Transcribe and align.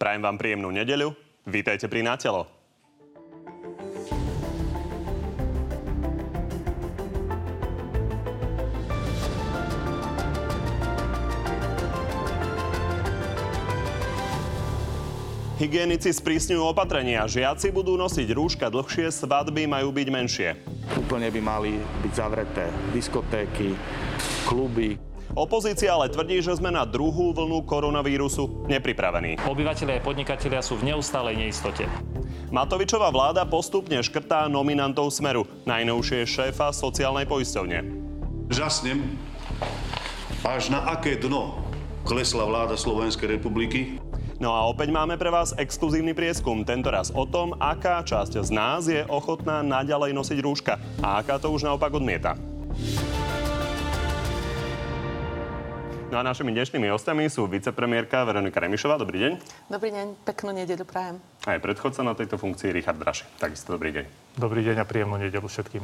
Prajem 0.00 0.24
vám 0.24 0.40
príjemnú 0.40 0.72
nedeľu. 0.72 1.12
Vítajte 1.44 1.84
pri 1.84 2.00
Natelo. 2.00 2.48
Hygienici 15.60 16.16
sprísňujú 16.16 16.64
opatrenia. 16.64 17.28
Žiaci 17.28 17.68
budú 17.68 17.92
nosiť 18.00 18.32
rúška 18.32 18.72
dlhšie, 18.72 19.12
svadby 19.12 19.68
majú 19.68 19.92
byť 19.92 20.08
menšie. 20.08 20.56
Úplne 20.96 21.28
by 21.28 21.40
mali 21.44 21.76
byť 21.76 22.12
zavreté 22.16 22.72
diskotéky, 22.96 23.76
kluby. 24.48 25.09
Opozícia 25.38 25.94
ale 25.94 26.10
tvrdí, 26.10 26.42
že 26.42 26.58
sme 26.58 26.74
na 26.74 26.82
druhú 26.82 27.30
vlnu 27.30 27.62
koronavírusu 27.62 28.66
nepripravení. 28.66 29.38
Obyvatelia 29.46 30.02
a 30.02 30.04
podnikatelia 30.04 30.58
sú 30.58 30.74
v 30.82 30.90
neustálej 30.90 31.38
neistote. 31.38 31.86
Matovičová 32.50 33.14
vláda 33.14 33.46
postupne 33.46 34.02
škrtá 34.02 34.50
nominantov 34.50 35.14
Smeru. 35.14 35.46
Najnovšie 35.70 36.26
šéfa 36.26 36.74
sociálnej 36.74 37.30
poisťovne. 37.30 37.78
Žasnem, 38.50 39.06
až 40.42 40.74
na 40.74 40.82
aké 40.90 41.14
dno 41.14 41.62
klesla 42.02 42.42
vláda 42.42 42.74
Slovenskej 42.74 43.38
republiky. 43.38 44.02
No 44.42 44.50
a 44.50 44.66
opäť 44.66 44.90
máme 44.90 45.14
pre 45.14 45.30
vás 45.30 45.54
exkluzívny 45.54 46.10
prieskum, 46.10 46.66
tentoraz 46.66 47.14
o 47.14 47.22
tom, 47.22 47.54
aká 47.62 48.02
časť 48.02 48.40
z 48.40 48.50
nás 48.50 48.88
je 48.90 49.04
ochotná 49.06 49.62
naďalej 49.62 50.10
nosiť 50.10 50.38
rúška 50.42 50.74
a 51.04 51.22
aká 51.22 51.38
to 51.38 51.54
už 51.54 51.70
naopak 51.70 51.92
odmieta. 51.94 52.34
No 56.10 56.18
a 56.18 56.26
našimi 56.26 56.50
dnešnými 56.50 56.90
hostiami 56.90 57.30
sú 57.30 57.46
vicepremiérka 57.46 58.26
Veronika 58.26 58.58
Remišová. 58.58 58.98
Dobrý 58.98 59.22
deň. 59.22 59.32
Dobrý 59.70 59.94
deň, 59.94 60.18
peknú 60.26 60.50
nedeľu 60.50 60.82
prajem. 60.82 61.22
Aj 61.46 61.62
predchodca 61.62 62.02
na 62.02 62.18
tejto 62.18 62.34
funkcii 62.34 62.74
Richard 62.74 62.98
Braši. 62.98 63.30
Takisto 63.38 63.78
dobrý 63.78 63.94
deň. 63.94 64.19
Dobrý 64.38 64.62
deň 64.62 64.78
a 64.78 64.86
príjemnú 64.86 65.18
nedeľu 65.18 65.50
všetkým. 65.50 65.82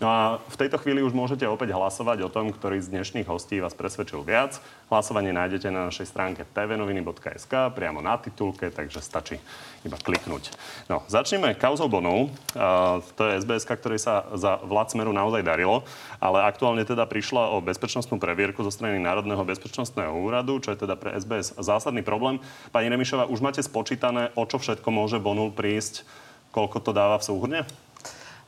No 0.00 0.08
a 0.08 0.20
v 0.40 0.56
tejto 0.56 0.80
chvíli 0.80 1.04
už 1.04 1.12
môžete 1.12 1.44
opäť 1.44 1.76
hlasovať 1.76 2.24
o 2.24 2.32
tom, 2.32 2.48
ktorý 2.48 2.80
z 2.80 2.88
dnešných 2.88 3.28
hostí 3.28 3.60
vás 3.60 3.76
presvedčil 3.76 4.24
viac. 4.24 4.56
Hlasovanie 4.88 5.36
nájdete 5.36 5.68
na 5.68 5.92
našej 5.92 6.08
stránke 6.08 6.48
tvnoviny.sk 6.56 7.52
priamo 7.76 8.00
na 8.00 8.16
titulke, 8.16 8.72
takže 8.72 9.04
stačí 9.04 9.36
iba 9.84 10.00
kliknúť. 10.00 10.56
No, 10.88 11.04
začneme 11.12 11.52
kauzou 11.60 11.92
Bonov. 11.92 12.32
Uh, 12.56 13.04
to 13.20 13.28
je 13.28 13.44
SBS, 13.44 13.68
ktorej 13.68 14.00
sa 14.00 14.32
za 14.32 14.64
vlád 14.64 14.96
Smeru 14.96 15.12
naozaj 15.12 15.44
darilo, 15.44 15.84
ale 16.24 16.40
aktuálne 16.40 16.88
teda 16.88 17.04
prišla 17.04 17.52
o 17.52 17.60
bezpečnostnú 17.60 18.16
previerku 18.16 18.64
zo 18.64 18.72
strany 18.72 18.96
Národného 18.96 19.44
bezpečnostného 19.44 20.16
úradu, 20.24 20.56
čo 20.56 20.72
je 20.72 20.88
teda 20.88 20.96
pre 20.96 21.12
SBS 21.20 21.52
zásadný 21.60 22.00
problém. 22.00 22.40
Pani 22.72 22.88
Remišová, 22.88 23.28
už 23.28 23.44
máte 23.44 23.60
spočítané, 23.60 24.32
o 24.40 24.48
čo 24.48 24.56
všetko 24.56 24.88
môže 24.88 25.20
Bonul 25.20 25.52
prísť, 25.52 26.24
koľko 26.54 26.78
to 26.78 26.94
dáva 26.94 27.18
v 27.18 27.26
súhrne? 27.26 27.60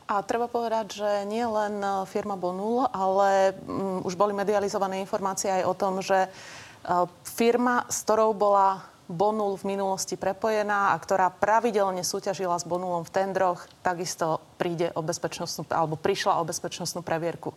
A 0.06 0.22
treba 0.22 0.46
povedať, 0.46 1.02
že 1.02 1.10
nie 1.26 1.42
len 1.42 1.82
e, 1.82 2.06
firma 2.06 2.38
Bonul, 2.38 2.86
ale 2.94 3.58
um, 3.66 4.06
už 4.06 4.14
boli 4.14 4.30
medializované 4.30 5.02
informácie 5.02 5.50
aj 5.50 5.62
o 5.66 5.74
tom, 5.74 5.98
že 5.98 6.30
uh, 6.30 7.10
firma, 7.26 7.82
s 7.90 8.06
ktorou 8.06 8.30
bola 8.30 8.86
Bonul 9.10 9.58
v 9.58 9.74
minulosti 9.74 10.14
prepojená 10.14 10.94
a 10.94 10.96
ktorá 10.98 11.30
pravidelne 11.30 12.06
súťažila 12.06 12.54
s 12.58 12.66
Bonulom 12.66 13.02
v 13.02 13.14
tendroch, 13.14 13.66
takisto 13.82 14.42
príde 14.58 14.94
o 14.94 15.02
bezpečnostnú, 15.02 15.66
alebo 15.74 15.98
prišla 15.98 16.38
o 16.38 16.46
bezpečnostnú 16.46 17.02
previerku. 17.02 17.54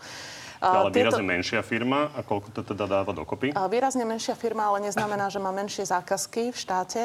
Ale 0.61 0.91
Tieto... 0.91 1.15
výrazne 1.15 1.25
menšia 1.25 1.61
firma 1.63 2.11
a 2.13 2.19
koľko 2.21 2.51
to 2.51 2.61
teda 2.61 2.85
dáva 2.85 3.15
dokopy? 3.15 3.55
Výrazne 3.55 4.05
menšia 4.05 4.35
firma, 4.37 4.69
ale 4.69 4.91
neznamená, 4.91 5.31
že 5.31 5.39
má 5.41 5.49
menšie 5.55 5.87
zákazky 5.87 6.51
v 6.51 6.57
štáte. 6.57 7.01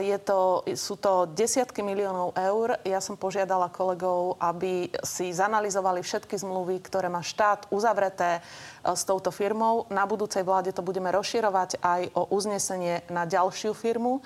Je 0.00 0.16
to, 0.24 0.64
sú 0.72 0.96
to 0.96 1.28
desiatky 1.36 1.84
miliónov 1.84 2.32
eur. 2.32 2.80
Ja 2.80 2.98
som 2.98 3.20
požiadala 3.20 3.68
kolegov, 3.68 4.40
aby 4.40 4.88
si 5.04 5.30
zanalizovali 5.36 6.00
všetky 6.00 6.32
zmluvy, 6.40 6.80
ktoré 6.80 7.12
má 7.12 7.20
štát 7.20 7.68
uzavreté 7.68 8.40
e, 8.40 8.42
s 8.88 9.04
touto 9.04 9.28
firmou. 9.28 9.84
Na 9.92 10.08
budúcej 10.08 10.42
vláde 10.42 10.72
to 10.72 10.80
budeme 10.80 11.12
rozširovať 11.12 11.76
aj 11.84 12.02
o 12.16 12.32
uznesenie 12.32 13.04
na 13.12 13.28
ďalšiu 13.28 13.76
firmu. 13.76 14.24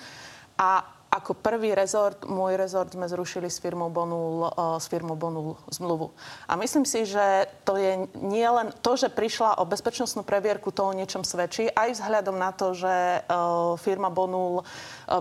A 0.55 0.94
ako 1.15 1.39
prvý 1.39 1.71
rezort, 1.71 2.27
môj 2.27 2.59
rezort 2.59 2.91
sme 2.91 3.07
zrušili 3.07 3.47
s 3.47 3.63
firmou 3.63 3.87
Bonul, 3.87 4.51
uh, 4.51 4.75
s 4.75 4.91
firmou 4.91 5.15
Bonul 5.15 5.55
zmluvu. 5.71 6.11
A 6.45 6.59
myslím 6.59 6.83
si, 6.83 7.07
že 7.07 7.47
to 7.63 7.79
je 7.79 8.03
nie 8.19 8.43
len 8.43 8.75
to, 8.83 8.99
že 8.99 9.07
prišla 9.07 9.57
o 9.57 9.63
bezpečnostnú 9.63 10.27
previerku, 10.27 10.75
to 10.75 10.83
o 10.83 10.91
niečom 10.91 11.23
svedčí, 11.23 11.71
aj 11.71 11.95
vzhľadom 11.95 12.35
na 12.35 12.51
to, 12.51 12.75
že 12.75 13.23
uh, 13.23 13.79
firma 13.79 14.11
Bonul 14.11 14.61
uh, 14.61 14.63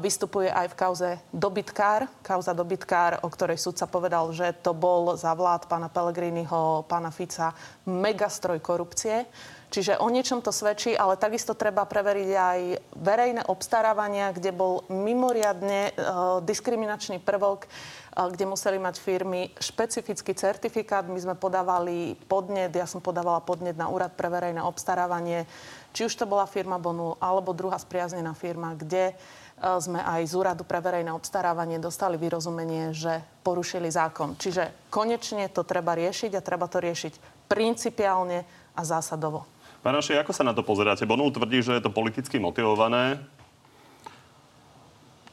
vystupuje 0.03 0.51
aj 0.51 0.75
v 0.75 0.79
kauze 0.79 1.11
dobytkár, 1.31 2.11
kauza 2.27 2.51
dobytkár, 2.51 3.23
o 3.23 3.29
ktorej 3.31 3.63
sudca 3.63 3.87
povedal, 3.87 4.35
že 4.35 4.51
to 4.61 4.75
bol 4.75 5.15
za 5.15 5.31
vlád 5.31 5.71
pána 5.71 5.87
Pellegriniho, 5.87 6.85
pána 6.91 7.15
Fica 7.15 7.55
megastroj 7.87 8.59
korupcie. 8.59 9.31
Čiže 9.75 9.99
o 9.99 10.07
niečom 10.07 10.39
to 10.39 10.55
svedčí, 10.55 10.95
ale 10.95 11.19
takisto 11.19 11.51
treba 11.51 11.83
preveriť 11.83 12.31
aj 12.31 12.61
verejné 12.95 13.43
obstarávania, 13.51 14.31
kde 14.31 14.55
bol 14.55 14.87
mimoriadne 14.87 15.91
uh, 15.91 16.39
diskriminačný 16.47 17.19
prvok, 17.19 17.67
uh, 17.67 18.31
kde 18.31 18.47
museli 18.47 18.79
mať 18.79 19.03
firmy 19.03 19.51
špecifický 19.59 20.31
certifikát. 20.39 21.11
My 21.11 21.19
sme 21.19 21.35
podávali 21.35 22.15
podnet, 22.31 22.71
ja 22.71 22.87
som 22.87 23.03
podávala 23.03 23.43
podnet 23.43 23.75
na 23.75 23.91
Úrad 23.91 24.15
pre 24.15 24.31
verejné 24.31 24.63
obstarávanie, 24.63 25.43
či 25.91 26.07
už 26.07 26.23
to 26.23 26.31
bola 26.31 26.47
firma 26.47 26.79
Bonu, 26.79 27.19
alebo 27.19 27.51
druhá 27.51 27.75
spriaznená 27.75 28.31
firma, 28.31 28.79
kde 28.79 29.11
uh, 29.11 29.83
sme 29.83 29.99
aj 29.99 30.23
z 30.23 30.39
Úradu 30.39 30.63
pre 30.63 30.79
verejné 30.79 31.11
obstarávanie 31.11 31.83
dostali 31.83 32.15
vyrozumenie, 32.15 32.95
že 32.95 33.27
porušili 33.43 33.91
zákon. 33.91 34.39
Čiže 34.39 34.87
konečne 34.87 35.51
to 35.51 35.67
treba 35.67 35.99
riešiť 35.99 36.31
a 36.39 36.47
treba 36.47 36.71
to 36.71 36.79
riešiť 36.79 37.43
principiálne 37.51 38.47
a 38.79 38.83
zásadovo. 38.87 39.54
Pán 39.85 39.93
Raši, 39.93 40.17
ako 40.17 40.33
sa 40.33 40.49
na 40.49 40.57
to 40.57 40.65
pozeráte? 40.65 41.05
Bonul 41.05 41.29
tvrdí, 41.29 41.61
že 41.61 41.77
je 41.77 41.85
to 41.85 41.93
politicky 41.93 42.41
motivované. 42.41 43.21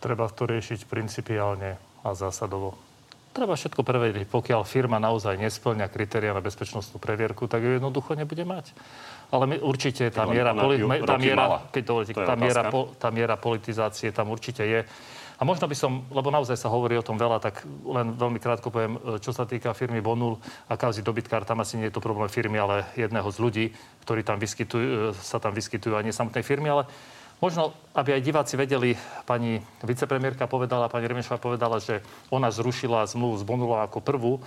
Treba 0.04 0.28
to 0.28 0.44
riešiť 0.44 0.92
principiálne 0.92 1.80
a 2.04 2.10
zásadovo. 2.12 2.76
Treba 3.32 3.56
všetko 3.56 3.80
preveriť. 3.80 4.28
Pokiaľ 4.28 4.68
firma 4.68 5.00
naozaj 5.00 5.40
nesplňa 5.40 5.88
kritéria 5.88 6.36
na 6.36 6.44
bezpečnostnú 6.44 7.00
previerku, 7.00 7.48
tak 7.48 7.64
ju 7.64 7.80
jednoducho 7.80 8.12
nebude 8.20 8.44
mať. 8.44 8.76
Ale 9.32 9.48
my, 9.48 9.56
určite 9.64 10.12
tá 10.12 10.28
miera, 10.28 10.52
poli, 10.52 10.84
tá 10.84 11.16
miera, 11.16 11.64
keď 11.72 11.84
dovolíte, 11.88 12.12
tá, 12.12 12.36
miera, 12.36 12.68
tá 13.00 13.08
miera 13.08 13.40
politizácie 13.40 14.12
tam 14.12 14.36
určite 14.36 14.68
je. 14.68 14.84
A 15.42 15.44
možno 15.44 15.66
by 15.66 15.74
som, 15.74 16.06
lebo 16.14 16.30
naozaj 16.30 16.54
sa 16.54 16.70
hovorí 16.70 16.94
o 16.94 17.02
tom 17.02 17.18
veľa, 17.18 17.42
tak 17.42 17.66
len 17.66 18.14
veľmi 18.14 18.38
krátko 18.38 18.70
poviem, 18.70 19.02
e, 19.02 19.18
čo 19.18 19.34
sa 19.34 19.50
týka 19.50 19.74
firmy 19.74 19.98
Bonul 19.98 20.38
a 20.70 20.78
kauzy 20.78 21.02
dobytkár, 21.02 21.50
tam 21.50 21.66
asi 21.66 21.82
nie 21.82 21.90
je 21.90 21.98
to 21.98 22.06
problém 22.06 22.30
firmy, 22.30 22.62
ale 22.62 22.86
jedného 22.94 23.26
z 23.34 23.38
ľudí, 23.42 23.66
ktorí 24.06 24.22
tam 24.22 24.38
vyskytujú, 24.38 24.86
e, 24.86 25.18
sa 25.18 25.42
tam 25.42 25.58
vyskytujú 25.58 25.98
a 25.98 26.06
nie 26.06 26.14
samotnej 26.14 26.46
firmy, 26.46 26.70
ale 26.70 26.86
Možno, 27.42 27.74
aby 27.98 28.14
aj 28.14 28.22
diváci 28.22 28.54
vedeli, 28.54 28.94
pani 29.26 29.58
vicepremiérka 29.82 30.46
povedala, 30.46 30.94
pani 30.94 31.10
Remešová 31.10 31.42
povedala, 31.42 31.82
že 31.82 32.06
ona 32.30 32.54
zrušila 32.54 33.10
zmluvu 33.10 33.42
z 33.42 33.44
Bonula 33.50 33.90
ako 33.90 33.98
prvú. 33.98 34.38
E, 34.38 34.42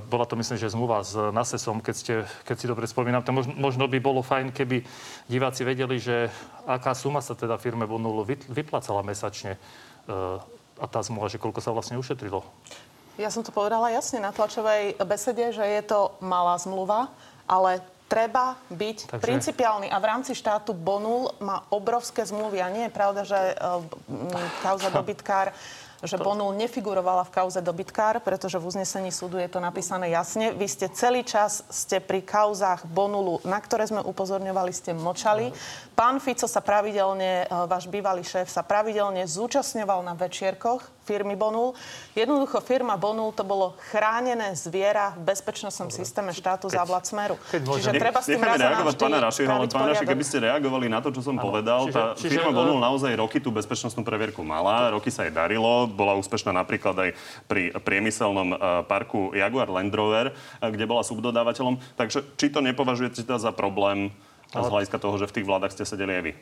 bola 0.00 0.24
to, 0.24 0.32
myslím, 0.40 0.56
že 0.56 0.72
zmluva 0.72 1.04
s 1.04 1.12
NASESom, 1.12 1.84
keď, 1.84 1.94
ste, 1.94 2.14
keď 2.48 2.56
si 2.56 2.64
dobre 2.72 2.88
spomínam. 2.88 3.20
To 3.20 3.36
možno, 3.36 3.52
možno 3.60 3.84
by 3.84 4.00
bolo 4.00 4.24
fajn, 4.24 4.48
keby 4.48 4.80
diváci 5.28 5.68
vedeli, 5.68 6.00
že 6.00 6.32
aká 6.64 6.96
suma 6.96 7.20
sa 7.20 7.36
teda 7.36 7.60
firme 7.60 7.84
Bonulu 7.84 8.24
vyplácala 8.48 9.04
mesačne 9.04 9.60
a 10.76 10.84
tá 10.86 11.00
zmluva, 11.02 11.32
že 11.32 11.40
koľko 11.40 11.60
sa 11.60 11.72
vlastne 11.72 11.96
ušetrilo? 11.96 12.44
Ja 13.16 13.32
som 13.32 13.40
to 13.40 13.48
povedala 13.48 13.88
jasne 13.88 14.20
na 14.20 14.28
tlačovej 14.28 15.00
besede, 15.08 15.48
že 15.52 15.64
je 15.64 15.82
to 15.88 16.12
malá 16.20 16.60
zmluva, 16.60 17.08
ale 17.48 17.80
treba 18.06 18.60
byť 18.70 18.98
Takže... 19.10 19.24
principiálny. 19.24 19.88
A 19.90 19.96
v 19.98 20.06
rámci 20.06 20.32
štátu 20.36 20.76
Bonul 20.76 21.32
má 21.42 21.64
obrovské 21.72 22.22
zmluvy. 22.22 22.62
A 22.62 22.68
nie 22.70 22.84
je 22.86 22.92
pravda, 22.94 23.22
že 23.26 23.38
uh, 23.56 23.82
kauza 24.62 24.92
dobytkár 24.98 25.50
že 26.04 26.20
Bonul 26.20 26.52
nefigurovala 26.58 27.24
v 27.24 27.32
kauze 27.32 27.60
dobytkár, 27.64 28.20
pretože 28.20 28.60
v 28.60 28.68
uznesení 28.68 29.08
súdu 29.08 29.40
je 29.40 29.48
to 29.48 29.62
napísané 29.62 30.12
jasne. 30.12 30.52
Vy 30.52 30.66
ste 30.68 30.86
celý 30.92 31.24
čas 31.24 31.64
ste 31.72 32.02
pri 32.02 32.20
kauzách 32.20 32.84
Bonulu, 32.84 33.40
na 33.48 33.56
ktoré 33.56 33.88
sme 33.88 34.04
upozorňovali, 34.04 34.72
ste 34.74 34.92
močali. 34.92 35.54
Pán 35.96 36.20
Fico 36.20 36.44
sa 36.44 36.60
pravidelne, 36.60 37.48
e, 37.48 37.64
váš 37.64 37.88
bývalý 37.88 38.20
šéf, 38.20 38.52
sa 38.52 38.60
pravidelne 38.60 39.24
zúčastňoval 39.24 40.04
na 40.04 40.12
večierkoch 40.12 40.96
firmy 41.06 41.38
Bonul. 41.38 41.78
Jednoducho 42.18 42.58
firma 42.58 42.98
Bonul 42.98 43.30
to 43.30 43.46
bolo 43.46 43.78
chránené 43.94 44.58
zviera 44.58 45.14
v 45.14 45.30
bezpečnostnom 45.30 45.86
systéme 45.94 46.34
štátu 46.34 46.66
za 46.66 46.82
vlád 46.82 47.06
Smeru. 47.06 47.36
Čiže 47.46 47.94
ne, 47.94 48.00
treba 48.02 48.18
s 48.18 48.26
tým 48.26 48.42
reagovať 48.42 48.94
pána 48.98 49.18
Rašiho, 49.22 49.46
ale 49.46 49.70
pán 49.70 49.86
Raši, 49.86 50.02
keby 50.02 50.24
ste 50.26 50.42
reagovali 50.42 50.90
na 50.90 50.98
to, 50.98 51.14
čo 51.14 51.22
som 51.22 51.38
ano. 51.38 51.46
povedal, 51.46 51.86
čiže, 51.86 51.94
tá 51.94 52.04
čiže, 52.18 52.32
firma 52.34 52.50
čiže, 52.50 52.58
Bonul 52.58 52.78
naozaj 52.82 53.12
roky 53.14 53.38
tú 53.38 53.54
bezpečnostnú 53.54 54.02
previerku 54.02 54.42
mala, 54.42 54.90
roky 54.98 55.14
sa 55.14 55.22
jej 55.22 55.30
darilo, 55.30 55.85
bola 55.86 56.18
úspešná 56.18 56.52
napríklad 56.52 56.94
aj 56.98 57.10
pri 57.46 57.74
priemyselnom 57.78 58.48
uh, 58.52 58.58
parku 58.84 59.30
Jaguar 59.32 59.70
Land 59.70 59.94
Rover, 59.94 60.34
uh, 60.34 60.68
kde 60.68 60.84
bola 60.86 61.06
subdodávateľom. 61.06 61.78
Takže 61.94 62.36
či 62.36 62.50
to 62.50 62.60
nepovažujete 62.60 63.22
teda 63.22 63.38
za 63.38 63.50
problém 63.54 64.10
z 64.54 64.66
hľadiska 64.66 64.98
toho, 65.02 65.18
že 65.18 65.26
v 65.26 65.34
tých 65.40 65.48
vládach 65.48 65.74
ste 65.74 65.88
sedeli 65.88 66.12
aj 66.16 66.22
vy? 66.22 66.32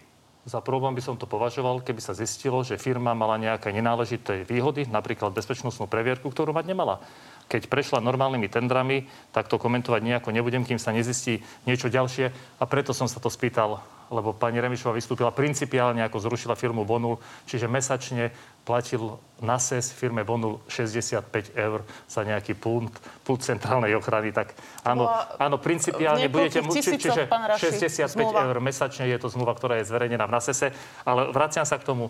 Za 0.45 0.61
problém 0.61 0.93
by 0.93 1.01
som 1.01 1.17
to 1.17 1.25
považoval, 1.25 1.81
keby 1.81 2.05
sa 2.05 2.13
zistilo, 2.13 2.61
že 2.61 2.77
firma 2.77 3.17
mala 3.17 3.41
nejaké 3.41 3.73
nenáležité 3.73 4.45
výhody, 4.45 4.85
napríklad 4.85 5.33
bezpečnostnú 5.33 5.89
previerku, 5.89 6.29
ktorú 6.29 6.53
mať 6.53 6.69
nemala. 6.69 7.01
Keď 7.49 7.73
prešla 7.73 8.05
normálnymi 8.05 8.53
tendrami, 8.53 9.09
tak 9.33 9.49
to 9.49 9.57
komentovať 9.57 10.05
nejako 10.05 10.37
nebudem, 10.37 10.69
kým 10.69 10.77
sa 10.77 10.93
nezistí 10.93 11.41
niečo 11.65 11.89
ďalšie. 11.89 12.29
A 12.61 12.65
preto 12.69 12.93
som 12.93 13.09
sa 13.09 13.25
to 13.25 13.33
spýtal 13.33 13.81
lebo 14.13 14.37
pani 14.37 14.61
Remišová 14.61 14.93
vystúpila 14.93 15.33
principiálne, 15.33 16.05
ako 16.05 16.29
zrušila 16.29 16.59
firmu 16.59 16.85
Bonul, 16.85 17.17
čiže 17.49 17.71
mesačne 17.71 18.31
platil 18.65 19.21
na 19.45 19.61
SES 19.61 19.93
firme 19.93 20.25
Bonul 20.25 20.57
65 20.73 21.53
eur 21.53 21.85
za 22.09 22.25
nejaký 22.25 22.57
pult, 22.57 22.97
pult 23.21 23.45
centrálnej 23.45 23.93
ochrany. 23.93 24.33
Tak 24.33 24.57
áno, 24.83 25.05
áno 25.37 25.61
principiálne 25.61 26.33
budete 26.33 26.65
musieť, 26.65 26.97
čiže 26.97 27.23
65 27.29 28.17
zmluva. 28.17 28.49
eur 28.49 28.57
mesačne 28.65 29.05
je 29.05 29.21
to 29.21 29.29
zmluva, 29.29 29.53
ktorá 29.53 29.77
je 29.79 29.89
zverejnená 29.93 30.25
v 30.25 30.33
NASESe. 30.33 30.73
Ale 31.05 31.29
vraciam 31.29 31.69
sa 31.69 31.77
k 31.77 31.85
tomu, 31.85 32.09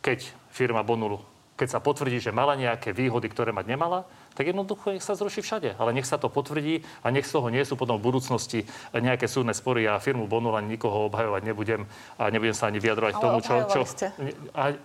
keď 0.00 0.24
firma 0.48 0.80
Bonul 0.80 1.20
keď 1.60 1.76
sa 1.76 1.84
potvrdí, 1.84 2.24
že 2.24 2.32
mala 2.32 2.56
nejaké 2.56 2.96
výhody, 2.96 3.28
ktoré 3.28 3.52
mať 3.52 3.68
nemala, 3.68 4.08
tak 4.32 4.48
jednoducho 4.48 4.96
nech 4.96 5.04
sa 5.04 5.12
zruší 5.12 5.44
všade. 5.44 5.76
Ale 5.76 5.92
nech 5.92 6.08
sa 6.08 6.16
to 6.16 6.32
potvrdí 6.32 6.80
a 7.04 7.12
nech 7.12 7.28
z 7.28 7.36
toho 7.36 7.52
nie 7.52 7.60
sú 7.68 7.76
potom 7.76 8.00
v 8.00 8.08
budúcnosti 8.08 8.64
nejaké 8.96 9.28
súdne 9.28 9.52
spory. 9.52 9.84
Ja 9.84 10.00
firmu 10.00 10.24
Bonul 10.24 10.56
ani 10.56 10.80
nikoho 10.80 11.12
obhajovať 11.12 11.44
nebudem 11.44 11.84
a 12.16 12.32
nebudem 12.32 12.56
sa 12.56 12.72
ani 12.72 12.80
vyjadrovať 12.80 13.12
k 13.12 13.20
tomu, 13.20 13.38
čo, 13.44 13.54
čo... 13.68 13.80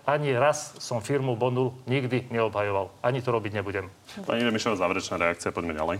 Ani 0.03 0.35
raz 0.35 0.75
som 0.83 0.99
firmu 0.99 1.39
Bonul 1.39 1.71
nikdy 1.87 2.27
neobhajoval. 2.27 2.91
Ani 2.99 3.23
to 3.23 3.31
robiť 3.31 3.55
nebudem. 3.55 3.87
Pani 4.27 4.43
Remišová, 4.43 4.75
záverečná 4.75 5.15
reakcia, 5.15 5.55
poďme 5.55 5.79
ďalej. 5.79 5.97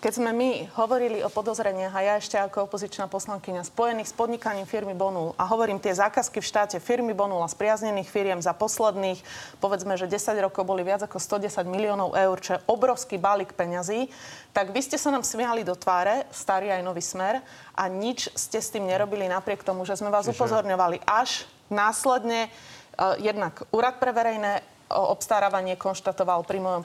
Keď 0.00 0.16
sme 0.16 0.32
my 0.32 0.64
hovorili 0.80 1.20
o 1.20 1.28
podozreniach 1.28 1.92
a 1.92 2.00
ja 2.00 2.14
ešte 2.16 2.40
ako 2.40 2.64
opozičná 2.64 3.04
poslankyňa 3.12 3.68
spojených 3.68 4.08
s 4.08 4.16
podnikaním 4.16 4.64
firmy 4.64 4.96
Bonul 4.96 5.36
a 5.36 5.44
hovorím 5.44 5.76
tie 5.76 5.92
zákazky 5.92 6.40
v 6.40 6.48
štáte 6.48 6.80
firmy 6.80 7.12
Bonul 7.12 7.44
a 7.44 7.52
spriaznených 7.52 8.08
firiem 8.08 8.40
za 8.40 8.56
posledných, 8.56 9.20
povedzme, 9.60 10.00
že 10.00 10.08
10 10.08 10.40
rokov 10.40 10.64
boli 10.64 10.88
viac 10.88 11.04
ako 11.04 11.20
110 11.20 11.68
miliónov 11.68 12.16
eur, 12.16 12.36
čo 12.40 12.56
je 12.56 12.64
obrovský 12.64 13.20
balík 13.20 13.52
peňazí, 13.52 14.08
tak 14.56 14.72
vy 14.72 14.80
ste 14.80 14.96
sa 14.96 15.12
nám 15.12 15.20
smiali 15.20 15.68
do 15.68 15.76
tváre, 15.76 16.24
starý 16.32 16.72
aj 16.72 16.80
nový 16.80 17.04
smer 17.04 17.44
a 17.76 17.84
nič 17.84 18.32
ste 18.32 18.56
s 18.56 18.72
tým 18.72 18.88
nerobili 18.88 19.28
napriek 19.28 19.60
tomu, 19.60 19.84
že 19.84 20.00
sme 20.00 20.08
vás 20.08 20.24
Čiže... 20.24 20.32
upozorňovali. 20.32 21.04
Až 21.04 21.44
následne 21.68 22.48
uh, 22.48 23.20
jednak 23.20 23.68
Úrad 23.68 24.00
pre 24.00 24.16
verejné 24.16 24.64
obstarávanie 24.90 25.78
konštatoval 25.78 26.42
pri 26.42 26.58
mojom 26.58 26.82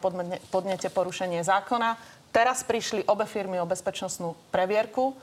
podnete 0.53 0.94
porušenie 0.94 1.41
zákona 1.41 2.14
Teraz 2.36 2.68
prišli 2.68 3.08
obe 3.08 3.24
firmy 3.24 3.64
o 3.64 3.66
bezpečnostnú 3.66 4.36
previerku 4.52 5.16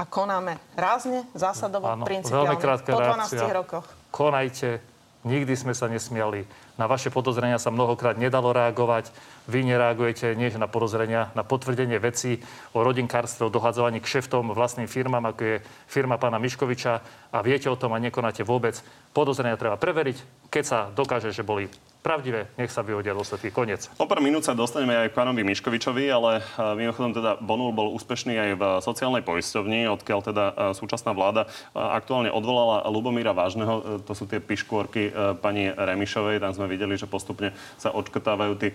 a 0.00 0.08
konáme 0.08 0.56
rázne, 0.72 1.28
zásadovo, 1.36 1.84
Áno, 1.84 2.08
principiálne. 2.08 2.56
po 2.56 2.96
12 2.96 3.36
reakcia. 3.36 3.52
rokoch. 3.52 3.86
Konajte, 4.08 4.80
nikdy 5.28 5.52
sme 5.52 5.76
sa 5.76 5.84
nesmiali. 5.92 6.48
Na 6.76 6.84
vaše 6.84 7.08
podozrenia 7.08 7.56
sa 7.56 7.72
mnohokrát 7.72 8.20
nedalo 8.20 8.52
reagovať. 8.52 9.08
Vy 9.48 9.64
nereagujete 9.64 10.36
nie 10.36 10.52
na 10.60 10.68
podozrenia, 10.68 11.32
na 11.32 11.40
potvrdenie 11.40 11.96
vecí 11.96 12.44
o 12.76 12.84
rodinkárstve, 12.84 13.48
o 13.48 13.52
dohadzovaní 13.52 14.04
k 14.04 14.20
šeftom 14.20 14.52
vlastným 14.52 14.84
firmám, 14.84 15.32
ako 15.32 15.42
je 15.42 15.56
firma 15.88 16.20
pána 16.20 16.36
Miškoviča 16.36 17.00
a 17.32 17.38
viete 17.40 17.72
o 17.72 17.80
tom 17.80 17.96
a 17.96 18.00
nekonáte 18.00 18.44
vôbec. 18.44 18.76
Podozrenia 19.16 19.56
treba 19.56 19.80
preveriť, 19.80 20.48
keď 20.52 20.64
sa 20.64 20.78
dokáže, 20.92 21.32
že 21.32 21.40
boli 21.40 21.72
pravdivé, 22.06 22.46
nech 22.54 22.70
sa 22.70 22.86
vyhodia 22.86 23.10
dôsledky. 23.18 23.50
Koniec. 23.50 23.90
O 23.98 24.06
pár 24.06 24.22
minút 24.22 24.46
sa 24.46 24.54
dostaneme 24.54 24.94
aj 24.94 25.10
k 25.10 25.18
pánovi 25.18 25.42
Miškovičovi, 25.42 26.06
ale 26.06 26.38
e, 26.38 26.42
mimochodom 26.78 27.10
teda 27.10 27.42
Bonul 27.42 27.74
bol 27.74 27.90
úspešný 27.98 28.38
aj 28.38 28.50
v 28.54 28.62
sociálnej 28.78 29.26
poisťovni, 29.26 29.90
odkiaľ 29.90 30.20
teda 30.22 30.44
e, 30.46 30.54
súčasná 30.78 31.10
vláda 31.10 31.50
e, 31.50 31.74
aktuálne 31.74 32.30
odvolala 32.30 32.86
Lubomíra 32.86 33.34
Vážneho. 33.34 34.06
To 34.06 34.12
sú 34.14 34.30
tie 34.30 34.38
piškôrky 34.38 35.10
pani 35.42 35.66
Remišovej. 35.66 36.38
Tam 36.38 36.54
sme 36.54 36.65
videli, 36.68 36.98
že 36.98 37.08
postupne 37.08 37.54
sa 37.80 37.94
odškrtávajú 37.94 38.52
tí 38.60 38.68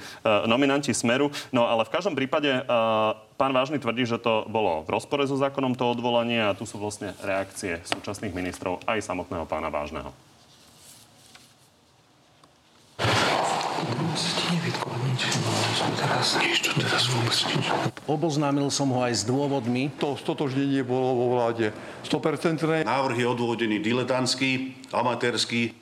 nominanti 0.47 0.91
Smeru. 0.91 1.29
No 1.53 1.67
ale 1.69 1.88
v 1.88 1.93
každom 1.93 2.17
prípade 2.17 2.63
Pán 3.35 3.51
Vážny 3.53 3.77
tvrdí, 3.79 4.07
že 4.07 4.19
to 4.19 4.47
bolo 4.49 4.83
v 4.83 4.91
rozpore 4.95 5.23
so 5.27 5.38
zákonom 5.38 5.77
to 5.77 5.85
odvolanie 5.88 6.41
a 6.41 6.57
tu 6.57 6.67
sú 6.67 6.79
vlastne 6.81 7.13
reakcie 7.21 7.83
súčasných 7.85 8.33
ministrov 8.35 8.83
aj 8.88 9.03
samotného 9.03 9.45
pána 9.45 9.69
Vážneho. 9.69 10.13
teraz. 16.21 16.37
Nič 16.37 16.57
tu 16.61 16.71
teraz 16.77 17.03
vôbec 17.09 17.33
nič. 17.33 17.65
Oboznámil 18.05 18.67
som 18.69 18.89
ho 18.94 18.99
aj 19.01 19.13
s 19.17 19.23
dôvodmi. 19.25 19.89
To 19.97 20.13
stotožnenie 20.13 20.85
bolo 20.85 21.17
vo 21.17 21.25
vláde 21.37 21.73
100%. 22.05 22.85
Návrh 22.85 23.17
je 23.17 23.27
odvodený 23.27 23.77
diletantský, 23.81 24.77
amatérský. 24.94 25.81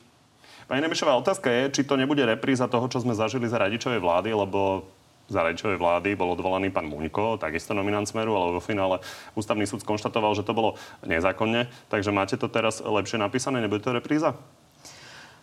Pani 0.69 0.85
Nemišová, 0.85 1.17
otázka 1.17 1.49
je, 1.49 1.81
či 1.81 1.81
to 1.81 1.97
nebude 1.97 2.21
repríza 2.21 2.69
toho, 2.69 2.85
čo 2.85 3.01
sme 3.01 3.17
zažili 3.17 3.49
za 3.49 3.57
radičovej 3.57 3.97
vlády, 3.97 4.37
lebo 4.37 4.85
za 5.25 5.41
radičovej 5.41 5.81
vlády 5.81 6.13
bol 6.13 6.37
odvolaný 6.37 6.69
pán 6.69 6.85
Muňko, 6.85 7.41
takisto 7.41 7.73
nominant 7.73 8.05
Smeru, 8.05 8.37
ale 8.37 8.53
vo 8.53 8.61
finále 8.61 9.01
ústavný 9.33 9.65
súd 9.65 9.81
skonštatoval, 9.81 10.37
že 10.37 10.45
to 10.45 10.53
bolo 10.53 10.77
nezákonne. 11.01 11.73
Takže 11.89 12.13
máte 12.13 12.37
to 12.37 12.45
teraz 12.45 12.85
lepšie 12.85 13.17
napísané, 13.17 13.65
nebude 13.65 13.81
to 13.81 13.97
repríza? 13.97 14.37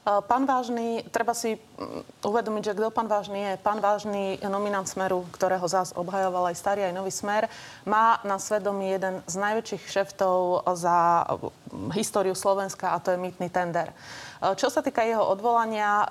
Pán 0.07 0.47
Vážny, 0.47 1.03
treba 1.11 1.35
si 1.35 1.59
mm, 1.59 2.23
uvedomiť, 2.23 2.63
že 2.63 2.77
kto 2.79 2.95
pán 2.95 3.11
Vážny 3.11 3.43
je. 3.43 3.53
Pán 3.59 3.83
Vážny, 3.83 4.39
nominant 4.47 4.87
Smeru, 4.87 5.27
ktorého 5.35 5.67
zás 5.67 5.91
obhajoval 5.99 6.55
aj 6.55 6.63
starý, 6.63 6.87
aj 6.87 6.95
nový 6.95 7.11
Smer, 7.11 7.51
má 7.83 8.23
na 8.23 8.39
svedomí 8.39 8.95
jeden 8.95 9.27
z 9.27 9.35
najväčších 9.35 9.83
šeftov 9.91 10.63
za 10.79 11.27
mm, 11.27 11.91
históriu 11.99 12.39
Slovenska 12.39 12.95
a 12.95 13.03
to 13.03 13.11
je 13.11 13.19
mýtny 13.19 13.51
tender. 13.51 13.91
Čo 14.37 14.69
sa 14.69 14.85
týka 14.85 15.01
jeho 15.01 15.25
odvolania, 15.25 16.05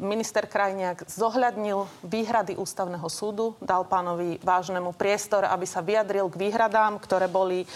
minister 0.00 0.48
Krajniak 0.48 1.04
zohľadnil 1.12 1.84
výhrady 2.08 2.56
ústavného 2.56 3.04
súdu, 3.12 3.52
dal 3.60 3.84
pánovi 3.84 4.40
vážnemu 4.40 4.96
priestor, 4.96 5.44
aby 5.44 5.68
sa 5.68 5.84
vyjadril 5.84 6.32
k 6.32 6.40
výhradám, 6.40 6.96
ktoré 6.96 7.28
boli, 7.28 7.68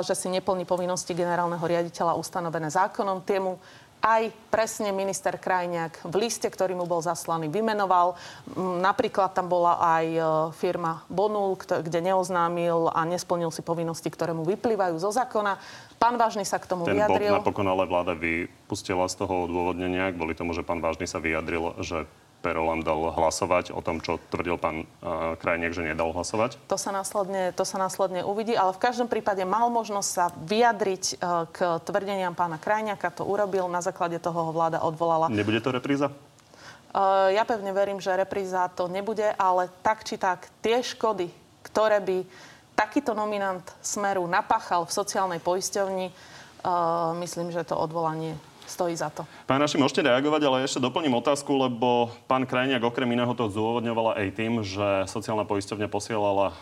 že 0.00 0.16
si 0.16 0.32
neplní 0.32 0.64
povinnosti 0.64 1.12
generálneho 1.12 1.60
riaditeľa 1.60 2.16
ustanovené 2.16 2.72
zákonom. 2.72 3.20
Tiemu 3.28 3.60
aj 4.04 4.28
presne 4.52 4.92
minister 4.92 5.40
Krajniak 5.40 6.04
v 6.04 6.28
liste, 6.28 6.44
ktorý 6.44 6.76
mu 6.76 6.84
bol 6.84 7.00
zaslaný, 7.00 7.48
vymenoval. 7.48 8.20
Napríklad 8.60 9.32
tam 9.32 9.48
bola 9.48 9.80
aj 9.80 10.06
e, 10.12 10.20
firma 10.52 11.00
Bonul, 11.08 11.56
kde 11.56 12.04
neoznámil 12.04 12.92
a 12.92 13.00
nesplnil 13.08 13.48
si 13.48 13.64
povinnosti, 13.64 14.12
ktoré 14.12 14.36
mu 14.36 14.44
vyplývajú 14.44 15.00
zo 15.00 15.08
zákona. 15.08 15.56
Pán 15.96 16.20
Vážny 16.20 16.44
sa 16.44 16.60
k 16.60 16.68
tomu 16.68 16.84
Ten 16.84 17.00
vyjadril. 17.00 17.32
Ten 17.32 17.40
napokon 17.40 17.64
ale 17.64 17.88
vláda 17.88 18.12
vypustila 18.12 19.08
z 19.08 19.24
toho 19.24 19.48
odôvodnenia, 19.48 20.12
kvôli 20.12 20.36
tomu, 20.36 20.52
že 20.52 20.60
pán 20.60 20.84
Vážny 20.84 21.08
sa 21.08 21.16
vyjadril, 21.16 21.72
že 21.80 22.04
Perolam 22.44 22.84
dal 22.84 23.08
hlasovať 23.08 23.72
o 23.72 23.80
tom, 23.80 24.04
čo 24.04 24.20
tvrdil 24.28 24.60
pán 24.60 24.84
uh, 24.84 25.32
Krajniak, 25.40 25.72
že 25.72 25.80
nedal 25.80 26.12
hlasovať? 26.12 26.60
To 26.68 26.76
sa, 26.76 26.92
následne, 26.92 27.56
to 27.56 27.64
sa 27.64 27.80
následne 27.80 28.20
uvidí, 28.20 28.52
ale 28.52 28.76
v 28.76 28.84
každom 28.84 29.08
prípade 29.08 29.40
mal 29.48 29.72
možnosť 29.72 30.08
sa 30.12 30.28
vyjadriť 30.28 31.16
uh, 31.16 31.48
k 31.48 31.80
tvrdeniam 31.88 32.36
pána 32.36 32.60
Krajniaka. 32.60 33.16
To 33.16 33.24
urobil, 33.24 33.64
na 33.72 33.80
základe 33.80 34.20
toho 34.20 34.36
ho 34.36 34.52
vláda 34.52 34.84
odvolala. 34.84 35.32
Nebude 35.32 35.64
to 35.64 35.72
repríza? 35.72 36.12
Uh, 36.92 37.32
ja 37.32 37.48
pevne 37.48 37.72
verím, 37.72 37.96
že 37.96 38.12
repríza 38.12 38.68
to 38.76 38.92
nebude, 38.92 39.24
ale 39.40 39.72
tak 39.80 40.04
či 40.04 40.20
tak 40.20 40.52
tie 40.60 40.84
škody, 40.84 41.32
ktoré 41.64 41.96
by 42.04 42.28
takýto 42.76 43.16
nominant 43.16 43.64
Smeru 43.80 44.28
napáchal 44.28 44.84
v 44.84 44.92
sociálnej 44.92 45.40
poisťovni, 45.40 46.12
uh, 46.12 47.16
myslím, 47.24 47.48
že 47.56 47.64
to 47.64 47.72
odvolanie 47.72 48.36
stojí 48.66 48.96
za 48.96 49.12
to. 49.12 49.28
Pán 49.44 49.60
Naši, 49.60 49.76
môžete 49.76 50.04
reagovať, 50.04 50.42
ale 50.44 50.64
ešte 50.64 50.82
doplním 50.82 51.16
otázku, 51.20 51.52
lebo 51.54 52.12
pán 52.26 52.48
Krajniak 52.48 52.82
okrem 52.82 53.08
iného 53.12 53.30
to 53.36 53.52
zdôvodňovala 53.52 54.18
aj 54.20 54.28
tým, 54.34 54.64
že 54.64 55.08
sociálna 55.08 55.44
poisťovňa 55.46 55.88
posielala 55.88 56.46
e, 56.50 56.54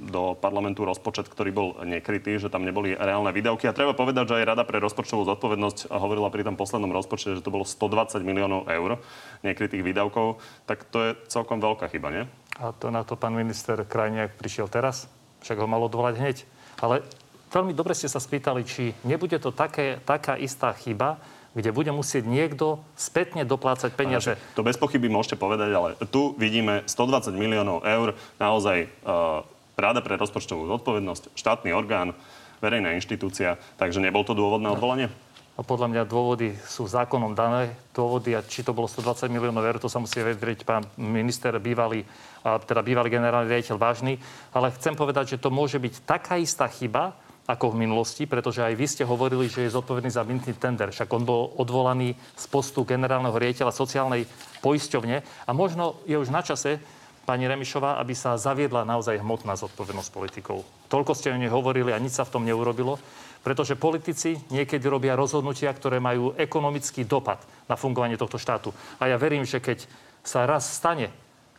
do 0.00 0.34
parlamentu 0.38 0.82
rozpočet, 0.88 1.28
ktorý 1.28 1.50
bol 1.52 1.68
nekrytý, 1.84 2.40
že 2.40 2.52
tam 2.52 2.64
neboli 2.64 2.96
reálne 2.96 3.30
výdavky. 3.30 3.68
A 3.68 3.76
treba 3.76 3.96
povedať, 3.96 4.32
že 4.32 4.36
aj 4.42 4.48
Rada 4.54 4.64
pre 4.64 4.80
rozpočtovú 4.80 5.24
zodpovednosť 5.28 5.92
hovorila 5.92 6.32
pri 6.32 6.48
tom 6.48 6.56
poslednom 6.58 6.92
rozpočte, 6.92 7.38
že 7.38 7.44
to 7.44 7.52
bolo 7.52 7.68
120 7.68 8.20
miliónov 8.24 8.66
eur 8.68 9.00
nekrytých 9.44 9.84
výdavkov. 9.84 10.40
Tak 10.64 10.88
to 10.88 10.98
je 11.00 11.10
celkom 11.28 11.60
veľká 11.60 11.88
chyba, 11.92 12.08
nie? 12.10 12.24
A 12.62 12.70
to 12.70 12.94
na 12.94 13.02
to 13.02 13.18
pán 13.18 13.34
minister 13.34 13.82
Krajniak 13.82 14.38
prišiel 14.38 14.70
teraz? 14.70 15.10
Však 15.42 15.58
ho 15.58 15.66
mal 15.68 15.82
odvolať 15.84 16.14
hneď. 16.22 16.36
Ale 16.78 17.02
veľmi 17.50 17.74
dobre 17.74 17.94
ste 17.94 18.10
sa 18.10 18.22
spýtali, 18.22 18.62
či 18.66 18.94
nebude 19.06 19.38
to 19.38 19.54
také, 19.54 20.02
taká 20.02 20.34
istá 20.38 20.74
chyba, 20.74 21.18
kde 21.54 21.70
bude 21.70 21.90
musieť 21.94 22.26
niekto 22.26 22.82
spätne 22.98 23.46
doplácať 23.46 23.94
peniaze. 23.94 24.34
To 24.58 24.66
bez 24.66 24.74
pochyby 24.74 25.06
môžete 25.06 25.38
povedať, 25.38 25.70
ale 25.70 25.94
tu 26.10 26.34
vidíme 26.34 26.82
120 26.84 27.30
miliónov 27.34 27.86
eur, 27.86 28.18
naozaj 28.42 28.90
uh, 29.06 29.46
Rada 29.74 29.98
pre 30.06 30.14
rozpočtovú 30.14 30.70
zodpovednosť, 30.70 31.34
štátny 31.34 31.74
orgán, 31.74 32.14
verejná 32.62 32.94
inštitúcia, 32.94 33.58
takže 33.74 33.98
nebol 33.98 34.22
to 34.22 34.30
dôvod 34.30 34.62
na 34.62 34.70
odvolanie? 34.70 35.10
A 35.54 35.62
podľa 35.62 35.86
mňa 35.86 36.02
dôvody 36.10 36.54
sú 36.66 36.86
zákonom 36.90 37.30
dané 37.30 37.70
dôvody 37.94 38.34
a 38.34 38.42
či 38.42 38.66
to 38.66 38.74
bolo 38.74 38.90
120 38.90 39.30
miliónov 39.30 39.62
eur, 39.62 39.78
to 39.78 39.90
sa 39.90 40.02
musí 40.02 40.18
vedieť 40.18 40.66
pán 40.66 40.82
minister 40.98 41.54
bývalý, 41.62 42.02
a 42.42 42.58
teda 42.58 42.82
bývalý 42.82 43.06
generálny 43.06 43.46
riaditeľ 43.46 43.78
vážny. 43.78 44.18
Ale 44.50 44.74
chcem 44.74 44.98
povedať, 44.98 45.38
že 45.38 45.42
to 45.42 45.54
môže 45.54 45.78
byť 45.78 45.94
taká 46.02 46.42
istá 46.42 46.66
chyba, 46.66 47.14
ako 47.44 47.76
v 47.76 47.84
minulosti, 47.84 48.24
pretože 48.24 48.64
aj 48.64 48.74
vy 48.74 48.86
ste 48.88 49.04
hovorili, 49.04 49.52
že 49.52 49.68
je 49.68 49.76
zodpovedný 49.76 50.08
za 50.08 50.24
mýtny 50.24 50.56
tender. 50.56 50.88
Však 50.88 51.12
on 51.12 51.28
bol 51.28 51.52
odvolaný 51.60 52.16
z 52.16 52.44
postu 52.48 52.88
generálneho 52.88 53.36
riaditeľa 53.36 53.72
sociálnej 53.72 54.24
poisťovne 54.64 55.16
a 55.44 55.50
možno 55.52 56.00
je 56.08 56.16
už 56.16 56.32
na 56.32 56.40
čase, 56.40 56.80
pani 57.24 57.48
Remišová, 57.48 57.96
aby 58.04 58.12
sa 58.12 58.36
zaviedla 58.36 58.84
naozaj 58.84 59.16
hmotná 59.24 59.56
zodpovednosť 59.56 60.10
politikov. 60.12 60.60
Toľko 60.92 61.12
ste 61.16 61.32
o 61.32 61.40
nej 61.40 61.48
hovorili 61.48 61.90
a 61.90 62.00
nič 62.00 62.20
sa 62.20 62.28
v 62.28 62.36
tom 62.36 62.44
neurobilo, 62.44 63.00
pretože 63.40 63.80
politici 63.80 64.36
niekedy 64.52 64.84
robia 64.88 65.16
rozhodnutia, 65.16 65.72
ktoré 65.72 66.00
majú 66.00 66.36
ekonomický 66.36 67.08
dopad 67.08 67.40
na 67.64 67.80
fungovanie 67.80 68.20
tohto 68.20 68.36
štátu. 68.36 68.76
A 69.00 69.08
ja 69.08 69.16
verím, 69.16 69.48
že 69.48 69.60
keď 69.60 69.88
sa 70.20 70.44
raz 70.44 70.68
stane 70.68 71.12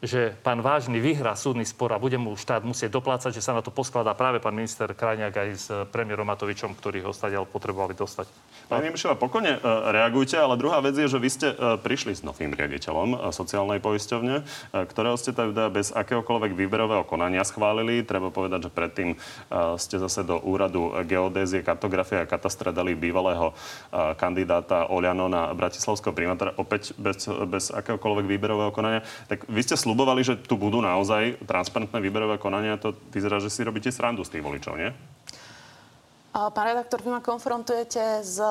že 0.04 0.36
pán 0.44 0.60
Vážny 0.60 1.00
vyhrá 1.00 1.40
súdny 1.40 1.64
spor 1.64 1.96
a 1.96 2.02
bude 2.02 2.20
mu 2.20 2.36
štát 2.36 2.68
musieť 2.68 3.00
doplácať, 3.00 3.32
že 3.32 3.40
sa 3.40 3.56
na 3.56 3.64
to 3.64 3.72
poskladá 3.72 4.12
práve 4.12 4.44
pán 4.44 4.52
minister 4.52 4.92
Krajniak 4.92 5.32
aj 5.32 5.50
s 5.56 5.68
premiérom 5.96 6.28
Matovičom, 6.28 6.76
ktorý 6.76 7.08
ho 7.08 7.16
stadiaľ 7.16 7.48
potrebovali 7.48 7.96
dostať. 7.96 8.28
Pani 8.68 8.92
Mišova, 8.92 9.16
pokojne 9.16 9.56
e, 9.56 9.60
reagujte, 9.96 10.36
ale 10.36 10.60
druhá 10.60 10.84
vec 10.84 11.00
je, 11.00 11.08
že 11.08 11.16
vy 11.16 11.30
ste 11.32 11.48
e, 11.56 11.80
prišli 11.80 12.12
s 12.12 12.22
novým 12.28 12.52
riaditeľom 12.52 13.32
sociálnej 13.32 13.80
poisťovne, 13.80 14.36
ktorého 14.74 15.16
ste 15.16 15.32
teda 15.32 15.72
bez 15.72 15.96
akéhokoľvek 15.96 16.52
výberového 16.54 17.08
konania 17.08 17.48
schválili. 17.48 18.04
Treba 18.04 18.34
povedať, 18.34 18.68
že 18.68 18.72
predtým 18.74 19.10
ste 19.80 19.96
zase 20.02 20.26
do 20.26 20.42
úradu 20.42 20.92
geodézie, 21.06 21.64
kartografie 21.64 22.24
a 22.24 22.30
katastra 22.30 22.76
dali 22.76 22.98
bývalého 22.98 23.54
kandidáta 24.18 24.90
Oliano 24.90 25.30
na 25.30 25.52
bratislavského 25.54 26.16
primátora, 26.16 26.58
opäť 26.58 26.98
bez, 26.98 27.30
bez 27.48 27.70
akéhokoľvek 27.70 28.26
výberového 28.26 28.72
konania. 28.74 29.06
Tak 29.30 29.46
vy 29.48 29.62
ste 29.62 29.78
slubovali, 29.86 30.26
že 30.26 30.42
tu 30.42 30.58
budú 30.58 30.82
naozaj 30.82 31.46
transparentné 31.46 32.02
výberové 32.02 32.42
konania. 32.42 32.82
To 32.82 32.98
vyzerá, 33.14 33.38
že 33.38 33.54
si 33.54 33.62
robíte 33.62 33.94
srandu 33.94 34.26
z 34.26 34.34
tých 34.34 34.44
voličov, 34.44 34.74
nie? 34.82 34.90
Pán 36.36 36.68
redaktor, 36.68 37.00
vy 37.00 37.16
ma 37.16 37.24
konfrontujete 37.24 38.20
s, 38.20 38.44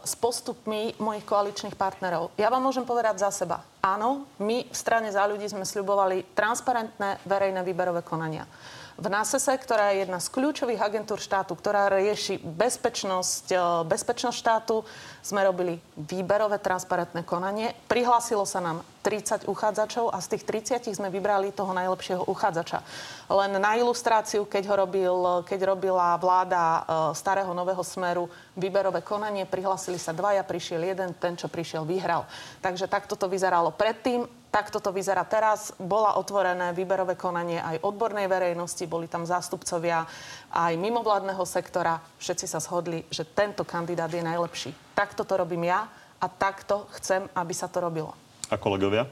s 0.00 0.14
postupmi 0.16 0.96
mojich 0.96 1.28
koaličných 1.28 1.76
partnerov. 1.76 2.32
Ja 2.40 2.48
vám 2.48 2.64
môžem 2.64 2.88
povedať 2.88 3.20
za 3.20 3.28
seba. 3.28 3.60
Áno, 3.84 4.24
my 4.40 4.64
v 4.64 4.76
strane 4.76 5.12
za 5.12 5.20
ľudí 5.28 5.44
sme 5.44 5.68
sľubovali 5.68 6.32
transparentné 6.32 7.20
verejné 7.28 7.60
výberové 7.60 8.00
konania 8.00 8.48
v 8.96 9.06
NASESE, 9.12 9.52
ktorá 9.60 9.92
je 9.92 10.08
jedna 10.08 10.16
z 10.16 10.32
kľúčových 10.32 10.80
agentúr 10.80 11.20
štátu, 11.20 11.52
ktorá 11.52 11.92
rieši 11.92 12.40
bezpečnosť, 12.40 13.46
e, 13.52 13.56
bezpečnosť 13.84 14.36
štátu, 14.36 14.80
sme 15.20 15.44
robili 15.44 15.76
výberové 16.00 16.56
transparentné 16.56 17.20
konanie. 17.26 17.76
Prihlásilo 17.92 18.48
sa 18.48 18.64
nám 18.64 18.80
30 19.04 19.44
uchádzačov 19.50 20.10
a 20.10 20.18
z 20.24 20.34
tých 20.34 20.44
30 20.80 20.96
sme 20.96 21.12
vybrali 21.12 21.52
toho 21.52 21.76
najlepšieho 21.76 22.24
uchádzača. 22.24 22.80
Len 23.28 23.58
na 23.60 23.76
ilustráciu, 23.76 24.48
keď, 24.48 24.64
ho 24.72 24.76
robil, 24.80 25.16
keď 25.44 25.76
robila 25.76 26.16
vláda 26.16 26.62
e, 26.62 26.80
starého 27.12 27.52
nového 27.52 27.84
smeru 27.84 28.32
výberové 28.56 29.04
konanie, 29.04 29.44
prihlásili 29.44 30.00
sa 30.00 30.16
dvaja, 30.16 30.40
prišiel 30.40 30.80
jeden, 30.80 31.12
ten, 31.20 31.36
čo 31.36 31.52
prišiel, 31.52 31.84
vyhral. 31.84 32.24
Takže 32.64 32.88
takto 32.88 33.12
to 33.12 33.28
vyzeralo 33.28 33.76
predtým. 33.76 34.24
Takto 34.56 34.80
to 34.80 34.88
vyzerá 34.88 35.20
teraz. 35.28 35.76
Bola 35.76 36.16
otvorené 36.16 36.72
výberové 36.72 37.12
konanie 37.12 37.60
aj 37.60 37.84
odbornej 37.84 38.24
verejnosti, 38.24 38.88
boli 38.88 39.04
tam 39.04 39.28
zástupcovia 39.28 40.08
aj 40.48 40.72
mimovládneho 40.80 41.44
sektora. 41.44 42.00
Všetci 42.16 42.48
sa 42.48 42.56
shodli, 42.56 43.04
že 43.12 43.28
tento 43.28 43.68
kandidát 43.68 44.08
je 44.08 44.24
najlepší. 44.24 44.96
Takto 44.96 45.28
to 45.28 45.36
robím 45.36 45.68
ja 45.68 45.84
a 46.16 46.26
takto 46.32 46.88
chcem, 46.96 47.28
aby 47.36 47.52
sa 47.52 47.68
to 47.68 47.84
robilo. 47.84 48.16
A 48.48 48.56
kolegovia? 48.56 49.04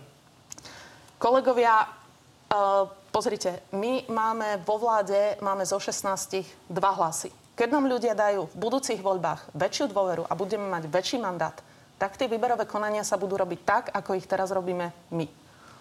Kolegovia, 1.20 1.92
uh, 1.92 2.88
pozrite, 3.12 3.68
my 3.76 4.08
máme 4.08 4.64
vo 4.64 4.80
vláde, 4.80 5.36
máme 5.44 5.68
zo 5.68 5.76
16 5.76 6.72
dva 6.72 6.96
hlasy. 6.96 7.28
Keď 7.52 7.68
nám 7.68 7.92
ľudia 7.92 8.16
dajú 8.16 8.48
v 8.48 8.56
budúcich 8.56 9.04
voľbách 9.04 9.52
väčšiu 9.52 9.92
dôveru 9.92 10.24
a 10.24 10.32
budeme 10.32 10.72
mať 10.72 10.88
väčší 10.88 11.20
mandát, 11.20 11.60
tak 11.98 12.18
tie 12.18 12.26
výberové 12.26 12.66
konania 12.66 13.06
sa 13.06 13.20
budú 13.20 13.38
robiť 13.38 13.60
tak, 13.62 13.84
ako 13.94 14.18
ich 14.18 14.26
teraz 14.26 14.50
robíme 14.50 14.90
my. 15.14 15.26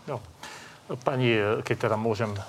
No. 0.08 0.20
Pani, 0.84 1.40
keď 1.64 1.90
teda 1.90 1.96
môžem, 1.96 2.36
e, 2.36 2.40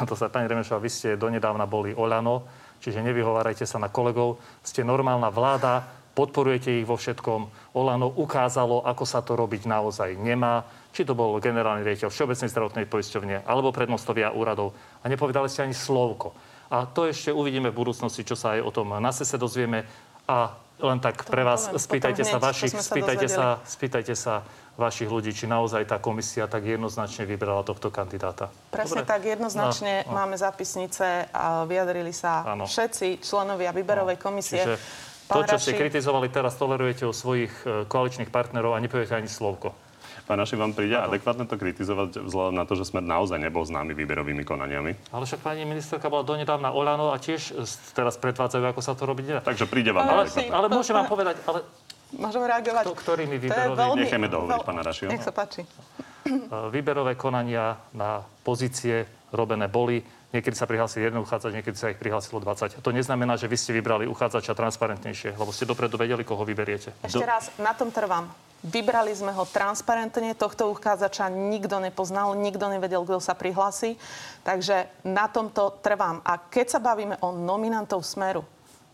to 0.08 0.16
sa 0.16 0.32
pani 0.32 0.48
Remešová, 0.48 0.80
vy 0.80 0.90
ste 0.90 1.20
donedávna 1.20 1.68
boli 1.68 1.92
Oľano, 1.92 2.48
čiže 2.80 3.04
nevyhovárajte 3.04 3.68
sa 3.68 3.76
na 3.76 3.92
kolegov. 3.92 4.40
Ste 4.64 4.80
normálna 4.80 5.28
vláda, 5.28 6.00
podporujete 6.14 6.82
ich 6.82 6.86
vo 6.86 6.98
všetkom. 6.98 7.72
Olano 7.78 8.10
ukázalo, 8.10 8.82
ako 8.82 9.04
sa 9.06 9.22
to 9.22 9.38
robiť 9.38 9.64
naozaj 9.64 10.18
nemá. 10.18 10.66
Či 10.90 11.06
to 11.06 11.14
bol 11.14 11.38
generálny 11.38 11.86
riaditeľ 11.86 12.10
Všeobecnej 12.10 12.50
zdravotnej 12.50 12.86
poisťovne 12.90 13.46
alebo 13.46 13.70
prednostovia 13.70 14.34
úradov. 14.34 14.74
A 15.00 15.08
nepovedali 15.08 15.46
ste 15.46 15.64
ani 15.64 15.76
slovko. 15.76 16.34
A 16.70 16.86
to 16.86 17.06
ešte 17.06 17.30
uvidíme 17.30 17.70
v 17.70 17.78
budúcnosti, 17.82 18.26
čo 18.26 18.34
sa 18.34 18.58
aj 18.58 18.60
o 18.62 18.70
tom 18.74 18.90
na 18.98 19.10
sese 19.14 19.38
dozvieme. 19.38 19.86
A 20.26 20.54
len 20.80 20.98
tak 20.98 21.28
pre 21.28 21.44
vás, 21.44 21.68
poviem, 21.68 21.84
spýtajte 21.84 22.22
sa 22.24 22.36
vašich, 22.40 22.72
spýtajte 22.72 23.28
sa, 23.28 23.60
spýtajte 23.62 24.14
sa 24.16 24.34
vašich 24.80 25.12
ľudí, 25.12 25.36
či 25.36 25.44
naozaj 25.44 25.84
tá 25.84 26.00
komisia 26.00 26.48
tak 26.48 26.64
jednoznačne 26.64 27.28
vybrala 27.28 27.60
tohto 27.60 27.92
kandidáta. 27.92 28.48
Presne 28.72 29.04
Dobre? 29.04 29.10
tak, 29.12 29.20
jednoznačne 29.28 30.08
no, 30.08 30.08
no. 30.08 30.16
máme 30.16 30.36
zapisnice 30.40 31.28
a 31.28 31.68
vyjadrili 31.68 32.16
sa 32.16 32.48
ano. 32.48 32.64
všetci 32.64 33.20
členovia 33.20 33.76
výberovej 33.76 34.16
no. 34.16 34.22
komisie. 34.24 34.64
Čiže 34.64 34.76
to, 35.30 35.40
čo 35.46 35.58
ste 35.62 35.78
kritizovali 35.78 36.26
teraz, 36.32 36.58
tolerujete 36.58 37.06
u 37.06 37.14
svojich 37.14 37.52
e, 37.62 37.86
koaličných 37.86 38.34
partnerov 38.34 38.74
a 38.74 38.82
nepoviete 38.82 39.14
ani 39.14 39.30
slovko. 39.30 39.89
Pán 40.30 40.38
Naši, 40.38 40.54
vám 40.54 40.70
príde 40.78 40.94
adekvátne 40.94 41.42
to 41.50 41.58
kritizovať 41.58 42.22
vzhľadom 42.22 42.54
na 42.54 42.62
to, 42.62 42.78
že 42.78 42.86
sme 42.86 43.02
naozaj 43.02 43.34
nebol 43.42 43.66
známi 43.66 43.98
výberovými 43.98 44.46
konaniami? 44.46 45.10
Ale 45.10 45.26
však 45.26 45.42
pani 45.42 45.66
ministerka 45.66 46.06
bola 46.06 46.22
donedávna 46.22 46.70
Olano 46.70 47.10
a 47.10 47.18
tiež 47.18 47.58
teraz 47.98 48.14
predvádzajú, 48.14 48.62
ako 48.62 48.78
sa 48.78 48.94
to 48.94 49.10
robiť 49.10 49.24
nedá. 49.26 49.40
Takže 49.42 49.66
príde 49.66 49.90
vám 49.90 50.06
ale, 50.06 50.30
ale 50.30 50.66
môžem 50.70 50.94
vám 50.94 51.10
povedať, 51.10 51.34
ale... 51.50 51.66
Môžem 52.14 52.46
reagovať. 52.46 52.84
Kto, 52.86 52.94
ktorými 52.94 53.36
výberovými... 53.42 53.74
Veľmi... 53.74 54.02
Nechajme 54.06 54.28
dohovoriť, 54.30 54.62
pána 54.62 54.82
Rašio. 54.86 55.10
Nech 55.10 55.26
sa 55.26 55.34
páči. 55.34 55.62
E, 55.62 56.38
výberové 56.70 57.18
konania 57.18 57.74
na 57.90 58.22
pozície 58.46 59.06
robené 59.34 59.66
boli. 59.66 59.98
Niekedy 60.30 60.54
sa 60.54 60.66
prihlásil 60.66 61.10
jeden 61.10 61.22
uchádzač, 61.22 61.58
niekedy 61.58 61.74
sa 61.74 61.90
ich 61.90 61.98
prihlásilo 61.98 62.38
20. 62.38 62.82
To 62.82 62.90
neznamená, 62.94 63.34
že 63.34 63.50
vy 63.50 63.58
ste 63.58 63.74
vybrali 63.74 64.06
uchádzača 64.06 64.54
transparentnejšie, 64.54 65.34
lebo 65.34 65.50
ste 65.50 65.66
dopredu 65.66 65.98
vedeli, 65.98 66.22
koho 66.22 66.46
vyberiete. 66.46 66.94
Ešte 67.02 67.18
Do... 67.18 67.26
raz, 67.26 67.50
na 67.58 67.74
tom 67.74 67.90
trvám. 67.90 68.49
Vybrali 68.60 69.16
sme 69.16 69.32
ho 69.32 69.48
transparentne, 69.48 70.36
tohto 70.36 70.68
uchádzača 70.68 71.32
nikto 71.32 71.80
nepoznal, 71.80 72.36
nikto 72.36 72.68
nevedel, 72.68 73.08
kto 73.08 73.16
sa 73.16 73.32
prihlási. 73.32 73.96
Takže 74.44 74.84
na 75.08 75.32
tomto 75.32 75.80
trvám. 75.80 76.20
A 76.20 76.36
keď 76.36 76.76
sa 76.76 76.80
bavíme 76.80 77.16
o 77.24 77.32
nominantov 77.32 78.04
Smeru, 78.04 78.44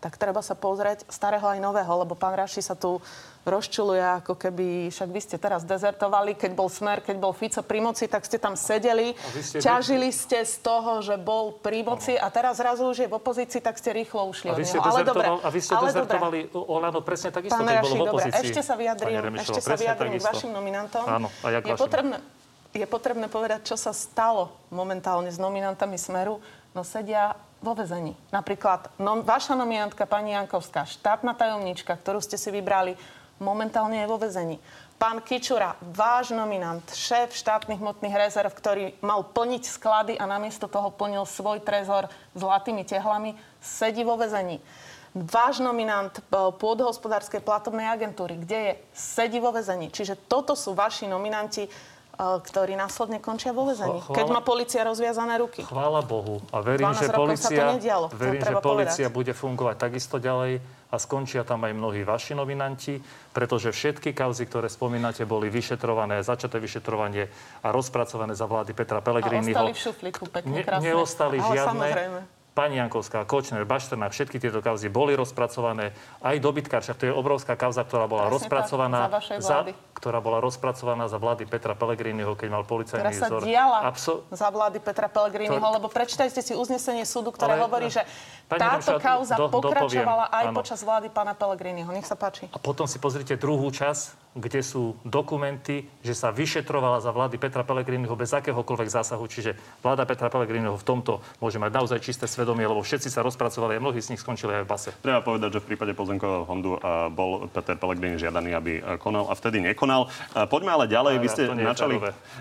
tak 0.07 0.15
treba 0.15 0.39
sa 0.39 0.55
pozrieť 0.55 1.03
starého 1.11 1.43
aj 1.43 1.59
nového, 1.59 2.07
lebo 2.07 2.15
pán 2.15 2.31
Raši 2.31 2.63
sa 2.63 2.79
tu 2.79 3.03
rozčuluje, 3.43 3.99
ako 3.99 4.39
keby, 4.39 4.87
však 4.87 5.09
vy 5.11 5.19
ste 5.19 5.35
teraz 5.35 5.67
dezertovali, 5.67 6.31
keď 6.31 6.55
bol 6.55 6.71
Smer, 6.71 7.03
keď 7.03 7.19
bol 7.19 7.35
Fico 7.35 7.59
pri 7.59 7.83
moci, 7.83 8.07
tak 8.07 8.23
ste 8.23 8.39
tam 8.39 8.55
sedeli, 8.55 9.11
ste 9.43 9.59
ťažili 9.59 10.07
ste 10.15 10.47
z 10.47 10.63
toho, 10.63 11.03
že 11.03 11.19
bol 11.19 11.59
pri 11.59 11.83
moci 11.83 12.15
a 12.15 12.31
teraz 12.31 12.55
zrazu 12.55 12.87
už 12.87 13.03
je 13.03 13.07
v 13.11 13.15
opozícii, 13.19 13.59
tak 13.59 13.75
ste 13.75 13.91
rýchlo 13.91 14.31
ušli 14.31 14.47
a 14.47 14.55
vy 14.55 14.63
ste 14.63 14.79
ale 14.79 15.03
dobre, 15.03 15.27
a 15.27 15.47
vy 15.51 15.59
ste 15.59 15.75
ale 15.75 15.91
dezertovali 15.91 16.39
Olano 16.55 17.03
presne 17.03 17.35
takisto, 17.35 17.59
Pán 17.59 17.67
keď 17.67 17.83
bol 17.83 17.91
v 17.91 18.03
opozícii. 18.07 18.31
Dobre, 18.31 18.47
ešte 18.47 18.61
sa 18.63 18.75
vyjadrím, 18.79 19.15
ešte 19.43 19.59
sa 19.59 19.75
vyjadrím 19.75 20.11
k 20.15 20.23
vašim 20.23 20.51
nominantom. 20.55 21.03
Áno, 21.03 21.27
a 21.43 21.47
jak 21.51 21.67
je, 21.67 21.75
potrebné, 21.75 22.17
je 22.71 22.87
potrebné 22.87 23.27
povedať, 23.27 23.67
čo 23.67 23.75
sa 23.75 23.91
stalo 23.91 24.55
momentálne 24.71 25.27
s 25.27 25.35
nominantami 25.35 25.99
Smeru. 25.99 26.39
No 26.71 26.83
sedia 26.87 27.35
vo 27.61 27.73
vezení. 27.73 28.13
Napríklad 28.29 28.93
no, 29.01 29.21
vaša 29.25 29.57
nominantka, 29.57 30.05
pani 30.05 30.33
Jankovská, 30.37 30.85
štátna 30.85 31.33
tajomnička, 31.33 31.97
ktorú 31.97 32.21
ste 32.21 32.37
si 32.37 32.53
vybrali, 32.53 32.93
momentálne 33.41 34.01
je 34.01 34.09
vo 34.09 34.17
vezení. 34.17 34.57
Pán 34.97 35.21
Kičura, 35.21 35.77
váš 35.93 36.33
nominant, 36.33 36.81
šéf 36.89 37.29
štátnych 37.29 37.77
hmotných 37.77 38.17
rezerv, 38.17 38.49
ktorý 38.49 38.97
mal 39.05 39.21
plniť 39.29 39.63
sklady 39.69 40.13
a 40.17 40.25
namiesto 40.25 40.65
toho 40.65 40.89
plnil 40.89 41.21
svoj 41.29 41.61
trezor 41.61 42.09
zlatými 42.33 42.81
tehlami, 42.81 43.37
sedí 43.61 44.01
vo 44.01 44.17
vezení. 44.17 44.57
Váš 45.13 45.61
nominant 45.61 46.17
e, 46.17 46.21
pôdohospodárskej 46.33 47.45
platobnej 47.45 47.85
agentúry, 47.85 48.41
kde 48.41 48.57
je, 48.57 48.73
sedí 48.93 49.37
vo 49.37 49.53
vezení. 49.53 49.93
Čiže 49.93 50.17
toto 50.25 50.57
sú 50.57 50.73
vaši 50.73 51.05
nominanti 51.05 51.69
ktorí 52.17 52.73
následne 52.73 53.21
končia 53.21 53.53
vo 53.53 53.69
vezení, 53.69 54.01
keď 54.09 54.25
má 54.33 54.41
policia 54.41 54.81
rozviazané 54.81 55.37
ruky. 55.37 55.61
Chvála 55.61 56.01
Bohu. 56.01 56.41
A 56.49 56.65
verím, 56.65 56.89
že 56.97 57.13
policia, 57.13 57.77
verím, 58.09 58.41
že 58.41 58.57
policia 58.57 59.07
bude 59.13 59.37
fungovať 59.37 59.75
takisto 59.77 60.17
ďalej 60.17 60.57
a 60.89 60.95
skončia 60.97 61.45
tam 61.45 61.61
aj 61.67 61.77
mnohí 61.77 62.01
vaši 62.01 62.33
nominanti, 62.33 62.97
pretože 63.35 63.69
všetky 63.69 64.17
kauzy, 64.17 64.49
ktoré 64.49 64.71
spomínate, 64.71 65.27
boli 65.29 65.51
vyšetrované, 65.51 66.25
začaté 66.25 66.57
vyšetrovanie 66.57 67.29
a 67.61 67.67
rozpracované 67.69 68.33
za 68.33 68.49
vlády 68.49 68.73
Petra 68.73 69.03
Pellegriniho. 69.03 69.53
A 69.53 69.67
ostali 69.67 69.75
v 69.75 69.79
šuflíku 69.83 70.23
pekne, 70.31 70.63
krásne. 70.63 70.87
Ne, 70.87 70.95
neostali 70.95 71.37
Ale 71.37 71.49
žiadne. 71.53 71.87
Samozrejme 71.91 72.36
pani 72.57 72.81
Jankovská, 72.81 73.21
Kočner, 73.23 73.61
Bašternák, 73.61 74.09
všetky 74.09 74.41
tieto 74.41 74.65
kauzy 74.65 74.89
boli 74.89 75.13
rozpracované. 75.13 75.93
Aj 76.17 76.33
dobytkár, 76.33 76.81
však 76.81 76.97
to 76.97 77.05
je 77.05 77.13
obrovská 77.13 77.53
kauza, 77.53 77.85
ktorá 77.85 78.09
bola 78.09 78.25
Presne 78.25 78.33
rozpracovaná 78.33 78.99
tak, 79.05 79.37
za 79.37 79.61
vlády. 79.61 79.71
ktorá 79.93 80.17
bola 80.17 80.41
rozpracovaná 80.41 81.05
za 81.05 81.21
vlády 81.21 81.45
Petra 81.45 81.77
Pellegriniho, 81.77 82.33
keď 82.33 82.49
mal 82.49 82.65
policajný 82.65 83.05
ktorá 83.05 83.13
sa 83.13 83.27
vzor. 83.29 83.41
diala 83.45 83.77
Abso- 83.85 84.25
za 84.33 84.49
vlády 84.49 84.81
Petra 84.81 85.05
Pellegriniho, 85.05 85.53
To- 85.55 85.69
lebo 85.71 85.85
prečítajte 85.87 86.41
si 86.41 86.57
uznesenie 86.57 87.05
súdu, 87.05 87.29
ktoré 87.29 87.53
Ale- 87.53 87.61
hovorí, 87.61 87.93
že 87.93 88.01
Pani 88.47 88.57
táto 88.57 88.89
Remšová, 88.89 88.99
kauza 88.99 89.33
do- 89.37 89.53
pokračovala 89.53 90.25
dopoviem, 90.25 90.37
aj 90.41 90.45
áno. 90.49 90.57
počas 90.57 90.79
vlády 90.81 91.07
pána 91.09 91.33
Pellegriniho. 91.33 91.89
Nech 91.91 92.05
sa 92.05 92.15
páči. 92.15 92.49
A 92.49 92.57
potom 92.57 92.89
si 92.89 92.97
pozrite 92.97 93.35
druhú 93.35 93.69
časť, 93.69 94.26
kde 94.37 94.61
sú 94.61 94.93
dokumenty, 95.01 95.89
že 96.05 96.13
sa 96.13 96.29
vyšetrovala 96.29 97.01
za 97.01 97.09
vlády 97.09 97.41
Petra 97.41 97.65
Pellegriniho 97.65 98.13
bez 98.13 98.29
akéhokoľvek 98.37 98.89
zásahu. 98.93 99.25
Čiže 99.25 99.57
vláda 99.81 100.05
Petra 100.05 100.29
Pellegriniho 100.29 100.77
v 100.77 100.85
tomto 100.85 101.19
môže 101.41 101.57
mať 101.57 101.71
naozaj 101.73 101.99
čisté 102.05 102.29
svedomie, 102.29 102.69
lebo 102.69 102.85
všetci 102.85 103.09
sa 103.09 103.25
rozpracovali 103.25 103.75
a 103.75 103.79
mnohí 103.81 103.97
z 103.97 104.13
nich 104.13 104.21
skončili 104.21 104.61
aj 104.61 104.63
v 104.63 104.69
base. 104.69 104.89
Treba 105.01 105.25
povedať, 105.25 105.57
že 105.57 105.59
v 105.65 105.73
prípade 105.73 105.97
pozemkového 105.97 106.45
fondu 106.45 106.77
bol 107.17 107.49
Peter 107.49 107.73
Pellegrini 107.73 108.21
žiadaný, 108.21 108.53
aby 108.53 108.71
konal 109.01 109.25
a 109.27 109.33
vtedy 109.33 109.59
nekonal. 109.59 110.07
Poďme 110.47 110.71
ale 110.77 110.85
ďalej. 110.85 111.13
Ale 111.17 111.23
Vy 111.25 111.29
ste 111.33 111.43
je 111.49 111.65
načali, 111.65 111.95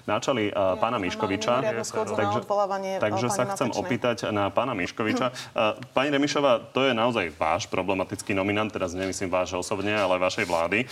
načali 0.04 0.42
a, 0.52 0.76
pána 0.76 1.00
Miškoviča. 1.00 1.64
Takže, 1.96 2.44
odvolávanie, 2.44 3.00
takže 3.00 3.26
e, 3.26 3.32
sa 3.32 3.48
chcem 3.48 3.72
Matečnej. 3.72 3.80
opýtať 3.80 4.16
na 4.28 4.52
pána 4.52 4.76
Miškoviča. 4.76 5.32
Pani 5.96 6.12
Remišová, 6.12 6.60
to 6.76 6.84
je 6.84 6.92
naozaj 6.92 7.32
váš 7.40 7.64
problematický 7.72 8.36
nominant, 8.36 8.68
teraz 8.68 8.92
nemyslím 8.92 9.32
váš 9.32 9.56
osobne, 9.56 9.96
ale 9.96 10.20
vašej 10.20 10.44
vlády. 10.44 10.84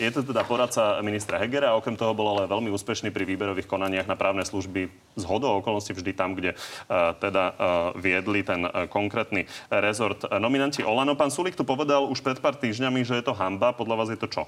Je 0.00 0.10
to 0.10 0.26
teda 0.26 0.39
poradca 0.44 0.98
ministra 1.04 1.40
Hegera, 1.40 1.76
okrem 1.76 1.96
toho 1.96 2.12
bol 2.12 2.36
ale 2.36 2.50
veľmi 2.50 2.68
úspešný 2.72 3.08
pri 3.10 3.24
výberových 3.24 3.68
konaniach 3.68 4.06
na 4.08 4.14
právne 4.14 4.44
služby 4.44 4.92
z 5.16 5.24
hodou 5.26 5.58
okolností 5.60 5.96
vždy 5.96 6.12
tam, 6.12 6.36
kde 6.36 6.56
a, 6.88 7.12
teda 7.16 7.44
a, 7.44 7.52
viedli 7.98 8.44
ten 8.44 8.66
a, 8.66 8.86
konkrétny 8.86 9.48
rezort 9.68 10.24
a, 10.26 10.40
nominanti 10.42 10.84
Olano. 10.86 11.18
Pán 11.18 11.34
Sulik 11.34 11.58
tu 11.58 11.64
povedal 11.66 12.06
už 12.06 12.20
pred 12.20 12.38
pár 12.38 12.56
týždňami, 12.56 13.04
že 13.04 13.18
je 13.18 13.24
to 13.26 13.36
hamba. 13.36 13.72
Podľa 13.72 13.94
vás 13.98 14.08
je 14.12 14.20
to 14.20 14.28
čo? 14.28 14.44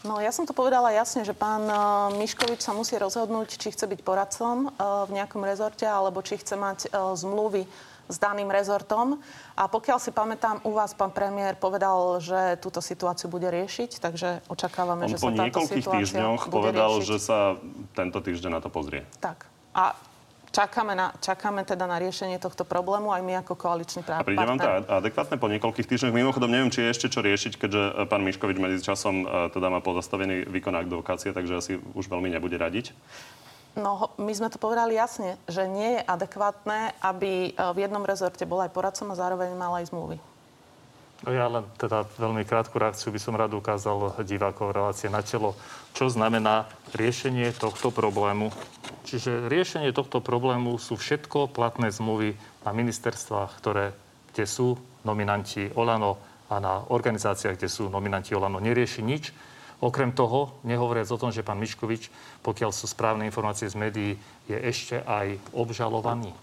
No 0.00 0.16
ja 0.16 0.32
som 0.32 0.48
to 0.48 0.56
povedala 0.56 0.96
jasne, 0.96 1.28
že 1.28 1.36
pán 1.36 1.68
Miškovič 2.16 2.64
sa 2.64 2.72
musí 2.72 2.96
rozhodnúť, 2.96 3.60
či 3.60 3.68
chce 3.68 3.84
byť 3.84 4.00
poradcom 4.00 4.72
v 4.80 5.10
nejakom 5.12 5.44
rezorte, 5.44 5.84
alebo 5.84 6.24
či 6.24 6.40
chce 6.40 6.56
mať 6.56 6.88
zmluvy 7.20 7.68
s 8.10 8.18
daným 8.18 8.50
rezortom. 8.50 9.22
A 9.54 9.70
pokiaľ 9.70 9.98
si 10.02 10.10
pamätám, 10.10 10.60
u 10.66 10.74
vás 10.74 10.92
pán 10.92 11.14
premiér 11.14 11.54
povedal, 11.54 12.18
že 12.18 12.58
túto 12.58 12.82
situáciu 12.82 13.30
bude 13.30 13.46
riešiť, 13.46 14.02
takže 14.02 14.42
očakávame, 14.50 15.06
On 15.06 15.10
že 15.14 15.22
sa 15.22 15.30
táto 15.30 15.46
niekoľkých 15.46 15.86
týždňoch 15.86 16.42
povedal, 16.50 16.98
riešiť. 16.98 17.06
že 17.06 17.16
sa 17.22 17.38
tento 17.94 18.18
týždeň 18.18 18.50
na 18.50 18.60
to 18.60 18.68
pozrie. 18.68 19.06
Tak. 19.22 19.46
A 19.70 19.94
čakáme, 20.50 20.98
na, 20.98 21.14
čakáme 21.22 21.62
teda 21.62 21.86
na 21.86 21.96
riešenie 22.02 22.42
tohto 22.42 22.66
problému 22.66 23.14
aj 23.14 23.22
my 23.22 23.32
ako 23.42 23.54
koaličný 23.54 24.02
A 24.02 24.06
práv- 24.06 24.26
príde 24.26 24.42
vám 24.42 24.58
to 24.58 24.68
adekvátne 24.90 25.36
po 25.38 25.46
niekoľkých 25.46 25.86
týždňoch? 25.86 26.10
Mimochodom, 26.14 26.50
neviem, 26.50 26.74
či 26.74 26.82
je 26.82 26.90
ešte 26.90 27.06
čo 27.06 27.22
riešiť, 27.22 27.52
keďže 27.54 27.82
e, 27.82 27.92
pán 28.10 28.26
Miškovič 28.26 28.58
medzi 28.58 28.82
časom 28.82 29.22
e, 29.22 29.54
teda 29.54 29.70
má 29.70 29.78
pozastavený 29.78 30.50
výkon 30.50 30.74
advokácie, 30.74 31.30
takže 31.30 31.54
asi 31.54 31.72
už 31.94 32.10
veľmi 32.10 32.28
nebude 32.34 32.58
radiť. 32.58 32.90
No, 33.78 34.10
my 34.18 34.32
sme 34.34 34.50
to 34.50 34.58
povedali 34.58 34.98
jasne, 34.98 35.38
že 35.46 35.70
nie 35.70 35.98
je 35.98 36.02
adekvátne, 36.02 36.90
aby 36.98 37.50
e, 37.50 37.50
v 37.54 37.78
jednom 37.78 38.02
rezorte 38.02 38.42
bol 38.42 38.58
aj 38.66 38.74
poradcom 38.74 39.14
a 39.14 39.18
zároveň 39.18 39.54
mal 39.54 39.78
aj 39.78 39.94
zmluvy. 39.94 40.18
No 41.20 41.36
ja 41.36 41.52
len 41.52 41.68
teda 41.76 42.08
veľmi 42.16 42.48
krátku 42.48 42.80
reakciu 42.80 43.12
by 43.12 43.20
som 43.20 43.36
rád 43.36 43.52
ukázal 43.52 44.24
divákov 44.24 44.72
relácie 44.72 45.12
na 45.12 45.20
telo. 45.20 45.52
Čo 45.92 46.08
znamená 46.08 46.64
riešenie 46.96 47.52
tohto 47.52 47.92
problému? 47.92 48.48
Čiže 49.04 49.52
riešenie 49.52 49.92
tohto 49.92 50.24
problému 50.24 50.80
sú 50.80 50.96
všetko 50.96 51.52
platné 51.52 51.92
zmluvy 51.92 52.32
na 52.64 52.72
ministerstvách, 52.72 53.52
ktoré, 53.60 53.92
kde 54.32 54.48
sú 54.48 54.80
nominanti 55.04 55.68
Olano 55.76 56.16
a 56.48 56.56
na 56.56 56.88
organizáciách, 56.88 57.60
kde 57.60 57.68
sú 57.68 57.92
nominanti 57.92 58.32
Olano. 58.32 58.56
Nerieši 58.56 59.04
nič. 59.04 59.30
Okrem 59.80 60.12
toho, 60.12 60.60
nehovoriac 60.68 61.08
o 61.08 61.16
tom, 61.16 61.32
že 61.32 61.40
pán 61.40 61.56
Miškovič, 61.56 62.12
pokiaľ 62.44 62.70
sú 62.70 62.84
správne 62.84 63.24
informácie 63.24 63.64
z 63.64 63.80
médií, 63.80 64.12
je 64.44 64.56
ešte 64.60 65.00
aj 65.08 65.40
obžalovaný. 65.56 66.36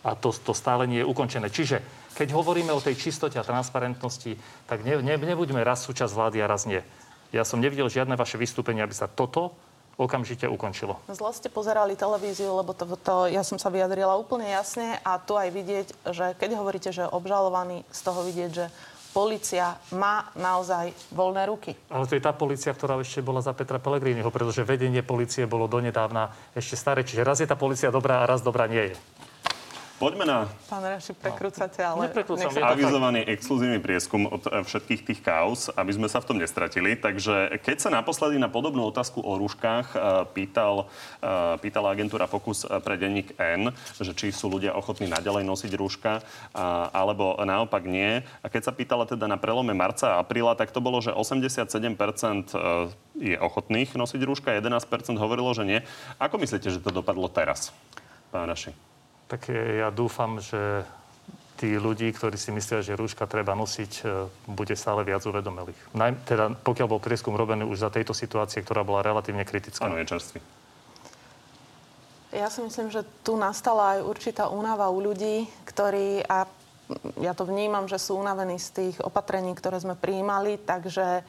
A 0.00 0.16
to, 0.16 0.32
to 0.32 0.56
stále 0.56 0.88
nie 0.88 1.04
je 1.04 1.08
ukončené. 1.08 1.52
Čiže 1.52 1.84
keď 2.16 2.32
hovoríme 2.32 2.72
o 2.72 2.80
tej 2.80 2.96
čistote 2.96 3.36
a 3.36 3.44
transparentnosti, 3.44 4.40
tak 4.64 4.80
ne, 4.80 5.04
ne, 5.04 5.20
nebuďme 5.20 5.60
raz 5.60 5.84
súčasť 5.84 6.12
vlády 6.16 6.40
a 6.40 6.48
raz 6.48 6.64
nie. 6.64 6.80
Ja 7.30 7.44
som 7.44 7.60
nevidel 7.60 7.92
žiadne 7.92 8.16
vaše 8.16 8.40
vystúpenie, 8.40 8.80
aby 8.80 8.96
sa 8.96 9.04
toto 9.04 9.52
okamžite 10.00 10.48
ukončilo. 10.48 10.96
Zle 11.12 11.30
ste 11.36 11.52
pozerali 11.52 11.92
televíziu, 11.92 12.56
lebo 12.56 12.72
to, 12.72 12.88
to, 13.04 13.28
ja 13.28 13.44
som 13.44 13.60
sa 13.60 13.68
vyjadrila 13.68 14.16
úplne 14.16 14.48
jasne 14.48 14.96
a 15.04 15.20
tu 15.20 15.36
aj 15.36 15.52
vidieť, 15.52 15.86
že 16.08 16.26
keď 16.40 16.50
hovoríte, 16.56 16.88
že 16.88 17.04
obžalovaný, 17.04 17.84
z 17.92 18.00
toho 18.00 18.24
vidieť, 18.24 18.50
že 18.50 18.66
policia 19.10 19.76
má 19.94 20.30
naozaj 20.38 20.94
voľné 21.10 21.42
ruky. 21.50 21.74
Ale 21.90 22.06
to 22.06 22.16
je 22.16 22.22
tá 22.22 22.32
policia, 22.32 22.70
ktorá 22.70 22.98
ešte 23.02 23.20
bola 23.20 23.42
za 23.42 23.50
Petra 23.52 23.82
Pellegriniho, 23.82 24.30
pretože 24.30 24.62
vedenie 24.62 25.02
policie 25.02 25.44
bolo 25.50 25.66
donedávna 25.66 26.30
ešte 26.54 26.78
staré. 26.78 27.02
Čiže 27.02 27.26
raz 27.26 27.38
je 27.42 27.48
tá 27.50 27.58
policia 27.58 27.90
dobrá 27.90 28.22
a 28.22 28.28
raz 28.28 28.40
dobrá 28.40 28.70
nie 28.70 28.94
je. 28.94 29.19
Poďme 30.00 30.24
na 30.24 30.48
Pán 30.64 30.80
Reši, 30.80 31.12
prekrúcate, 31.12 31.84
ale... 31.84 32.08
Neprekrúcam, 32.08 32.48
avizovaný 32.48 33.20
exkluzívny 33.20 33.84
prieskum 33.84 34.32
od 34.32 34.48
e, 34.48 34.64
všetkých 34.64 35.04
tých 35.04 35.20
kauz, 35.20 35.68
aby 35.76 35.92
sme 35.92 36.08
sa 36.08 36.24
v 36.24 36.32
tom 36.32 36.40
nestratili. 36.40 36.96
Takže 36.96 37.60
keď 37.60 37.76
sa 37.84 37.92
naposledy 37.92 38.40
na 38.40 38.48
podobnú 38.48 38.88
otázku 38.88 39.20
o 39.20 39.36
rúškach 39.36 39.92
e, 39.92 39.96
pýtal, 40.32 40.88
e, 41.20 41.60
pýtala 41.60 41.92
agentúra 41.92 42.24
Focus 42.24 42.64
pre 42.80 42.96
denník 42.96 43.36
N, 43.36 43.76
že 44.00 44.16
či 44.16 44.32
sú 44.32 44.48
ľudia 44.48 44.72
ochotní 44.72 45.04
naďalej 45.04 45.44
nosiť 45.44 45.72
rúška, 45.76 46.24
alebo 46.96 47.36
naopak 47.44 47.84
nie. 47.84 48.24
A 48.40 48.46
keď 48.48 48.70
sa 48.70 48.72
pýtala 48.72 49.04
teda 49.04 49.28
na 49.28 49.36
prelome 49.36 49.76
marca 49.76 50.16
a 50.16 50.24
apríla, 50.24 50.56
tak 50.56 50.72
to 50.72 50.80
bolo, 50.80 51.04
že 51.04 51.12
87% 51.12 51.76
je 53.20 53.36
ochotných 53.36 53.92
nosiť 53.92 54.20
rúška, 54.24 54.56
11% 54.56 55.20
hovorilo, 55.20 55.52
že 55.52 55.68
nie. 55.68 55.80
Ako 56.16 56.40
myslíte, 56.40 56.72
že 56.72 56.80
to 56.80 56.88
dopadlo 56.88 57.28
teraz, 57.28 57.68
pán 58.32 58.48
Raši? 58.48 58.72
Tak 59.30 59.46
ja 59.54 59.94
dúfam, 59.94 60.42
že 60.42 60.82
tí 61.60 61.76
ľudí, 61.76 62.08
ktorí 62.10 62.40
si 62.40 62.50
myslia, 62.50 62.80
že 62.80 62.96
rúška 62.96 63.28
treba 63.28 63.52
nosiť, 63.52 63.92
e, 64.00 64.02
bude 64.48 64.72
stále 64.72 65.04
viac 65.04 65.20
uvedomelých. 65.28 65.76
Teda 66.24 66.56
pokiaľ 66.56 66.88
bol 66.88 67.04
prieskum 67.04 67.36
robený 67.36 67.68
už 67.68 67.84
za 67.84 67.92
tejto 67.92 68.16
situácie, 68.16 68.64
ktorá 68.64 68.80
bola 68.80 69.04
relatívne 69.04 69.44
kritická. 69.44 69.84
Áno, 69.84 70.00
je 70.00 70.08
čerstvý. 70.08 70.40
Ja 72.32 72.48
si 72.48 72.64
myslím, 72.64 72.88
že 72.88 73.04
tu 73.20 73.36
nastala 73.36 73.98
aj 73.98 74.06
určitá 74.08 74.48
únava 74.48 74.88
u 74.88 75.02
ľudí, 75.04 75.50
ktorí, 75.68 76.24
a 76.24 76.48
ja 77.20 77.32
to 77.36 77.44
vnímam, 77.44 77.90
že 77.90 78.00
sú 78.00 78.16
unavení 78.16 78.56
z 78.56 78.68
tých 78.70 78.96
opatrení, 79.02 79.52
ktoré 79.52 79.82
sme 79.82 79.98
prijímali, 79.98 80.58
takže 80.62 81.26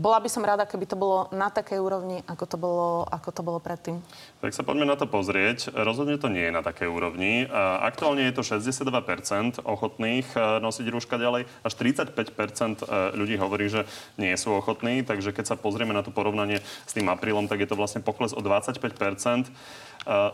bola 0.00 0.16
by 0.16 0.32
som 0.32 0.40
rada, 0.40 0.64
keby 0.64 0.88
to 0.88 0.96
bolo 0.96 1.28
na 1.28 1.52
takej 1.52 1.76
úrovni, 1.76 2.24
ako 2.24 2.44
to 2.48 2.56
bolo, 2.56 3.04
ako 3.04 3.28
to 3.36 3.44
bolo 3.44 3.60
predtým. 3.60 4.00
Tak 4.40 4.56
sa 4.56 4.64
poďme 4.64 4.88
na 4.88 4.96
to 4.96 5.04
pozrieť. 5.04 5.76
Rozhodne 5.76 6.16
to 6.16 6.32
nie 6.32 6.48
je 6.48 6.56
na 6.56 6.64
takej 6.64 6.88
úrovni. 6.88 7.44
Aktuálne 7.84 8.24
je 8.24 8.32
to 8.32 8.40
62% 8.40 9.60
ochotných 9.60 10.26
e, 10.32 10.38
nosiť 10.64 10.86
rúška 10.88 11.20
ďalej. 11.20 11.44
Až 11.60 11.72
35% 11.76 12.16
e, 12.16 12.84
ľudí 13.12 13.36
hovorí, 13.36 13.68
že 13.68 13.84
nie 14.16 14.32
sú 14.40 14.56
ochotní. 14.56 15.04
Takže 15.04 15.36
keď 15.36 15.52
sa 15.52 15.56
pozrieme 15.60 15.92
na 15.92 16.00
to 16.00 16.08
porovnanie 16.08 16.64
s 16.64 16.92
tým 16.96 17.12
aprílom, 17.12 17.44
tak 17.44 17.60
je 17.60 17.68
to 17.68 17.76
vlastne 17.76 18.00
pokles 18.00 18.32
o 18.32 18.40
25%. 18.40 18.80
E, 18.80 19.50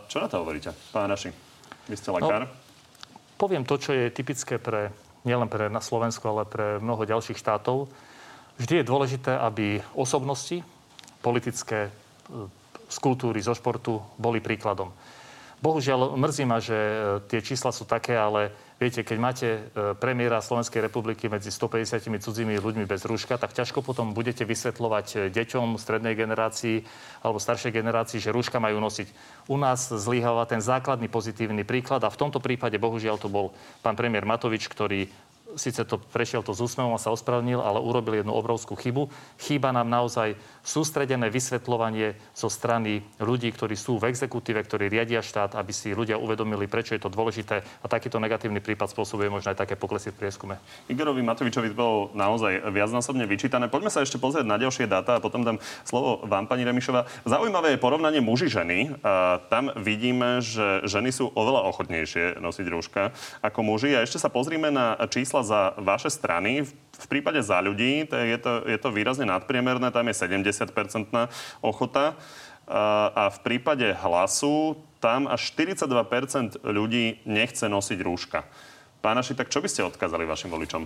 Čo 0.07 0.17
na 0.23 0.31
to 0.31 0.39
hovoríte, 0.39 0.71
pán 0.95 1.11
Raši? 1.11 1.35
Vy 1.91 1.95
ste 1.99 2.15
lekár. 2.15 2.47
No. 2.47 2.51
Poviem 3.35 3.67
to, 3.67 3.75
čo 3.75 3.91
je 3.91 4.07
typické 4.15 4.55
pre, 4.57 4.95
nielen 5.27 5.51
pre 5.51 5.67
na 5.67 5.83
Slovensku, 5.83 6.23
ale 6.31 6.47
pre 6.47 6.79
mnoho 6.79 7.03
ďalších 7.03 7.35
štátov. 7.35 8.06
Vždy 8.57 8.81
je 8.81 8.89
dôležité, 8.89 9.37
aby 9.37 9.77
osobnosti 9.93 10.65
politické 11.21 11.89
e, 11.89 11.91
z 12.89 12.97
kultúry, 12.97 13.37
zo 13.37 13.53
športu 13.53 14.01
boli 14.17 14.41
príkladom. 14.41 14.89
Bohužiaľ, 15.57 16.13
mrzí 16.17 16.43
ma, 16.45 16.57
že 16.57 16.73
e, 16.73 16.95
tie 17.29 17.41
čísla 17.45 17.69
sú 17.69 17.85
také, 17.85 18.17
ale 18.17 18.49
viete, 18.81 19.05
keď 19.05 19.17
máte 19.21 19.47
e, 19.49 19.59
premiéra 19.93 20.41
Slovenskej 20.41 20.89
republiky 20.89 21.29
medzi 21.29 21.53
150 21.53 22.17
cudzími 22.17 22.57
ľuďmi 22.57 22.89
bez 22.89 23.05
rúška, 23.05 23.37
tak 23.37 23.53
ťažko 23.53 23.85
potom 23.85 24.17
budete 24.17 24.41
vysvetľovať 24.41 25.29
deťom 25.29 25.77
strednej 25.77 26.17
generácii 26.17 26.81
alebo 27.21 27.37
staršej 27.37 27.73
generácii, 27.73 28.17
že 28.17 28.33
rúška 28.33 28.57
majú 28.57 28.81
nosiť. 28.81 29.13
U 29.53 29.57
nás 29.61 29.85
zlyháva 29.85 30.49
ten 30.49 30.65
základný 30.65 31.13
pozitívny 31.13 31.61
príklad 31.61 32.01
a 32.01 32.13
v 32.13 32.21
tomto 32.25 32.41
prípade 32.41 32.81
bohužiaľ 32.81 33.21
to 33.21 33.29
bol 33.29 33.53
pán 33.85 33.93
premiér 33.93 34.25
Matovič, 34.25 34.65
ktorý 34.65 35.05
síce 35.55 35.87
to 35.87 35.95
prešiel 35.95 36.43
to 36.43 36.51
s 36.51 36.59
úsmevom 36.59 36.97
a 36.97 36.99
sa 36.99 37.13
ospravedlnil, 37.15 37.63
ale 37.63 37.79
urobil 37.79 38.19
jednu 38.19 38.35
obrovskú 38.35 38.75
chybu. 38.75 39.07
Chýba 39.39 39.71
nám 39.71 39.87
naozaj 39.87 40.35
sústredené 40.65 41.31
vysvetľovanie 41.31 42.19
zo 42.35 42.51
strany 42.51 43.05
ľudí, 43.23 43.47
ktorí 43.55 43.79
sú 43.79 43.95
v 43.95 44.11
exekutíve, 44.11 44.59
ktorí 44.59 44.91
riadia 44.91 45.23
štát, 45.23 45.55
aby 45.55 45.71
si 45.71 45.95
ľudia 45.95 46.19
uvedomili, 46.19 46.67
prečo 46.67 46.97
je 46.97 47.01
to 47.01 47.13
dôležité 47.13 47.63
a 47.63 47.85
takýto 47.87 48.19
negatívny 48.19 48.59
prípad 48.59 48.91
spôsobuje 48.91 49.31
možno 49.31 49.55
aj 49.55 49.63
také 49.63 49.79
poklesy 49.79 50.11
v 50.11 50.19
prieskume. 50.27 50.59
Igorovi 50.91 51.23
Matovičovi 51.23 51.71
bolo 51.71 52.11
naozaj 52.11 52.67
viacnásobne 52.73 53.23
vyčítané. 53.23 53.71
Poďme 53.71 53.93
sa 53.93 54.03
ešte 54.03 54.19
pozrieť 54.19 54.43
na 54.43 54.59
ďalšie 54.59 54.89
dáta 54.89 55.17
a 55.17 55.23
potom 55.23 55.45
dám 55.45 55.61
slovo 55.87 56.25
vám, 56.25 56.49
pani 56.49 56.65
Remišová. 56.65 57.07
Zaujímavé 57.23 57.77
je 57.77 57.83
porovnanie 57.83 58.19
muži-ženy. 58.19 58.99
Tam 59.47 59.71
vidíme, 59.77 60.41
že 60.41 60.83
ženy 60.89 61.13
sú 61.13 61.29
oveľa 61.31 61.69
ochotnejšie 61.69 62.41
nosiť 62.41 62.65
rúška 62.67 63.15
ako 63.45 63.59
muži. 63.63 63.93
A 63.95 64.03
ešte 64.03 64.19
sa 64.19 64.33
pozrime 64.33 64.73
na 64.73 64.97
čísla 65.07 65.36
za 65.43 65.73
vaše 65.77 66.09
strany. 66.09 66.65
V 66.97 67.07
prípade 67.09 67.41
za 67.41 67.61
ľudí 67.61 68.05
je 68.09 68.37
to, 68.41 68.65
je 68.65 68.77
to 68.77 68.89
výrazne 68.89 69.29
nadpriemerné, 69.29 69.93
tam 69.93 70.09
je 70.09 70.17
70-percentná 70.17 71.29
ochota. 71.61 72.17
A 73.13 73.31
v 73.31 73.39
prípade 73.47 73.95
hlasu 74.03 74.75
tam 74.99 75.29
až 75.29 75.55
42% 75.55 76.59
ľudí 76.67 77.23
nechce 77.23 77.63
nosiť 77.69 77.99
rúška. 78.03 78.43
Pánaši, 78.99 79.37
tak 79.37 79.47
čo 79.47 79.63
by 79.63 79.69
ste 79.69 79.85
odkázali 79.87 80.27
vašim 80.27 80.51
voličom? 80.51 80.83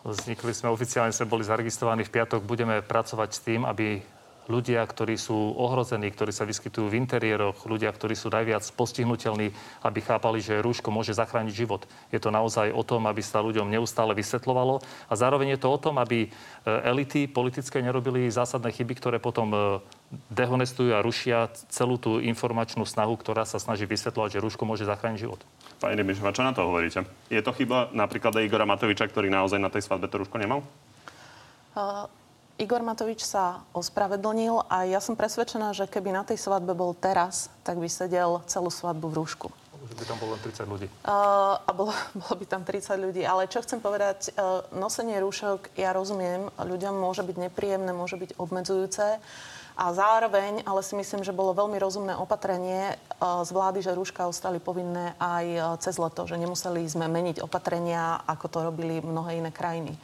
Vznikli 0.00 0.52
sme 0.54 0.72
oficiálne, 0.72 1.12
sme 1.12 1.28
boli 1.28 1.44
zaregistrovaní 1.44 2.06
v 2.06 2.14
piatok. 2.14 2.44
Budeme 2.46 2.80
pracovať 2.80 3.30
s 3.32 3.40
tým, 3.42 3.66
aby 3.66 4.00
ľudia, 4.50 4.82
ktorí 4.82 5.14
sú 5.14 5.54
ohrození, 5.54 6.10
ktorí 6.10 6.34
sa 6.34 6.42
vyskytujú 6.42 6.90
v 6.90 6.98
interiéroch, 6.98 7.62
ľudia, 7.64 7.94
ktorí 7.94 8.18
sú 8.18 8.26
najviac 8.28 8.66
postihnutelní, 8.74 9.54
aby 9.86 9.98
chápali, 10.02 10.42
že 10.42 10.58
rúško 10.58 10.90
môže 10.90 11.14
zachrániť 11.14 11.54
život. 11.54 11.86
Je 12.10 12.18
to 12.18 12.34
naozaj 12.34 12.74
o 12.74 12.82
tom, 12.82 13.06
aby 13.06 13.22
sa 13.22 13.38
ľuďom 13.38 13.70
neustále 13.70 14.12
vysvetľovalo 14.18 14.82
a 15.06 15.12
zároveň 15.14 15.54
je 15.54 15.60
to 15.62 15.68
o 15.70 15.78
tom, 15.78 16.02
aby 16.02 16.26
e, 16.26 16.28
elity 16.66 17.30
politické 17.30 17.78
nerobili 17.78 18.26
zásadné 18.26 18.74
chyby, 18.74 18.98
ktoré 18.98 19.16
potom 19.22 19.54
e, 19.54 19.58
dehonestujú 20.34 20.90
a 20.90 21.04
rušia 21.06 21.54
celú 21.70 21.94
tú 21.94 22.18
informačnú 22.18 22.82
snahu, 22.82 23.14
ktorá 23.14 23.46
sa 23.46 23.62
snaží 23.62 23.86
vysvetľovať, 23.86 24.36
že 24.36 24.42
rúško 24.42 24.66
môže 24.66 24.82
zachrániť 24.82 25.22
život. 25.22 25.40
Pani 25.78 25.94
Remišová, 25.94 26.34
čo 26.34 26.42
na 26.42 26.50
to 26.50 26.66
hovoríte? 26.66 27.06
Je 27.30 27.38
to 27.38 27.54
chyba 27.54 27.94
napríklad 27.94 28.34
aj 28.34 28.44
Igora 28.44 28.66
Matoviča, 28.66 29.06
ktorý 29.06 29.30
naozaj 29.30 29.62
na 29.62 29.70
tej 29.70 29.86
svadbe 29.86 30.10
to 30.10 30.18
rúško 30.18 30.36
nemal? 30.42 30.66
Uh, 31.70 32.10
Igor 32.60 32.84
Matovič 32.84 33.24
sa 33.24 33.64
ospravedlnil 33.72 34.68
a 34.68 34.84
ja 34.84 35.00
som 35.00 35.16
presvedčená, 35.16 35.72
že 35.72 35.88
keby 35.88 36.12
na 36.12 36.28
tej 36.28 36.36
svadbe 36.36 36.76
bol 36.76 36.92
teraz, 36.92 37.48
tak 37.64 37.80
by 37.80 37.88
sedel 37.88 38.44
celú 38.44 38.68
svadbu 38.68 39.08
v 39.08 39.16
rúšku. 39.16 39.48
Že 39.80 39.96
by 39.96 40.04
tam 40.04 40.18
bolo 40.20 40.36
len 40.36 40.44
30 40.44 40.68
ľudí. 40.68 40.86
Uh, 41.08 41.56
a 41.56 41.70
bolo, 41.72 41.96
bolo 42.20 42.34
by 42.36 42.44
tam 42.44 42.60
30 42.60 43.00
ľudí. 43.00 43.24
Ale 43.24 43.48
čo 43.48 43.64
chcem 43.64 43.80
povedať, 43.80 44.36
uh, 44.36 44.60
nosenie 44.76 45.16
rúšok, 45.24 45.72
ja 45.72 45.96
rozumiem, 45.96 46.52
ľuďom 46.60 47.00
môže 47.00 47.24
byť 47.24 47.48
nepríjemné, 47.48 47.96
môže 47.96 48.20
byť 48.20 48.36
obmedzujúce. 48.36 49.16
A 49.80 49.84
zároveň, 49.96 50.60
ale 50.68 50.84
si 50.84 50.92
myslím, 50.92 51.24
že 51.24 51.32
bolo 51.32 51.56
veľmi 51.56 51.80
rozumné 51.80 52.12
opatrenie 52.12 52.92
uh, 53.24 53.40
z 53.40 53.56
vlády, 53.56 53.80
že 53.80 53.96
rúška 53.96 54.28
ostali 54.28 54.60
povinné 54.60 55.16
aj 55.16 55.46
uh, 55.48 55.62
cez 55.80 55.96
leto, 55.96 56.28
že 56.28 56.36
nemuseli 56.36 56.84
sme 56.84 57.08
meniť 57.08 57.40
opatrenia, 57.40 58.20
ako 58.28 58.46
to 58.52 58.58
robili 58.68 59.00
mnohé 59.00 59.40
iné 59.40 59.48
krajiny. 59.48 59.96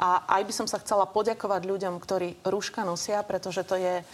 A 0.00 0.24
aj 0.40 0.42
by 0.48 0.52
som 0.56 0.66
sa 0.66 0.80
chcela 0.80 1.04
poďakovať 1.04 1.68
ľuďom, 1.68 2.00
ktorí 2.00 2.40
rúška 2.48 2.88
nosia, 2.88 3.20
pretože 3.20 3.68
to 3.68 3.76
je 3.76 4.00
e, 4.00 4.04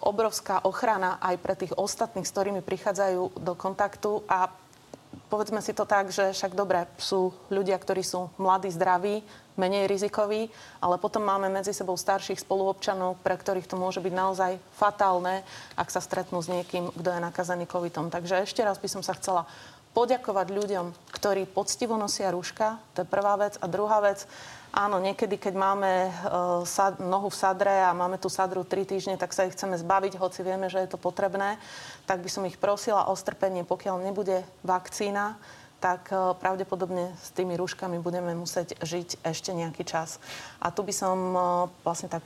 obrovská 0.00 0.64
ochrana 0.64 1.20
aj 1.20 1.36
pre 1.36 1.52
tých 1.52 1.76
ostatných, 1.76 2.24
s 2.24 2.32
ktorými 2.32 2.64
prichádzajú 2.64 3.36
do 3.36 3.52
kontaktu 3.52 4.24
a 4.24 4.48
povedzme 5.28 5.60
si 5.60 5.76
to 5.76 5.84
tak, 5.84 6.08
že 6.08 6.32
však 6.32 6.56
dobre, 6.56 6.88
sú 6.96 7.36
ľudia, 7.52 7.76
ktorí 7.76 8.00
sú 8.00 8.32
mladí, 8.40 8.72
zdraví, 8.72 9.20
menej 9.56 9.84
rizikoví, 9.84 10.48
ale 10.80 10.96
potom 10.96 11.20
máme 11.20 11.52
medzi 11.52 11.76
sebou 11.76 11.92
starších 11.92 12.40
spoluobčanov, 12.40 13.20
pre 13.20 13.36
ktorých 13.36 13.68
to 13.68 13.76
môže 13.76 14.00
byť 14.00 14.14
naozaj 14.16 14.52
fatálne, 14.72 15.44
ak 15.76 15.92
sa 15.92 16.00
stretnú 16.00 16.40
s 16.40 16.48
niekým, 16.48 16.88
kto 16.88 17.08
je 17.12 17.20
nakazený 17.20 17.68
covidom. 17.68 18.08
Takže 18.08 18.48
ešte 18.48 18.64
raz 18.64 18.80
by 18.80 18.88
som 18.88 19.04
sa 19.04 19.12
chcela 19.12 19.44
poďakovať 19.92 20.48
ľuďom, 20.48 20.86
ktorí 21.12 21.44
poctivo 21.44 22.00
nosia 22.00 22.32
rúška, 22.32 22.80
to 22.96 23.04
je 23.04 23.12
prvá 23.12 23.36
vec. 23.36 23.60
A 23.60 23.68
druhá 23.68 24.00
vec, 24.00 24.24
Áno, 24.72 24.96
niekedy, 25.04 25.36
keď 25.36 25.52
máme 25.52 26.08
uh, 26.08 26.64
sad, 26.64 26.96
nohu 26.96 27.28
v 27.28 27.36
sadre 27.36 27.84
a 27.84 27.92
máme 27.92 28.16
tú 28.16 28.32
sadru 28.32 28.64
3 28.64 28.88
týždne, 28.88 29.20
tak 29.20 29.36
sa 29.36 29.44
ich 29.44 29.52
chceme 29.52 29.76
zbaviť, 29.76 30.16
hoci 30.16 30.40
vieme, 30.40 30.72
že 30.72 30.80
je 30.80 30.88
to 30.88 30.96
potrebné. 30.96 31.60
Tak 32.08 32.24
by 32.24 32.30
som 32.32 32.48
ich 32.48 32.56
prosila 32.56 33.04
o 33.04 33.12
strpenie, 33.12 33.68
pokiaľ 33.68 34.00
nebude 34.00 34.40
vakcína, 34.64 35.36
tak 35.76 36.08
uh, 36.08 36.32
pravdepodobne 36.40 37.12
s 37.20 37.36
tými 37.36 37.52
rúškami 37.60 38.00
budeme 38.00 38.32
musieť 38.32 38.80
žiť 38.80 39.20
ešte 39.20 39.52
nejaký 39.52 39.84
čas. 39.84 40.16
A 40.56 40.72
tu 40.72 40.80
by 40.80 40.94
som 40.96 41.16
uh, 41.36 41.44
vlastne 41.84 42.08
tak 42.08 42.24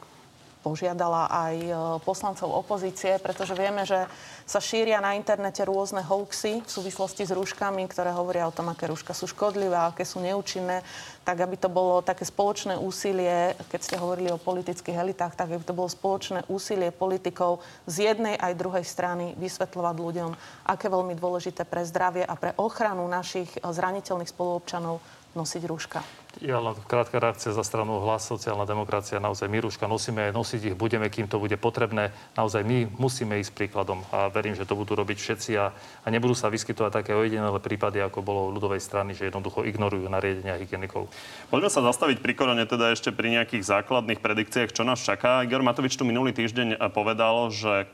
požiadala 0.67 1.31
aj 1.31 1.57
e, 1.63 1.73
poslancov 2.03 2.51
opozície, 2.51 3.23
pretože 3.23 3.55
vieme, 3.55 3.87
že 3.87 4.11
sa 4.43 4.59
šíria 4.59 4.99
na 4.99 5.15
internete 5.15 5.63
rôzne 5.63 6.03
hoaxy 6.03 6.67
v 6.67 6.71
súvislosti 6.71 7.23
s 7.23 7.31
rúškami, 7.31 7.87
ktoré 7.87 8.11
hovoria 8.11 8.51
o 8.51 8.55
tom, 8.55 8.67
aké 8.67 8.91
rúška 8.91 9.15
sú 9.15 9.31
škodlivé, 9.31 9.79
aké 9.79 10.03
sú 10.03 10.19
neúčinné, 10.19 10.83
tak 11.23 11.39
aby 11.39 11.55
to 11.55 11.71
bolo 11.71 12.03
také 12.03 12.27
spoločné 12.27 12.75
úsilie, 12.75 13.55
keď 13.71 13.81
ste 13.83 13.97
hovorili 14.03 14.35
o 14.35 14.43
politických 14.43 14.99
elitách, 14.99 15.39
tak 15.39 15.55
aby 15.55 15.63
to 15.63 15.75
bolo 15.75 15.87
spoločné 15.87 16.43
úsilie 16.51 16.91
politikov 16.91 17.63
z 17.87 18.11
jednej 18.11 18.35
aj 18.35 18.59
druhej 18.59 18.83
strany 18.83 19.39
vysvetľovať 19.39 19.97
ľuďom, 20.03 20.31
aké 20.67 20.91
veľmi 20.91 21.15
dôležité 21.15 21.63
pre 21.63 21.87
zdravie 21.87 22.27
a 22.27 22.35
pre 22.35 22.59
ochranu 22.59 23.07
našich 23.07 23.55
zraniteľných 23.63 24.31
spoluobčanov 24.31 24.99
nosiť 25.37 25.63
rúška. 25.69 26.01
Ja 26.41 26.61
len 26.61 26.77
krátka 26.85 27.17
reakcia 27.17 27.53
za 27.53 27.65
stranu 27.65 28.01
hlas, 28.05 28.29
sociálna 28.29 28.69
demokracia. 28.69 29.21
Naozaj 29.21 29.49
my 29.49 29.59
rúška 29.65 29.89
nosíme, 29.89 30.33
nosiť 30.33 30.73
ich 30.73 30.77
budeme, 30.77 31.09
kým 31.09 31.29
to 31.29 31.41
bude 31.41 31.57
potrebné. 31.61 32.13
Naozaj 32.37 32.61
my 32.65 32.89
musíme 32.97 33.41
ísť 33.41 33.53
príkladom 33.57 34.05
a 34.13 34.29
verím, 34.29 34.53
že 34.53 34.69
to 34.69 34.77
budú 34.77 34.97
robiť 34.97 35.17
všetci 35.17 35.51
a, 35.57 35.73
a 35.77 36.07
nebudú 36.09 36.37
sa 36.37 36.53
vyskytovať 36.53 36.93
také 37.05 37.13
ojedinelé 37.17 37.57
prípady, 37.61 38.05
ako 38.05 38.21
bolo 38.21 38.53
ľudovej 38.53 38.81
strany, 38.81 39.17
že 39.17 39.29
jednoducho 39.29 39.65
ignorujú 39.65 40.09
nariadenia 40.09 40.61
hygienikov. 40.61 41.09
Poďme 41.49 41.73
sa 41.73 41.85
zastaviť 41.85 42.21
pri 42.21 42.33
korone 42.37 42.65
teda 42.69 42.93
ešte 42.93 43.13
pri 43.13 43.41
nejakých 43.41 43.65
základných 43.65 44.21
predikciách, 44.21 44.73
čo 44.73 44.85
nás 44.85 45.01
čaká. 45.01 45.45
Igor 45.45 45.65
Matovič 45.65 45.97
tu 45.97 46.05
minulý 46.05 46.37
týždeň 46.37 46.81
povedal, 46.93 47.49
že 47.49 47.89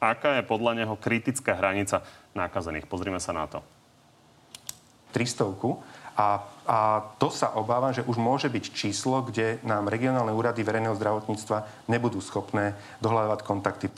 aká 0.00 0.40
je 0.40 0.48
podľa 0.48 0.82
neho 0.82 0.94
kritická 0.96 1.54
hranica 1.54 2.02
nákazených. 2.32 2.90
Pozrime 2.90 3.20
sa 3.20 3.30
na 3.30 3.46
to. 3.46 3.60
300 5.12 5.44
a, 6.12 6.44
a 6.68 6.78
to 7.16 7.32
sa 7.32 7.56
obávam, 7.56 7.96
že 7.96 8.04
už 8.04 8.20
môže 8.20 8.52
byť 8.52 8.64
číslo, 8.76 9.24
kde 9.24 9.56
nám 9.64 9.88
regionálne 9.88 10.32
úrady 10.32 10.60
verejného 10.60 10.96
zdravotníctva 10.96 11.88
nebudú 11.88 12.20
schopné 12.20 12.76
dohľadávať 13.00 13.40
kontakty. 13.44 13.88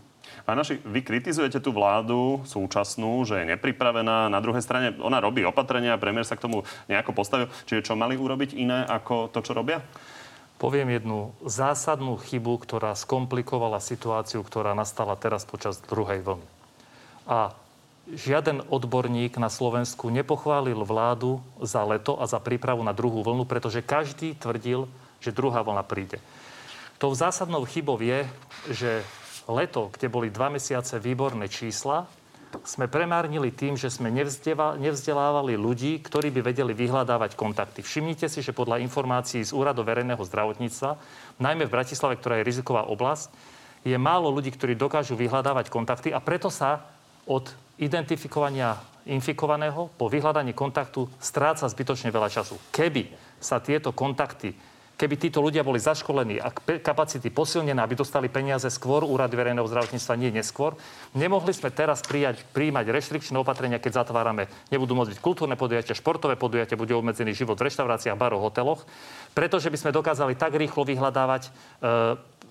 naši, 0.46 0.78
vy 0.86 1.02
kritizujete 1.02 1.58
tú 1.58 1.74
vládu 1.74 2.46
súčasnú, 2.46 3.26
že 3.26 3.42
je 3.42 3.50
nepripravená. 3.56 4.30
Na 4.30 4.38
druhej 4.38 4.62
strane 4.62 4.94
ona 5.02 5.18
robí 5.18 5.42
opatrenia, 5.42 5.98
premiér 5.98 6.22
sa 6.28 6.38
k 6.38 6.46
tomu 6.46 6.62
nejako 6.86 7.10
postavil. 7.16 7.50
Čiže 7.66 7.90
čo 7.90 7.98
mali 7.98 8.14
urobiť 8.14 8.54
iné 8.54 8.86
ako 8.86 9.34
to, 9.34 9.42
čo 9.42 9.56
robia? 9.56 9.82
Poviem 10.54 10.94
jednu 10.94 11.34
zásadnú 11.42 12.14
chybu, 12.14 12.62
ktorá 12.62 12.94
skomplikovala 12.94 13.82
situáciu, 13.82 14.46
ktorá 14.46 14.70
nastala 14.72 15.18
teraz 15.18 15.42
počas 15.42 15.82
druhej 15.82 16.22
vlny. 16.22 16.46
A 17.26 17.56
žiaden 18.12 18.68
odborník 18.68 19.40
na 19.40 19.48
Slovensku 19.48 20.12
nepochválil 20.12 20.76
vládu 20.84 21.40
za 21.64 21.80
leto 21.88 22.20
a 22.20 22.28
za 22.28 22.36
prípravu 22.36 22.84
na 22.84 22.92
druhú 22.92 23.24
vlnu, 23.24 23.48
pretože 23.48 23.80
každý 23.80 24.36
tvrdil, 24.36 24.84
že 25.24 25.32
druhá 25.32 25.64
vlna 25.64 25.84
príde. 25.88 26.20
Tou 27.00 27.16
zásadnou 27.16 27.64
chybou 27.64 27.96
je, 28.00 28.28
že 28.70 28.90
leto, 29.48 29.88
kde 29.92 30.12
boli 30.12 30.28
dva 30.28 30.52
mesiace 30.52 31.00
výborné 31.00 31.48
čísla, 31.48 32.04
sme 32.62 32.86
premárnili 32.86 33.50
tým, 33.50 33.74
že 33.74 33.90
sme 33.90 34.14
nevzdelávali 34.78 35.58
ľudí, 35.58 35.98
ktorí 35.98 36.30
by 36.30 36.54
vedeli 36.54 36.70
vyhľadávať 36.70 37.34
kontakty. 37.34 37.82
Všimnite 37.82 38.30
si, 38.30 38.46
že 38.46 38.54
podľa 38.54 38.78
informácií 38.78 39.42
z 39.42 39.50
Úradu 39.50 39.82
verejného 39.82 40.22
zdravotníctva, 40.22 40.94
najmä 41.42 41.66
v 41.66 41.74
Bratislave, 41.74 42.14
ktorá 42.14 42.38
je 42.38 42.46
riziková 42.46 42.86
oblasť, 42.86 43.34
je 43.82 43.98
málo 43.98 44.30
ľudí, 44.30 44.54
ktorí 44.54 44.78
dokážu 44.78 45.18
vyhľadávať 45.18 45.66
kontakty 45.66 46.08
a 46.14 46.22
preto 46.22 46.46
sa 46.46 46.86
od 47.26 47.50
identifikovania 47.78 48.78
infikovaného 49.04 49.92
po 49.94 50.08
vyhľadaní 50.08 50.56
kontaktu 50.56 51.06
stráca 51.20 51.68
zbytočne 51.68 52.08
veľa 52.08 52.28
času. 52.32 52.56
Keby 52.72 53.12
sa 53.40 53.60
tieto 53.60 53.92
kontakty 53.92 54.56
keby 54.94 55.14
títo 55.18 55.42
ľudia 55.42 55.66
boli 55.66 55.82
zaškolení 55.82 56.38
a 56.38 56.54
kapacity 56.80 57.26
posilnené, 57.30 57.82
aby 57.82 57.98
dostali 57.98 58.30
peniaze 58.30 58.70
skôr, 58.70 59.02
úrady 59.02 59.34
verejného 59.34 59.66
zdravotníctva 59.66 60.14
nie 60.14 60.30
neskôr, 60.30 60.78
nemohli 61.18 61.50
sme 61.50 61.74
teraz 61.74 62.00
prijať, 62.06 62.46
príjmať 62.54 62.94
reštrikčné 62.94 63.34
opatrenia, 63.34 63.82
keď 63.82 64.06
zatvárame, 64.06 64.46
nebudú 64.70 64.94
môcť 64.94 65.18
byť 65.18 65.20
kultúrne 65.20 65.58
podujatia, 65.58 65.98
športové 65.98 66.38
podujatia, 66.38 66.78
bude 66.78 66.94
obmedzený 66.94 67.34
život 67.34 67.58
v 67.58 67.66
reštauráciách, 67.70 68.18
baroch, 68.18 68.42
hoteloch, 68.46 68.86
pretože 69.34 69.70
by 69.70 69.78
sme 69.78 69.90
dokázali 69.90 70.38
tak 70.38 70.54
rýchlo 70.54 70.86
vyhľadávať 70.86 71.42
e, 71.42 71.50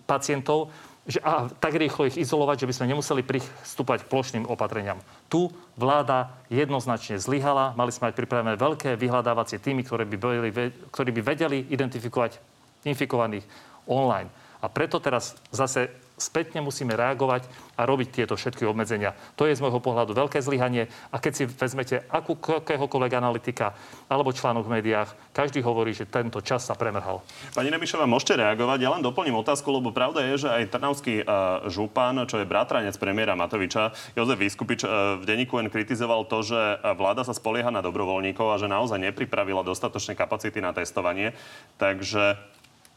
pacientov, 0.04 0.68
že, 1.04 1.20
a 1.20 1.52
tak 1.52 1.76
rýchlo 1.76 2.08
ich 2.08 2.16
izolovať, 2.16 2.63
že 2.63 2.70
by 2.72 2.74
sme 2.80 2.92
nemuseli 2.96 3.22
pristúpať 3.28 4.08
k 4.08 4.10
plošným 4.10 4.48
opatreniam. 4.48 5.04
Tu 5.28 5.52
vláda 5.76 6.32
jednoznačne 6.48 7.20
zlyhala. 7.20 7.76
Mali 7.76 7.92
sme 7.92 8.08
mať 8.08 8.16
pripravené 8.16 8.56
veľké 8.56 8.96
vyhľadávacie 8.96 9.60
týmy, 9.60 9.84
ktoré 9.84 10.08
by, 10.08 10.16
boli, 10.16 10.50
ktorí 10.96 11.10
by 11.12 11.22
vedeli 11.22 11.68
identifikovať 11.68 12.39
infikovaných 12.88 13.44
online. 13.84 14.32
A 14.63 14.71
preto 14.71 15.04
teraz 15.04 15.36
zase 15.52 15.91
spätne 16.15 16.63
musíme 16.63 16.95
reagovať 16.95 17.49
a 17.76 17.84
robiť 17.84 18.23
tieto 18.23 18.38
všetky 18.38 18.63
obmedzenia. 18.63 19.17
To 19.36 19.49
je 19.49 19.58
z 19.58 19.60
môjho 19.60 19.82
pohľadu 19.84 20.15
veľké 20.15 20.39
zlyhanie 20.39 20.88
a 21.12 21.17
keď 21.19 21.34
si 21.34 21.43
vezmete 21.49 22.06
akéhokoľvek 22.08 23.13
analytika 23.17 23.76
alebo 24.08 24.32
článok 24.32 24.69
v 24.69 24.80
médiách, 24.80 25.10
každý 25.34 25.65
hovorí, 25.65 25.91
že 25.91 26.08
tento 26.08 26.39
čas 26.39 26.63
sa 26.63 26.78
premrhal. 26.78 27.26
Pani 27.58 27.73
Nebišová, 27.73 28.06
môžete 28.06 28.39
reagovať. 28.39 28.80
Ja 28.80 28.93
len 28.93 29.04
doplním 29.04 29.36
otázku, 29.41 29.73
lebo 29.73 29.89
pravda 29.89 30.23
je, 30.32 30.47
že 30.47 30.49
aj 30.54 30.71
Trnavský 30.71 31.26
uh, 31.26 31.65
župan, 31.67 32.23
čo 32.30 32.39
je 32.39 32.47
bratranec 32.47 32.95
premiéra 33.02 33.34
Matoviča, 33.34 33.91
Jozef 34.13 34.38
Vyskupič 34.38 34.86
uh, 34.86 35.17
v 35.19 35.28
denníku 35.28 35.60
N 35.60 35.73
kritizoval 35.73 36.30
to, 36.30 36.45
že 36.45 36.62
vláda 36.95 37.26
sa 37.26 37.34
spolieha 37.34 37.73
na 37.73 37.82
dobrovoľníkov 37.82 38.47
a 38.54 38.62
že 38.62 38.69
naozaj 38.69 39.02
nepripravila 39.02 39.65
dostatočné 39.65 40.13
kapacity 40.13 40.62
na 40.62 40.71
testovanie. 40.71 41.34
Takže 41.82 42.38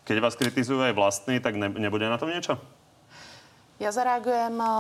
keď 0.06 0.22
vás 0.22 0.38
kritizujú 0.38 0.78
aj 0.86 0.94
vlastní, 0.94 1.42
tak 1.42 1.58
ne, 1.58 1.66
nebude 1.66 2.06
na 2.06 2.14
tom 2.14 2.30
niečo? 2.30 2.54
Ja 3.76 3.92
zareagujem 3.92 4.56
eh, 4.56 4.72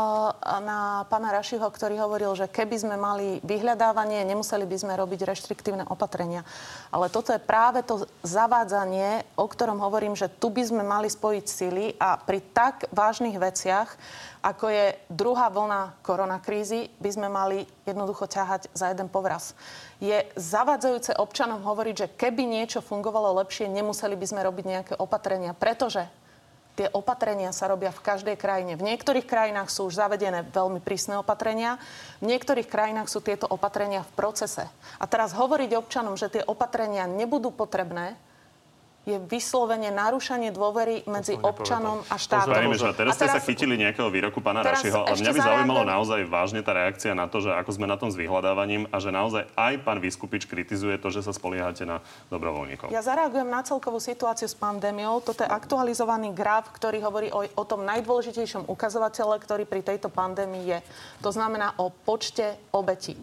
na 0.64 1.04
pána 1.12 1.28
Rašiho, 1.28 1.68
ktorý 1.68 2.00
hovoril, 2.00 2.32
že 2.32 2.48
keby 2.48 2.76
sme 2.80 2.96
mali 2.96 3.44
vyhľadávanie, 3.44 4.24
nemuseli 4.24 4.64
by 4.64 4.76
sme 4.80 4.96
robiť 4.96 5.20
reštriktívne 5.28 5.84
opatrenia. 5.92 6.48
Ale 6.88 7.12
toto 7.12 7.36
je 7.36 7.36
práve 7.36 7.84
to 7.84 8.08
zavádzanie, 8.24 9.28
o 9.36 9.44
ktorom 9.44 9.84
hovorím, 9.84 10.16
že 10.16 10.32
tu 10.32 10.48
by 10.48 10.64
sme 10.64 10.80
mali 10.80 11.12
spojiť 11.12 11.44
sily 11.44 12.00
a 12.00 12.16
pri 12.16 12.40
tak 12.56 12.88
vážnych 12.88 13.36
veciach, 13.36 14.00
ako 14.40 14.72
je 14.72 14.96
druhá 15.12 15.52
vlna 15.52 16.00
koronakrízy, 16.00 16.88
by 16.96 17.10
sme 17.12 17.28
mali 17.28 17.68
jednoducho 17.84 18.24
ťahať 18.24 18.72
za 18.72 18.96
jeden 18.96 19.12
povraz. 19.12 19.52
Je 20.00 20.24
zavádzajúce 20.40 21.20
občanom 21.20 21.60
hovoriť, 21.60 21.94
že 22.00 22.12
keby 22.16 22.48
niečo 22.48 22.80
fungovalo 22.80 23.44
lepšie, 23.44 23.68
nemuseli 23.68 24.16
by 24.16 24.24
sme 24.24 24.40
robiť 24.40 24.64
nejaké 24.64 24.94
opatrenia, 24.96 25.52
pretože 25.52 26.08
Tie 26.76 26.92
opatrenia 26.92 27.56
sa 27.56 27.72
robia 27.72 27.88
v 27.88 28.04
každej 28.04 28.36
krajine. 28.36 28.76
V 28.76 28.84
niektorých 28.84 29.24
krajinách 29.24 29.72
sú 29.72 29.88
už 29.88 29.96
zavedené 29.96 30.44
veľmi 30.44 30.84
prísne 30.84 31.16
opatrenia, 31.16 31.80
v 32.20 32.28
niektorých 32.28 32.68
krajinách 32.68 33.08
sú 33.08 33.24
tieto 33.24 33.48
opatrenia 33.48 34.04
v 34.04 34.12
procese. 34.12 34.68
A 35.00 35.04
teraz 35.08 35.32
hovoriť 35.32 35.72
občanom, 35.72 36.20
že 36.20 36.28
tie 36.28 36.44
opatrenia 36.44 37.08
nebudú 37.08 37.48
potrebné, 37.48 38.20
je 39.06 39.22
vyslovene 39.22 39.94
narušenie 39.94 40.50
dôvery 40.50 41.06
medzi 41.06 41.38
občanom 41.38 42.02
a 42.10 42.18
štátom. 42.18 42.50
Zajme, 42.50 42.74
že 42.74 42.90
teraz, 42.90 42.90
a 42.90 42.98
teraz 42.98 43.12
ste 43.14 43.26
sa 43.30 43.38
chytili 43.38 43.78
nejakého 43.78 44.10
výroku 44.10 44.42
pána 44.42 44.66
Rašiho, 44.66 45.06
ale 45.06 45.14
mňa 45.14 45.30
by 45.30 45.40
zaujímalo 45.46 45.82
naozaj 45.86 46.20
vážne 46.26 46.58
tá 46.66 46.74
reakcia 46.74 47.14
na 47.14 47.30
to, 47.30 47.38
že 47.38 47.54
ako 47.54 47.70
sme 47.70 47.86
na 47.86 47.94
tom 47.94 48.10
s 48.10 48.18
vyhľadávaním 48.18 48.90
a 48.90 48.98
že 48.98 49.14
naozaj 49.14 49.46
aj 49.54 49.74
pán 49.86 50.02
Vyskupič 50.02 50.50
kritizuje 50.50 50.98
to, 50.98 51.14
že 51.14 51.22
sa 51.22 51.30
spoliehate 51.30 51.86
na 51.86 52.02
dobrovoľníkov. 52.34 52.90
Ja 52.90 52.98
zareagujem 52.98 53.46
na 53.46 53.62
celkovú 53.62 54.02
situáciu 54.02 54.50
s 54.50 54.58
pandémiou. 54.58 55.22
Toto 55.22 55.46
je 55.46 55.54
aktualizovaný 55.54 56.34
graf, 56.34 56.74
ktorý 56.74 56.98
hovorí 57.06 57.30
o, 57.30 57.46
o 57.46 57.64
tom 57.64 57.86
najdôležitejšom 57.86 58.66
ukazovatele, 58.66 59.38
ktorý 59.38 59.70
pri 59.70 59.86
tejto 59.86 60.10
pandémii 60.10 60.66
je. 60.66 60.78
To 61.22 61.30
znamená 61.30 61.78
o 61.78 61.94
počte 61.94 62.58
obetí. 62.74 63.14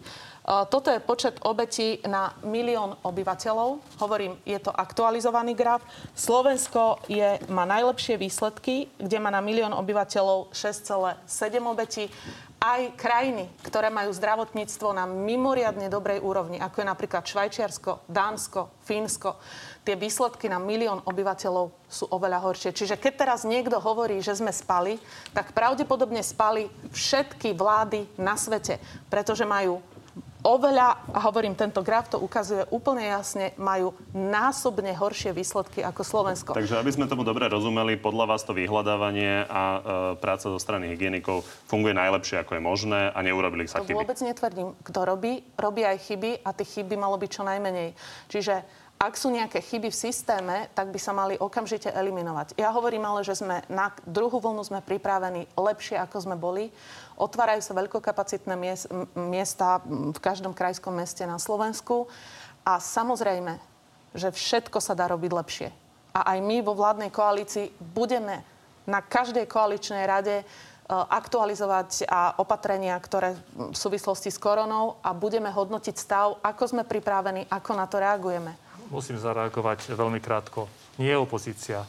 Toto 0.44 0.92
je 0.92 1.00
počet 1.00 1.40
obetí 1.48 2.04
na 2.04 2.36
milión 2.44 3.00
obyvateľov. 3.00 3.80
Hovorím, 3.96 4.36
je 4.44 4.60
to 4.60 4.68
aktualizovaný 4.68 5.56
graf. 5.56 5.80
Slovensko 6.12 7.00
je, 7.08 7.40
má 7.48 7.64
najlepšie 7.64 8.20
výsledky, 8.20 8.92
kde 9.00 9.16
má 9.24 9.32
na 9.32 9.40
milión 9.40 9.72
obyvateľov 9.72 10.52
6,7 10.52 11.24
obetí. 11.64 12.12
Aj 12.60 12.80
krajiny, 12.96 13.48
ktoré 13.64 13.88
majú 13.88 14.12
zdravotníctvo 14.12 14.92
na 14.92 15.08
mimoriadne 15.08 15.88
dobrej 15.88 16.20
úrovni, 16.20 16.60
ako 16.60 16.80
je 16.80 16.90
napríklad 16.92 17.24
Švajčiarsko, 17.24 18.08
Dánsko, 18.08 18.72
Fínsko, 18.84 19.36
tie 19.84 19.96
výsledky 19.96 20.48
na 20.48 20.56
milión 20.56 21.00
obyvateľov 21.04 21.72
sú 21.88 22.04
oveľa 22.08 22.40
horšie. 22.40 22.72
Čiže 22.72 23.00
keď 23.00 23.12
teraz 23.16 23.40
niekto 23.44 23.80
hovorí, 23.80 24.20
že 24.24 24.36
sme 24.36 24.48
spali, 24.48 24.96
tak 25.36 25.52
pravdepodobne 25.52 26.24
spali 26.24 26.68
všetky 26.92 27.52
vlády 27.52 28.08
na 28.16 28.36
svete, 28.36 28.80
pretože 29.12 29.44
majú 29.44 29.80
oveľa, 30.44 31.08
a 31.10 31.18
hovorím, 31.24 31.56
tento 31.56 31.80
graf 31.80 32.12
to 32.12 32.20
ukazuje 32.20 32.68
úplne 32.68 33.08
jasne, 33.08 33.56
majú 33.56 33.96
násobne 34.12 34.92
horšie 34.92 35.32
výsledky 35.32 35.80
ako 35.80 36.04
Slovensko. 36.04 36.52
Takže 36.52 36.76
aby 36.76 36.92
sme 36.92 37.08
tomu 37.08 37.24
dobre 37.24 37.48
rozumeli, 37.48 37.96
podľa 37.96 38.36
vás 38.36 38.44
to 38.44 38.52
vyhľadávanie 38.52 39.48
a 39.48 39.62
e, 39.64 39.78
práca 40.20 40.52
zo 40.52 40.60
strany 40.60 40.92
hygienikov 40.92 41.42
funguje 41.66 41.96
najlepšie, 41.96 42.44
ako 42.44 42.60
je 42.60 42.62
možné 42.62 43.00
a 43.08 43.18
neurobili 43.24 43.64
sa 43.64 43.80
to 43.80 43.88
chyby. 43.88 44.04
vôbec 44.04 44.20
netvrdím. 44.20 44.76
Kto 44.84 45.00
robí, 45.08 45.40
robí 45.56 45.82
aj 45.82 45.96
chyby 46.04 46.44
a 46.44 46.52
tých 46.52 46.80
chyby 46.80 46.94
malo 47.00 47.16
byť 47.16 47.30
čo 47.32 47.42
najmenej. 47.42 47.96
Čiže 48.28 48.84
ak 49.04 49.18
sú 49.18 49.28
nejaké 49.28 49.58
chyby 49.60 49.90
v 49.90 50.00
systéme, 50.08 50.56
tak 50.72 50.88
by 50.88 50.96
sa 51.02 51.10
mali 51.12 51.34
okamžite 51.36 51.90
eliminovať. 51.90 52.56
Ja 52.56 52.70
hovorím 52.72 53.04
ale, 53.04 53.26
že 53.26 53.36
sme 53.36 53.60
na 53.66 53.90
druhú 54.06 54.38
vlnu 54.38 54.62
sme 54.64 54.80
pripravení 54.80 55.50
lepšie, 55.58 55.98
ako 55.98 56.16
sme 56.24 56.36
boli. 56.38 56.70
Otvárajú 57.14 57.62
sa 57.62 57.78
veľkokapacitné 57.78 58.54
miesta 59.14 59.80
v 59.86 60.18
každom 60.18 60.52
krajskom 60.52 60.94
meste 60.94 61.22
na 61.24 61.38
Slovensku. 61.38 62.10
A 62.66 62.80
samozrejme, 62.80 63.60
že 64.14 64.34
všetko 64.34 64.78
sa 64.82 64.98
dá 64.98 65.10
robiť 65.10 65.30
lepšie. 65.30 65.68
A 66.14 66.34
aj 66.34 66.38
my 66.42 66.62
vo 66.62 66.78
vládnej 66.78 67.10
koalícii 67.10 67.74
budeme 67.94 68.42
na 68.86 69.02
každej 69.02 69.50
koaličnej 69.50 70.06
rade 70.06 70.36
e, 70.40 70.44
aktualizovať 70.90 72.06
a 72.06 72.38
opatrenia, 72.38 72.94
ktoré 73.00 73.34
v 73.56 73.74
súvislosti 73.74 74.30
s 74.30 74.38
koronou 74.38 75.02
a 75.02 75.10
budeme 75.10 75.50
hodnotiť 75.50 75.96
stav, 75.98 76.38
ako 76.44 76.62
sme 76.70 76.82
pripravení, 76.86 77.50
ako 77.50 77.70
na 77.74 77.86
to 77.90 77.98
reagujeme 77.98 78.64
musím 78.94 79.18
zareagovať 79.18 79.90
veľmi 79.98 80.20
krátko. 80.20 80.68
Nie 81.02 81.18
opozícia. 81.18 81.82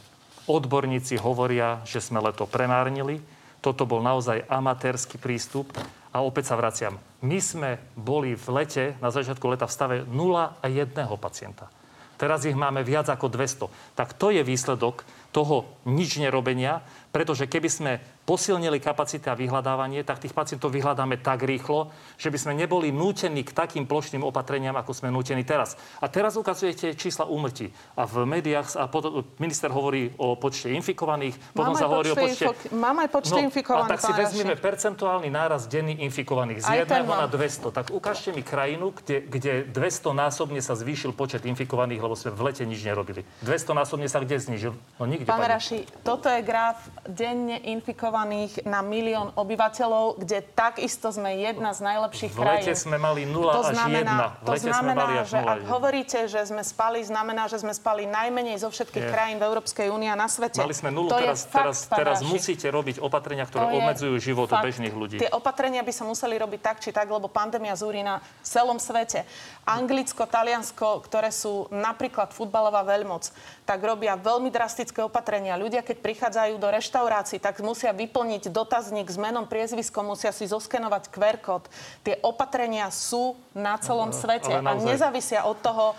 Odborníci 0.50 1.22
hovoria, 1.22 1.82
že 1.86 2.02
sme 2.02 2.22
leto 2.22 2.50
premárnili. 2.50 3.22
Toto 3.66 3.90
bol 3.90 4.06
naozaj 4.06 4.46
amatérsky 4.46 5.18
prístup. 5.18 5.74
A 6.14 6.22
opäť 6.22 6.54
sa 6.54 6.56
vraciam. 6.56 7.02
My 7.26 7.42
sme 7.42 7.82
boli 7.98 8.38
v 8.38 8.48
lete, 8.62 8.94
na 9.02 9.10
začiatku 9.10 9.42
leta 9.50 9.66
v 9.66 9.74
stave 9.74 9.96
0 10.08 10.62
a 10.62 10.66
1 10.70 10.96
pacienta. 11.18 11.68
Teraz 12.16 12.48
ich 12.48 12.56
máme 12.56 12.86
viac 12.88 13.12
ako 13.12 13.28
200. 13.28 13.98
Tak 13.98 14.16
to 14.16 14.32
je 14.32 14.40
výsledok 14.40 15.04
toho 15.36 15.68
nič 15.84 16.16
nerobenia, 16.16 16.80
pretože 17.16 17.48
keby 17.48 17.70
sme 17.72 17.92
posilnili 18.28 18.84
kapacity 18.84 19.24
a 19.32 19.40
vyhľadávanie, 19.40 20.04
tak 20.04 20.20
tých 20.20 20.36
pacientov 20.36 20.76
vyhľadáme 20.76 21.24
tak 21.24 21.48
rýchlo, 21.48 21.88
že 22.20 22.28
by 22.28 22.36
sme 22.36 22.54
neboli 22.60 22.92
nútení 22.92 23.48
k 23.48 23.56
takým 23.56 23.88
plošným 23.88 24.20
opatreniam, 24.20 24.76
ako 24.76 24.92
sme 24.92 25.16
nútení 25.16 25.48
teraz. 25.48 25.80
A 26.04 26.12
teraz 26.12 26.36
ukazujete 26.36 26.92
čísla 27.00 27.24
úmrtí. 27.24 27.72
A 27.96 28.04
v 28.04 28.28
médiách 28.28 28.76
a 28.76 28.92
potom, 28.92 29.24
minister 29.40 29.72
hovorí 29.72 30.12
o 30.20 30.36
počte 30.36 30.76
infikovaných, 30.76 31.40
potom 31.56 31.72
sa 31.80 31.88
hovorí 31.88 32.12
o 32.12 32.20
počte... 32.20 32.52
Info... 32.52 32.76
Mám 32.76 33.08
aj 33.08 33.10
počte 33.16 33.40
no, 33.40 33.48
infikovaných. 33.48 33.88
A 33.88 33.94
tak 33.96 34.02
si 34.04 34.12
vezmeme 34.12 34.56
percentuálny 34.60 35.32
náraz 35.32 35.72
denný 35.72 36.04
infikovaných 36.04 36.68
z 36.68 36.84
jedného 36.84 37.16
na 37.16 37.32
200. 37.32 37.72
Tak 37.72 37.86
ukážte 37.96 38.36
mi 38.36 38.44
krajinu, 38.44 38.92
kde, 38.92 39.24
kde 39.24 39.54
200 39.72 40.12
násobne 40.12 40.60
sa 40.60 40.76
zvýšil 40.76 41.16
počet 41.16 41.48
infikovaných, 41.48 42.04
lebo 42.04 42.20
sme 42.20 42.36
v 42.36 42.52
lete 42.52 42.68
nič 42.68 42.84
nerobili. 42.84 43.24
200 43.40 43.72
násobne 43.72 44.12
sa 44.12 44.20
kde 44.20 44.36
znížil? 44.36 44.76
No 45.00 45.08
nikde. 45.08 45.32
Pán 45.32 45.40
Raši, 45.40 45.88
toto 46.04 46.28
je 46.28 46.44
graf 46.44 46.84
denne 47.06 47.62
infikovaných 47.62 48.66
na 48.66 48.82
milión 48.82 49.30
obyvateľov, 49.38 50.22
kde 50.22 50.42
takisto 50.42 51.14
sme 51.14 51.38
jedna 51.38 51.72
z 51.72 51.86
najlepších 51.86 52.34
v 52.34 52.38
krajín. 52.42 52.66
V 52.66 52.70
lete 52.70 52.74
sme 52.74 52.98
mali 52.98 53.22
0 53.30 53.46
to 53.46 53.62
až 53.62 53.76
znamená, 53.78 54.16
1. 54.42 54.46
to 54.46 54.54
znamená, 54.58 55.06
že 55.26 55.38
ak 55.38 55.62
hovoríte, 55.70 56.20
že 56.26 56.42
sme 56.50 56.64
spali, 56.66 57.06
znamená, 57.06 57.46
že 57.46 57.62
sme 57.62 57.74
spali 57.74 58.10
najmenej 58.10 58.58
zo 58.62 58.70
všetkých 58.74 59.06
Nie. 59.06 59.14
krajín 59.14 59.38
v 59.38 59.46
Európskej 59.46 59.88
únii 59.94 60.10
a 60.10 60.18
na 60.18 60.26
svete. 60.26 60.58
Mali 60.58 60.74
sme 60.74 60.90
nulu, 60.90 61.14
to 61.14 61.18
teraz, 61.22 61.46
teraz, 61.46 61.86
fakt, 61.86 62.02
teraz 62.02 62.20
musíte 62.26 62.66
robiť 62.70 62.98
opatrenia, 63.00 63.46
ktoré 63.46 63.70
obmedzujú 63.70 64.16
život 64.18 64.50
bežných 64.50 64.96
ľudí. 64.96 65.18
Tie 65.22 65.30
opatrenia 65.30 65.86
by 65.86 65.94
sa 65.94 66.04
museli 66.04 66.36
robiť 66.42 66.60
tak 66.62 66.78
či 66.82 66.90
tak, 66.90 67.06
lebo 67.06 67.30
pandémia 67.30 67.78
zúri 67.78 68.02
na 68.02 68.20
celom 68.42 68.82
svete. 68.82 69.24
Anglicko, 69.66 70.26
Taliansko, 70.26 71.06
ktoré 71.06 71.30
sú 71.30 71.70
napríklad 71.70 72.34
futbalová 72.34 72.82
veľmoc, 72.82 73.30
tak 73.66 73.82
robia 73.82 74.18
veľmi 74.18 74.50
drastické 74.50 75.02
opatrenia. 75.02 75.58
Ľudia, 75.58 75.86
keď 75.86 75.98
prichádzajú 76.02 76.54
do 76.58 76.70
reštaurácií, 76.96 77.44
tak 77.44 77.60
musia 77.60 77.92
vyplniť 77.92 78.48
dotazník 78.56 79.12
s 79.12 79.20
menom, 79.20 79.44
priezviskom, 79.52 80.16
musia 80.16 80.32
si 80.32 80.48
zoskenovať 80.48 81.12
QR 81.12 81.36
kód. 81.44 81.68
Tie 82.08 82.16
opatrenia 82.24 82.88
sú 82.88 83.36
na 83.52 83.76
celom 83.76 84.16
svete 84.16 84.64
a 84.64 84.72
nezavisia 84.80 85.44
od 85.44 85.60
toho, 85.60 85.92
e, 85.92 85.96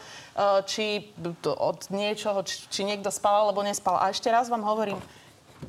či 0.64 1.12
od 1.44 1.92
niečoho, 1.92 2.40
či 2.48 2.80
niekto 2.88 3.12
spal 3.12 3.44
alebo 3.44 3.60
nespal. 3.60 4.00
A 4.00 4.08
ešte 4.08 4.32
raz 4.32 4.48
vám 4.48 4.64
hovorím, 4.64 4.96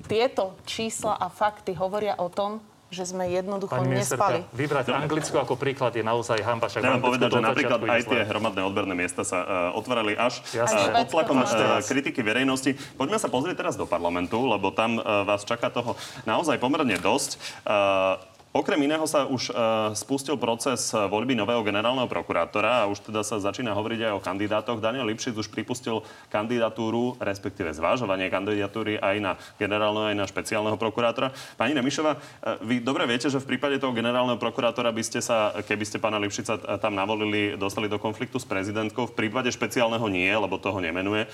tieto 0.07 0.55
čísla 0.63 1.19
a 1.19 1.27
fakty 1.27 1.75
hovoria 1.75 2.15
o 2.15 2.31
tom, 2.31 2.63
že 2.87 3.03
sme 3.03 3.27
jednoducho 3.27 3.75
Pani 3.75 3.99
nespali. 3.99 4.39
vybrať 4.55 4.95
Anglicko 4.95 5.43
ako 5.43 5.59
príklad 5.59 5.91
je 5.91 6.03
naozaj 6.07 6.39
hamba. 6.39 6.71
Však 6.71 6.79
Treba 6.79 7.03
povedať, 7.03 7.29
že 7.35 7.41
napríklad 7.43 7.79
aj 7.83 8.01
tie 8.07 8.21
hromadné 8.23 8.61
odberné 8.63 8.93
miesta 8.95 9.27
sa 9.27 9.43
uh, 9.43 9.47
otvárali 9.75 10.15
až 10.15 10.39
Jasné. 10.55 10.95
uh, 10.95 11.03
pod 11.03 11.07
tlakom 11.11 11.37
uh, 11.43 11.83
kritiky 11.83 12.23
verejnosti. 12.23 12.79
Poďme 12.95 13.19
sa 13.19 13.27
pozrieť 13.27 13.59
teraz 13.59 13.75
do 13.75 13.83
parlamentu, 13.83 14.47
lebo 14.47 14.71
tam 14.71 15.03
uh, 15.03 15.27
vás 15.27 15.43
čaká 15.43 15.67
toho 15.67 15.99
naozaj 16.23 16.55
pomerne 16.63 16.95
dosť. 16.95 17.35
Uh, 17.67 18.36
Okrem 18.55 18.79
iného 18.89 19.03
sa 19.05 19.27
už 19.27 19.51
uh, 19.51 19.91
spustil 19.91 20.39
proces 20.39 20.89
uh, 20.95 21.05
voľby 21.11 21.35
nového 21.35 21.61
generálneho 21.61 22.09
prokurátora 22.09 22.81
a 22.81 22.89
už 22.89 23.05
teda 23.05 23.21
sa 23.21 23.37
začína 23.37 23.75
hovoriť 23.75 24.07
aj 24.07 24.13
o 24.17 24.23
kandidátoch. 24.23 24.81
Daniel 24.81 25.05
Lipšic 25.05 25.35
už 25.35 25.51
pripustil 25.51 26.01
kandidatúru, 26.31 27.19
respektíve 27.21 27.69
zvážovanie 27.75 28.31
kandidatúry 28.31 28.97
aj 29.03 29.15
na 29.19 29.31
generálneho, 29.61 30.09
aj 30.09 30.17
na 30.17 30.25
špeciálneho 30.25 30.79
prokurátora. 30.79 31.35
Pani 31.59 31.75
Nemišova, 31.75 32.15
uh, 32.15 32.19
vy 32.63 32.79
dobre 32.79 33.03
viete, 33.05 33.27
že 33.27 33.37
v 33.37 33.51
prípade 33.51 33.83
toho 33.83 33.91
generálneho 33.91 34.39
prokurátora 34.39 34.95
by 34.95 35.03
ste 35.03 35.19
sa, 35.19 35.51
keby 35.61 35.83
ste 35.83 35.99
pána 35.99 36.17
Lipšica 36.17 36.79
tam 36.79 36.95
navolili, 36.95 37.59
dostali 37.59 37.91
do 37.91 37.99
konfliktu 37.99 38.39
s 38.39 38.47
prezidentkou. 38.47 39.11
V 39.11 39.17
prípade 39.27 39.51
špeciálneho 39.51 40.07
nie, 40.07 40.31
lebo 40.31 40.55
toho 40.55 40.79
nemenuje. 40.79 41.27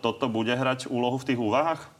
Toto 0.00 0.30
bude 0.30 0.54
hrať 0.54 0.86
úlohu 0.86 1.18
v 1.18 1.26
tých 1.26 1.40
úvahách? 1.42 1.95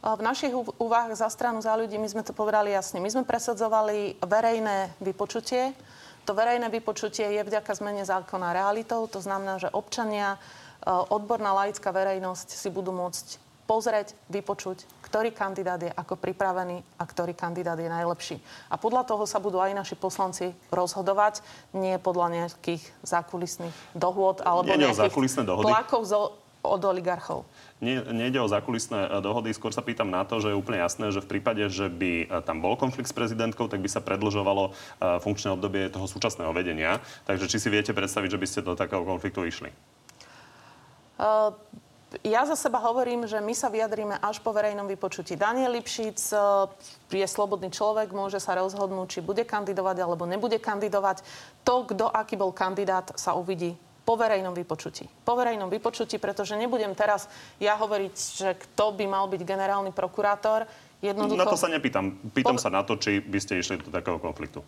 V 0.00 0.22
našich 0.24 0.56
úvahách 0.56 1.12
za 1.12 1.28
stranu 1.28 1.60
za 1.60 1.76
ľudí 1.76 2.00
my 2.00 2.08
sme 2.08 2.24
to 2.24 2.32
povedali 2.32 2.72
jasne. 2.72 3.04
My 3.04 3.12
sme 3.12 3.28
presadzovali 3.28 4.16
verejné 4.24 4.96
vypočutie. 4.96 5.76
To 6.24 6.32
verejné 6.32 6.72
vypočutie 6.72 7.28
je 7.36 7.42
vďaka 7.44 7.68
zmene 7.76 8.00
zákona 8.08 8.56
realitou. 8.56 9.04
To 9.12 9.20
znamená, 9.20 9.60
že 9.60 9.68
občania, 9.68 10.40
e, 10.80 10.88
odborná 10.88 11.52
laická 11.52 11.92
verejnosť 11.92 12.48
si 12.48 12.72
budú 12.72 12.96
môcť 12.96 13.50
pozrieť, 13.68 14.18
vypočuť, 14.26 14.82
ktorý 15.06 15.30
kandidát 15.30 15.78
je 15.78 15.94
ako 15.94 16.18
pripravený 16.18 16.82
a 16.98 17.04
ktorý 17.06 17.38
kandidát 17.38 17.78
je 17.78 17.86
najlepší. 17.86 18.42
A 18.66 18.74
podľa 18.74 19.06
toho 19.06 19.30
sa 19.30 19.38
budú 19.38 19.62
aj 19.62 19.70
naši 19.78 19.94
poslanci 19.94 20.50
rozhodovať, 20.74 21.38
nie 21.78 21.94
podľa 22.02 22.26
nejakých 22.34 22.82
zákulisných 23.06 23.70
dohôd 23.94 24.42
alebo 24.42 24.74
Nie, 24.74 24.90
nejakých 24.90 25.06
zákulisné 25.06 25.46
dohody. 25.46 25.70
tlakov 25.70 26.02
zo, 26.02 26.39
od 26.60 26.80
oligarchov. 26.84 27.48
Nie, 27.80 28.04
nejde 28.12 28.40
o 28.44 28.48
zákulisné 28.48 29.08
e, 29.08 29.24
dohody, 29.24 29.48
skôr 29.56 29.72
sa 29.72 29.80
pýtam 29.80 30.12
na 30.12 30.28
to, 30.28 30.40
že 30.44 30.52
je 30.52 30.60
úplne 30.60 30.84
jasné, 30.84 31.08
že 31.08 31.24
v 31.24 31.36
prípade, 31.36 31.64
že 31.72 31.88
by 31.88 32.12
e, 32.28 32.44
tam 32.44 32.60
bol 32.60 32.76
konflikt 32.76 33.08
s 33.08 33.16
prezidentkou, 33.16 33.68
tak 33.72 33.80
by 33.80 33.88
sa 33.88 34.04
predlžovalo 34.04 34.68
e, 34.68 34.72
funkčné 35.24 35.56
obdobie 35.56 35.88
toho 35.88 36.04
súčasného 36.04 36.52
vedenia. 36.52 37.00
Takže 37.24 37.48
či 37.48 37.56
si 37.56 37.68
viete 37.72 37.96
predstaviť, 37.96 38.36
že 38.36 38.40
by 38.40 38.46
ste 38.46 38.60
do 38.60 38.76
takého 38.76 39.00
konfliktu 39.08 39.48
išli? 39.48 39.72
Uh, 41.20 41.52
ja 42.24 42.44
za 42.44 42.56
seba 42.56 42.80
hovorím, 42.80 43.28
že 43.28 43.40
my 43.40 43.52
sa 43.52 43.70
vyjadríme 43.72 44.18
až 44.20 44.42
po 44.42 44.50
verejnom 44.50 44.88
vypočutí. 44.88 45.38
Daniel 45.38 45.78
Lipšic 45.78 46.18
je 47.06 47.26
slobodný 47.28 47.70
človek, 47.70 48.10
môže 48.10 48.42
sa 48.42 48.58
rozhodnúť, 48.58 49.06
či 49.06 49.20
bude 49.22 49.46
kandidovať 49.46 49.96
alebo 50.02 50.26
nebude 50.26 50.58
kandidovať. 50.58 51.22
To, 51.62 51.86
kto 51.86 52.10
aký 52.10 52.34
bol 52.34 52.50
kandidát, 52.50 53.14
sa 53.14 53.38
uvidí 53.38 53.78
po 54.10 54.18
verejnom 54.18 54.50
vypočutí. 54.50 55.06
Po 55.22 55.38
verejnom 55.38 55.70
vypočutí, 55.70 56.18
pretože 56.18 56.58
nebudem 56.58 56.98
teraz 56.98 57.30
ja 57.62 57.78
hovoriť, 57.78 58.14
že 58.18 58.58
kto 58.58 58.90
by 58.98 59.06
mal 59.06 59.30
byť 59.30 59.46
generálny 59.46 59.94
prokurátor. 59.94 60.66
Jednoducho... 60.98 61.38
Na 61.38 61.46
to 61.46 61.54
sa 61.54 61.70
nepýtam. 61.70 62.18
Pýtam 62.34 62.58
Po- 62.58 62.62
sa 62.66 62.74
na 62.74 62.82
to, 62.82 62.98
či 62.98 63.22
by 63.22 63.38
ste 63.38 63.62
išli 63.62 63.78
do 63.78 63.94
takého 63.94 64.18
konfliktu. 64.18 64.66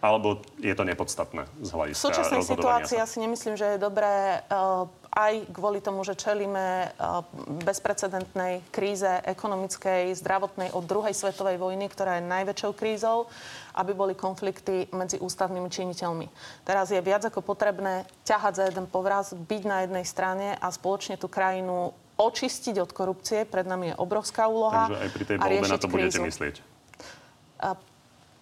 Alebo 0.00 0.40
je 0.56 0.72
to 0.72 0.84
nepodstatné 0.88 1.44
z 1.60 1.70
hľadiska 1.76 2.08
rozhodovania 2.08 2.88
situácii 2.88 2.98
sa? 3.04 3.04
si 3.04 3.20
nemyslím, 3.20 3.54
že 3.60 3.76
je 3.76 3.78
dobré 3.84 4.40
uh, 4.48 4.88
aj 5.12 5.44
kvôli 5.52 5.84
tomu, 5.84 6.00
že 6.08 6.16
čelíme 6.16 6.88
uh, 6.96 7.20
bezprecedentnej 7.60 8.64
kríze 8.72 9.20
ekonomickej, 9.28 10.16
zdravotnej 10.16 10.72
od 10.72 10.88
druhej 10.88 11.12
svetovej 11.12 11.60
vojny, 11.60 11.92
ktorá 11.92 12.16
je 12.16 12.32
najväčšou 12.32 12.72
krízou, 12.72 13.28
aby 13.76 13.92
boli 13.92 14.16
konflikty 14.16 14.88
medzi 14.96 15.20
ústavnými 15.20 15.68
činiteľmi. 15.68 16.32
Teraz 16.64 16.88
je 16.88 17.00
viac 17.04 17.28
ako 17.28 17.44
potrebné 17.44 18.08
ťahať 18.24 18.52
za 18.56 18.64
jeden 18.72 18.88
povraz, 18.88 19.36
byť 19.36 19.62
na 19.68 19.84
jednej 19.84 20.08
strane 20.08 20.56
a 20.56 20.72
spoločne 20.72 21.20
tú 21.20 21.28
krajinu 21.28 21.92
očistiť 22.16 22.80
od 22.80 22.90
korupcie. 22.96 23.44
Pred 23.44 23.68
nami 23.68 23.92
je 23.92 23.94
obrovská 24.00 24.48
úloha. 24.48 24.88
Takže 24.88 24.96
aj 24.96 25.10
pri 25.12 25.24
tej 25.28 25.36
voľbe 25.36 25.68
na 25.68 25.76
to 25.76 25.88
budete 25.92 26.16
krízu. 26.16 26.28
myslieť. 26.28 26.54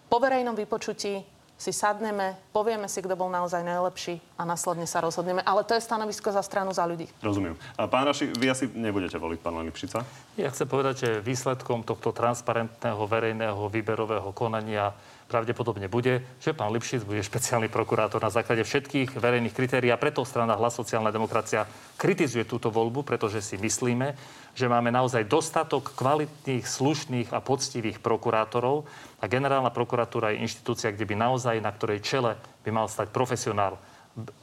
Po 0.09 0.17
verejnom 0.17 0.55
vypočutí 0.55 1.38
si 1.59 1.75
sadneme, 1.75 2.39
povieme 2.55 2.87
si, 2.87 3.03
kto 3.03 3.19
bol 3.19 3.27
naozaj 3.27 3.67
najlepší 3.67 4.23
a 4.39 4.47
následne 4.47 4.87
sa 4.87 5.03
rozhodneme. 5.03 5.43
Ale 5.43 5.67
to 5.67 5.75
je 5.75 5.83
stanovisko 5.83 6.31
za 6.31 6.39
stranu 6.39 6.71
za 6.71 6.87
ľudí. 6.87 7.11
Rozumiem. 7.19 7.59
A 7.75 7.83
pán 7.91 8.07
Raši, 8.07 8.31
vy 8.31 8.47
asi 8.47 8.71
nebudete 8.71 9.19
voliť 9.19 9.39
pána 9.43 9.59
Lipšica? 9.67 10.07
Ja 10.39 10.47
chcem 10.55 10.71
povedať, 10.71 10.95
že 11.03 11.09
výsledkom 11.19 11.83
tohto 11.83 12.15
transparentného 12.15 13.03
verejného 13.03 13.59
výberového 13.67 14.31
konania 14.31 14.95
pravdepodobne 15.29 15.85
bude, 15.85 16.25
že 16.41 16.57
pán 16.57 16.73
Lipšic 16.73 17.05
bude 17.05 17.21
špeciálny 17.21 17.69
prokurátor 17.69 18.17
na 18.17 18.33
základe 18.33 18.65
všetkých 18.65 19.13
verejných 19.13 19.53
kritérií 19.53 19.93
a 19.93 20.01
preto 20.01 20.25
strana 20.25 20.57
Hlas 20.57 20.73
sociálna 20.73 21.13
demokracia 21.13 21.69
kritizuje 21.99 22.49
túto 22.49 22.73
voľbu, 22.73 23.05
pretože 23.05 23.45
si 23.45 23.59
myslíme, 23.61 24.17
že 24.59 24.67
máme 24.67 24.91
naozaj 24.91 25.23
dostatok 25.23 25.95
kvalitných, 25.95 26.67
slušných 26.67 27.31
a 27.31 27.39
poctivých 27.39 28.03
prokurátorov 28.03 28.83
a 29.23 29.31
generálna 29.31 29.71
prokuratúra 29.71 30.35
je 30.35 30.43
inštitúcia, 30.43 30.91
kde 30.91 31.07
by 31.07 31.15
naozaj 31.15 31.63
na 31.63 31.71
ktorej 31.71 32.03
čele 32.03 32.35
by 32.67 32.69
mal 32.75 32.91
stať 32.91 33.07
profesionál. 33.15 33.79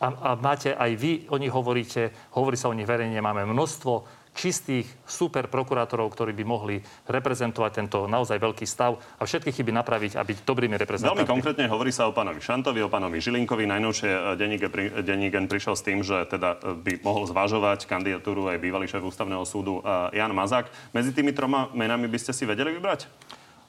A, 0.00 0.09
a 0.09 0.31
máte 0.40 0.72
aj 0.72 0.96
vy, 0.96 1.12
o 1.29 1.37
nich 1.37 1.52
hovoríte, 1.52 2.16
hovorí 2.33 2.57
sa 2.57 2.72
o 2.72 2.76
nich 2.76 2.88
verejne, 2.88 3.20
máme 3.20 3.44
množstvo 3.44 4.24
čistých 4.37 4.85
super 5.09 5.49
prokurátorov, 5.49 6.12
ktorí 6.12 6.37
by 6.37 6.44
mohli 6.44 6.77
reprezentovať 7.09 7.72
tento 7.72 8.05
naozaj 8.05 8.37
veľký 8.37 8.68
stav 8.68 9.01
a 9.16 9.25
všetky 9.25 9.51
chyby 9.51 9.72
napraviť 9.72 10.20
a 10.20 10.22
byť 10.22 10.44
dobrými 10.44 10.77
Veľmi 10.77 10.85
reprezentantmi. 10.85 11.25
konkrétne 11.25 11.66
hovorí 11.72 11.88
sa 11.88 12.05
o 12.07 12.12
pánovi 12.12 12.44
Šantovi, 12.44 12.85
o 12.85 12.92
pánovi 12.92 13.16
Žilinkovi. 13.18 13.64
Najnovšie 13.64 14.11
e, 14.12 14.20
denník, 14.37 14.62
pri- 14.68 14.92
denník 15.01 15.33
N 15.33 15.49
prišiel 15.49 15.75
s 15.75 15.83
tým, 15.83 16.05
že 16.05 16.29
teda 16.29 16.61
e, 16.61 16.77
by 16.77 16.92
mohol 17.01 17.25
zvažovať 17.25 17.88
kandidatúru 17.88 18.53
aj 18.53 18.61
bývalý 18.61 18.85
šéf 18.85 19.01
ústavného 19.01 19.49
súdu 19.49 19.81
e, 19.81 20.20
Jan 20.20 20.37
Mazák. 20.37 20.68
Medzi 20.92 21.16
tými 21.16 21.33
troma 21.33 21.72
menami 21.72 22.05
by 22.05 22.18
ste 22.20 22.37
si 22.37 22.44
vedeli 22.44 22.77
vybrať? 22.77 23.09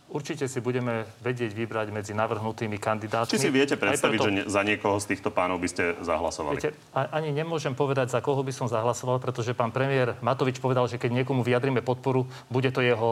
Určite 0.07 0.47
si 0.47 0.63
budeme 0.63 1.03
vedieť 1.19 1.51
vybrať 1.51 1.91
medzi 1.91 2.15
navrhnutými 2.15 2.79
kandidátmi. 2.79 3.27
Či 3.27 3.43
si 3.43 3.51
viete 3.51 3.75
predstaviť, 3.75 4.15
preto- 4.15 4.27
že 4.31 4.31
ne, 4.31 4.43
za 4.47 4.63
niekoho 4.63 4.95
z 5.03 5.11
týchto 5.11 5.35
pánov 5.35 5.59
by 5.59 5.67
ste 5.67 5.99
zahlasovali? 5.99 6.63
Viete, 6.63 6.71
ani 6.95 7.35
nemôžem 7.35 7.75
povedať, 7.75 8.15
za 8.15 8.23
koho 8.23 8.39
by 8.39 8.55
som 8.55 8.71
zahlasoval, 8.71 9.19
pretože 9.19 9.51
pán 9.51 9.75
premiér 9.75 10.15
Matovič 10.23 10.63
povedal, 10.63 10.87
že 10.87 10.95
keď 10.95 11.11
niekomu 11.11 11.43
vyjadrime 11.43 11.83
podporu, 11.83 12.23
bude 12.47 12.71
to 12.71 12.79
jeho 12.79 13.09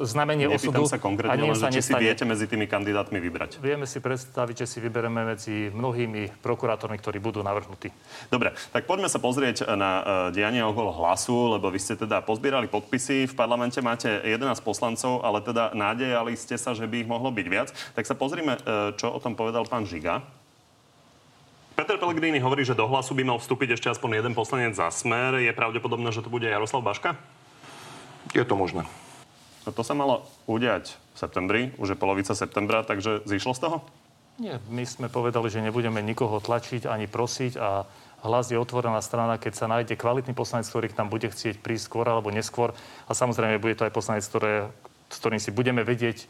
e, 0.00 0.08
znamenie 0.08 0.48
Nepýtam 0.48 0.80
osudu 0.80 0.82
sa 0.88 0.96
a 0.96 1.04
konkrétne, 1.04 1.36
len, 1.36 1.52
sa 1.52 1.68
či 1.68 1.84
si 1.84 1.92
viete 1.92 2.24
medzi 2.24 2.48
tými 2.48 2.64
kandidátmi 2.64 3.20
vybrať. 3.20 3.60
Vieme 3.60 3.84
si 3.84 4.00
predstaviť, 4.00 4.64
že 4.64 4.66
si 4.72 4.78
vybereme 4.80 5.28
medzi 5.28 5.68
mnohými 5.68 6.40
prokurátormi, 6.40 6.96
ktorí 6.96 7.20
budú 7.20 7.44
navrhnutí. 7.44 7.92
Dobre, 8.32 8.56
tak 8.72 8.88
poďme 8.88 9.12
sa 9.12 9.20
pozrieť 9.20 9.68
na 9.76 9.90
uh, 10.00 10.02
dianie 10.32 10.64
okolo 10.64 10.96
hlasu, 10.96 11.60
lebo 11.60 11.68
vy 11.68 11.76
ste 11.76 11.92
teda 11.92 12.24
pozbierali 12.24 12.72
podpisy. 12.72 13.28
V 13.28 13.34
parlamente 13.36 13.84
máte 13.84 14.08
11 14.24 14.64
poslancov, 14.64 15.20
ale 15.20 15.44
teda 15.44 15.76
nádejali 15.76 16.38
ste 16.48 16.56
sa, 16.56 16.72
že 16.72 16.88
by 16.88 17.04
ich 17.04 17.10
mohlo 17.10 17.28
byť 17.28 17.46
viac. 17.52 17.68
Tak 17.92 18.08
sa 18.08 18.16
pozrime, 18.16 18.56
uh, 18.56 18.96
čo 18.96 19.12
o 19.12 19.20
tom 19.20 19.36
povedal 19.36 19.68
pán 19.68 19.84
Žiga. 19.84 20.24
Peter 21.76 22.00
Pellegrini 22.00 22.40
hovorí, 22.40 22.64
že 22.64 22.74
do 22.74 22.88
hlasu 22.88 23.12
by 23.12 23.22
mal 23.22 23.38
vstúpiť 23.38 23.76
ešte 23.76 23.92
aspoň 23.92 24.24
jeden 24.24 24.32
poslanec 24.34 24.74
za 24.74 24.90
smer. 24.90 25.38
Je 25.38 25.52
pravdepodobné, 25.54 26.10
že 26.10 26.24
to 26.24 26.32
bude 26.32 26.42
Jaroslav 26.42 26.82
Baška? 26.82 27.14
Je 28.34 28.42
to 28.42 28.58
možné. 28.58 28.82
No 29.62 29.70
to 29.70 29.84
sa 29.84 29.92
malo 29.92 30.24
udiať 30.48 30.96
v 31.14 31.16
septembri, 31.20 31.62
už 31.76 31.92
je 31.92 32.00
polovica 32.00 32.32
septembra, 32.32 32.82
takže 32.82 33.22
zišlo 33.28 33.52
z 33.52 33.60
toho? 33.68 33.76
Nie, 34.40 34.62
my 34.72 34.86
sme 34.88 35.12
povedali, 35.12 35.52
že 35.52 35.60
nebudeme 35.60 36.00
nikoho 36.00 36.40
tlačiť 36.40 36.88
ani 36.88 37.04
prosiť 37.04 37.60
a 37.60 37.84
hlas 38.22 38.50
je 38.50 38.58
otvorená 38.58 39.02
strana, 39.02 39.38
keď 39.38 39.52
sa 39.54 39.66
nájde 39.66 39.98
kvalitný 39.98 40.34
poslanec, 40.34 40.66
ktorý 40.66 40.86
k 40.90 40.98
nám 40.98 41.10
bude 41.10 41.28
chcieť 41.30 41.58
prísť 41.58 41.90
skôr 41.90 42.06
alebo 42.06 42.30
neskôr. 42.30 42.74
A 43.06 43.12
samozrejme 43.14 43.60
bude 43.62 43.74
to 43.74 43.86
aj 43.86 43.92
poslanec, 43.94 44.24
ktoré, 44.26 44.70
s 45.10 45.16
ktorým 45.18 45.42
si 45.42 45.50
budeme 45.50 45.82
vedieť 45.82 46.22
e, 46.22 46.26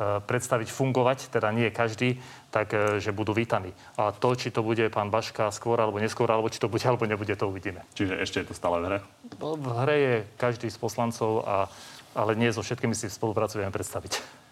predstaviť 0.00 0.68
fungovať, 0.72 1.18
teda 1.28 1.52
nie 1.52 1.68
každý, 1.68 2.18
tak 2.50 2.72
e, 2.74 2.98
že 2.98 3.14
budú 3.14 3.32
vítaní. 3.36 3.72
A 3.96 4.12
to, 4.12 4.34
či 4.34 4.52
to 4.52 4.64
bude 4.64 4.82
pán 4.90 5.12
Baška 5.12 5.52
skôr 5.54 5.78
alebo 5.80 6.00
neskôr, 6.00 6.28
alebo 6.28 6.48
či 6.52 6.58
to 6.60 6.68
bude 6.68 6.84
alebo 6.90 7.04
nebude, 7.04 7.32
to 7.36 7.48
uvidíme. 7.48 7.84
Čiže 7.94 8.18
ešte 8.20 8.36
je 8.42 8.46
to 8.50 8.54
stále 8.56 8.80
v 8.80 8.84
hre? 8.88 8.98
V 9.38 9.68
hre 9.84 9.96
je 9.96 10.14
každý 10.36 10.68
z 10.68 10.78
poslancov, 10.78 11.44
a, 11.44 11.68
ale 12.16 12.36
nie 12.36 12.50
so 12.50 12.64
všetkými 12.64 12.96
si 12.96 13.08
spolupracujeme 13.08 13.70
predstaviť. 13.72 14.42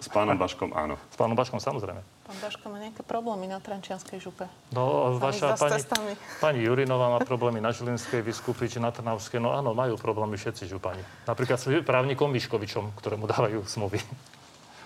S 0.00 0.08
pánom 0.08 0.32
Baškom 0.32 0.72
áno. 0.72 0.96
S 1.12 1.16
pánom 1.20 1.36
Baškom 1.36 1.60
samozrejme. 1.60 2.00
Pán 2.00 2.38
Baško 2.40 2.72
má 2.72 2.80
nejaké 2.80 3.04
problémy 3.04 3.44
na 3.52 3.60
Trenčianskej 3.60 4.16
župe. 4.16 4.48
No, 4.72 5.12
Tam 5.20 5.28
vaša 5.28 5.60
pani, 5.60 5.76
cestami. 5.76 6.12
pani 6.40 6.64
Jurinová 6.64 7.12
má 7.12 7.20
problémy 7.20 7.60
na 7.60 7.68
Žilinskej, 7.68 8.24
Vyskupiči, 8.24 8.80
na 8.80 8.96
Trnavskej. 8.96 9.44
No 9.44 9.52
áno, 9.52 9.76
majú 9.76 10.00
problémy 10.00 10.40
všetci 10.40 10.72
župani. 10.72 11.04
Napríklad 11.28 11.60
s 11.60 11.68
právnikom 11.84 12.32
Miškovičom, 12.32 12.96
ktorému 12.96 13.28
dávajú 13.28 13.60
smluvy. 13.68 14.00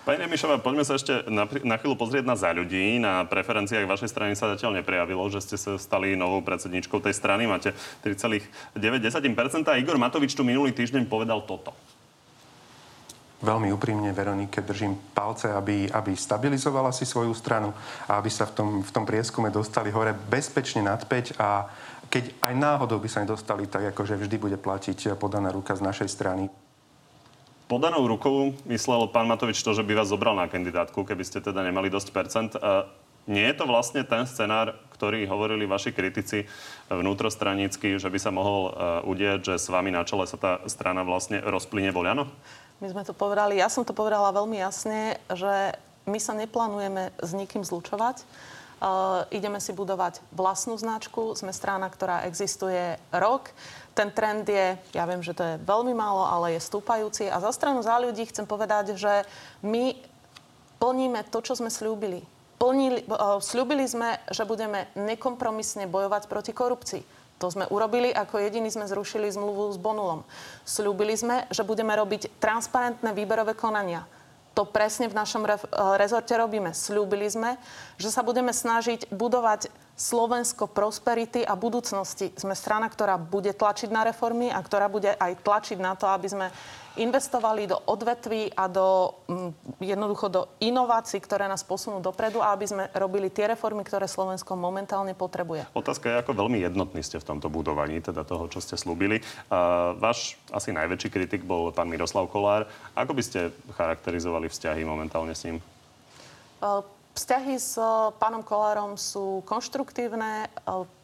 Pani 0.05 0.21
Remišová, 0.21 0.61
poďme 0.61 0.85
sa 0.85 1.01
ešte 1.01 1.25
na, 1.33 1.49
na 1.65 1.81
chvíľu 1.81 1.97
pozrieť 1.97 2.29
na 2.29 2.37
za 2.37 2.53
ľudí. 2.53 3.01
Na 3.01 3.25
preferenciách 3.25 3.89
vašej 3.89 4.13
strany 4.13 4.37
sa 4.37 4.53
zatiaľ 4.53 4.77
neprejavilo, 4.77 5.25
že 5.33 5.41
ste 5.41 5.57
sa 5.57 5.81
stali 5.81 6.13
novou 6.13 6.45
predsedničkou 6.45 7.01
tej 7.01 7.17
strany. 7.17 7.49
Máte 7.49 7.73
3,9%. 8.05 8.77
Igor 9.81 9.97
Matovič 9.97 10.37
tu 10.37 10.45
minulý 10.45 10.77
týždeň 10.77 11.09
povedal 11.09 11.41
toto. 11.49 11.73
veľmi 13.41 13.73
úprimne 13.73 14.13
Veronike 14.13 14.61
držím 14.61 14.93
palce, 15.17 15.49
aby, 15.49 15.89
aby 15.89 16.13
stabilizovala 16.13 16.93
si 16.93 17.09
svoju 17.09 17.33
stranu 17.33 17.73
a 18.05 18.21
aby 18.21 18.29
sa 18.29 18.45
v 18.45 18.53
tom, 18.53 18.69
v 18.85 18.91
tom 18.93 19.09
prieskume 19.09 19.49
dostali 19.49 19.89
hore 19.89 20.13
bezpečne 20.13 20.85
nad 20.85 21.01
5 21.01 21.41
a 21.41 21.65
keď 22.13 22.45
aj 22.45 22.53
náhodou 22.53 23.01
by 23.01 23.09
sa 23.09 23.25
nedostali, 23.25 23.65
tak 23.65 23.89
akože 23.89 24.21
vždy 24.21 24.37
bude 24.37 24.57
platiť 24.61 25.17
podaná 25.17 25.49
ruka 25.49 25.73
z 25.73 25.81
našej 25.81 26.09
strany. 26.13 26.45
Podanou 27.65 28.05
rukou 28.05 28.53
myslel 28.69 29.09
pán 29.09 29.25
Matovič 29.25 29.57
to, 29.65 29.73
že 29.73 29.81
by 29.81 29.97
vás 29.97 30.13
zobral 30.13 30.37
na 30.37 30.45
kandidátku, 30.45 31.01
keby 31.01 31.25
ste 31.25 31.41
teda 31.41 31.65
nemali 31.65 31.89
dosť 31.89 32.09
percent. 32.13 32.53
Nie 33.25 33.49
je 33.49 33.57
to 33.57 33.65
vlastne 33.65 34.05
ten 34.05 34.29
scenár, 34.29 34.77
ktorý 34.93 35.25
hovorili 35.25 35.65
vaši 35.65 35.89
kritici 35.89 36.45
vnútrostranícky, 36.93 37.97
že 37.97 38.05
by 38.05 38.19
sa 38.21 38.29
mohol 38.29 38.69
uh, 38.69 39.01
udieť, 39.09 39.39
že 39.41 39.55
s 39.57 39.65
vami 39.73 39.89
na 39.89 40.05
čele 40.05 40.29
sa 40.29 40.37
tá 40.37 40.61
strana 40.69 41.01
vlastne 41.01 41.41
rozplyne 41.41 41.89
voľano? 41.89 42.29
My 42.85 42.87
sme 42.93 43.01
to 43.01 43.17
povedali, 43.17 43.57
ja 43.57 43.65
som 43.65 43.81
to 43.81 43.97
povedala 43.97 44.29
veľmi 44.29 44.61
jasne, 44.61 45.17
že 45.33 45.73
my 46.05 46.21
sa 46.21 46.37
neplánujeme 46.37 47.17
s 47.17 47.33
nikým 47.33 47.65
zlučovať. 47.65 48.21
Uh, 48.77 49.25
ideme 49.33 49.57
si 49.57 49.73
budovať 49.73 50.21
vlastnú 50.29 50.77
značku. 50.77 51.33
Sme 51.33 51.49
strana, 51.49 51.89
ktorá 51.89 52.29
existuje 52.29 53.01
rok. 53.09 53.49
Ten 53.95 54.11
trend 54.11 54.43
je, 54.43 54.75
ja 54.91 55.03
viem, 55.07 55.23
že 55.23 55.31
to 55.31 55.43
je 55.43 55.55
veľmi 55.63 55.95
málo, 55.95 56.27
ale 56.27 56.59
je 56.59 56.67
stúpajúci. 56.67 57.31
A 57.31 57.39
za 57.39 57.55
stranu 57.55 57.79
za 57.79 57.95
ľudí 57.95 58.27
chcem 58.27 58.43
povedať, 58.43 58.99
že 58.99 59.23
my 59.63 59.95
plníme 60.83 61.23
to, 61.31 61.39
čo 61.39 61.55
sme 61.55 61.71
slúbili 61.71 62.27
plnili, 62.65 63.05
slúbili 63.43 63.85
sme, 63.85 64.17
že 64.31 64.47
budeme 64.47 64.87
nekompromisne 64.95 65.85
bojovať 65.85 66.25
proti 66.25 66.51
korupcii. 66.55 67.03
To 67.43 67.51
sme 67.51 67.67
urobili, 67.67 68.15
ako 68.15 68.39
jediní 68.39 68.71
sme 68.71 68.87
zrušili 68.87 69.27
zmluvu 69.27 69.75
s 69.75 69.77
Bonulom. 69.77 70.23
Sľúbili 70.63 71.19
sme, 71.19 71.43
že 71.51 71.67
budeme 71.67 71.91
robiť 71.91 72.39
transparentné 72.39 73.11
výberové 73.11 73.59
konania. 73.59 74.07
To 74.55 74.63
presne 74.63 75.11
v 75.11 75.19
našom 75.19 75.43
re- 75.43 75.59
rezorte 75.99 76.31
robíme. 76.31 76.71
Sľúbili 76.71 77.27
sme, 77.27 77.59
že 77.99 78.07
sa 78.07 78.23
budeme 78.23 78.55
snažiť 78.55 79.11
budovať 79.11 79.67
Slovensko 79.95 80.67
prosperity 80.67 81.47
a 81.47 81.55
budúcnosti. 81.55 82.35
Sme 82.35 82.51
strana, 82.51 82.91
ktorá 82.91 83.15
bude 83.15 83.55
tlačiť 83.55 83.87
na 83.87 84.03
reformy 84.03 84.51
a 84.51 84.59
ktorá 84.59 84.91
bude 84.91 85.15
aj 85.15 85.39
tlačiť 85.39 85.79
na 85.79 85.95
to, 85.95 86.11
aby 86.11 86.27
sme 86.27 86.47
investovali 86.95 87.67
do 87.67 87.79
odvetví 87.87 88.51
a 88.55 88.67
do, 88.67 89.15
mm, 89.27 89.51
jednoducho 89.83 90.27
do 90.31 90.41
inovácií, 90.63 91.19
ktoré 91.19 91.47
nás 91.47 91.63
posunú 91.63 91.99
dopredu 91.99 92.39
a 92.39 92.55
aby 92.55 92.65
sme 92.67 92.83
robili 92.95 93.27
tie 93.27 93.51
reformy, 93.51 93.83
ktoré 93.83 94.07
Slovensko 94.07 94.55
momentálne 94.55 95.11
potrebuje. 95.11 95.67
Otázka 95.75 96.11
je, 96.11 96.19
ako 96.23 96.31
veľmi 96.43 96.63
jednotní 96.63 97.03
ste 97.03 97.19
v 97.19 97.27
tomto 97.35 97.51
budovaní, 97.51 97.99
teda 97.99 98.23
toho, 98.23 98.47
čo 98.47 98.63
ste 98.63 98.79
slúbili. 98.79 99.19
Uh, 99.51 99.95
váš 99.99 100.39
asi 100.51 100.71
najväčší 100.71 101.09
kritik 101.11 101.43
bol 101.43 101.71
pán 101.75 101.91
Miroslav 101.91 102.31
Kolár. 102.31 102.67
Ako 102.95 103.11
by 103.11 103.23
ste 103.23 103.51
charakterizovali 103.75 104.47
vzťahy 104.47 104.87
momentálne 104.87 105.35
s 105.35 105.43
ním? 105.47 105.59
Uh, 106.63 106.79
Vzťahy 107.15 107.55
s 107.55 107.79
pánom 108.19 108.43
Kolárom 108.43 108.99
sú 108.99 109.39
konštruktívne. 109.47 110.51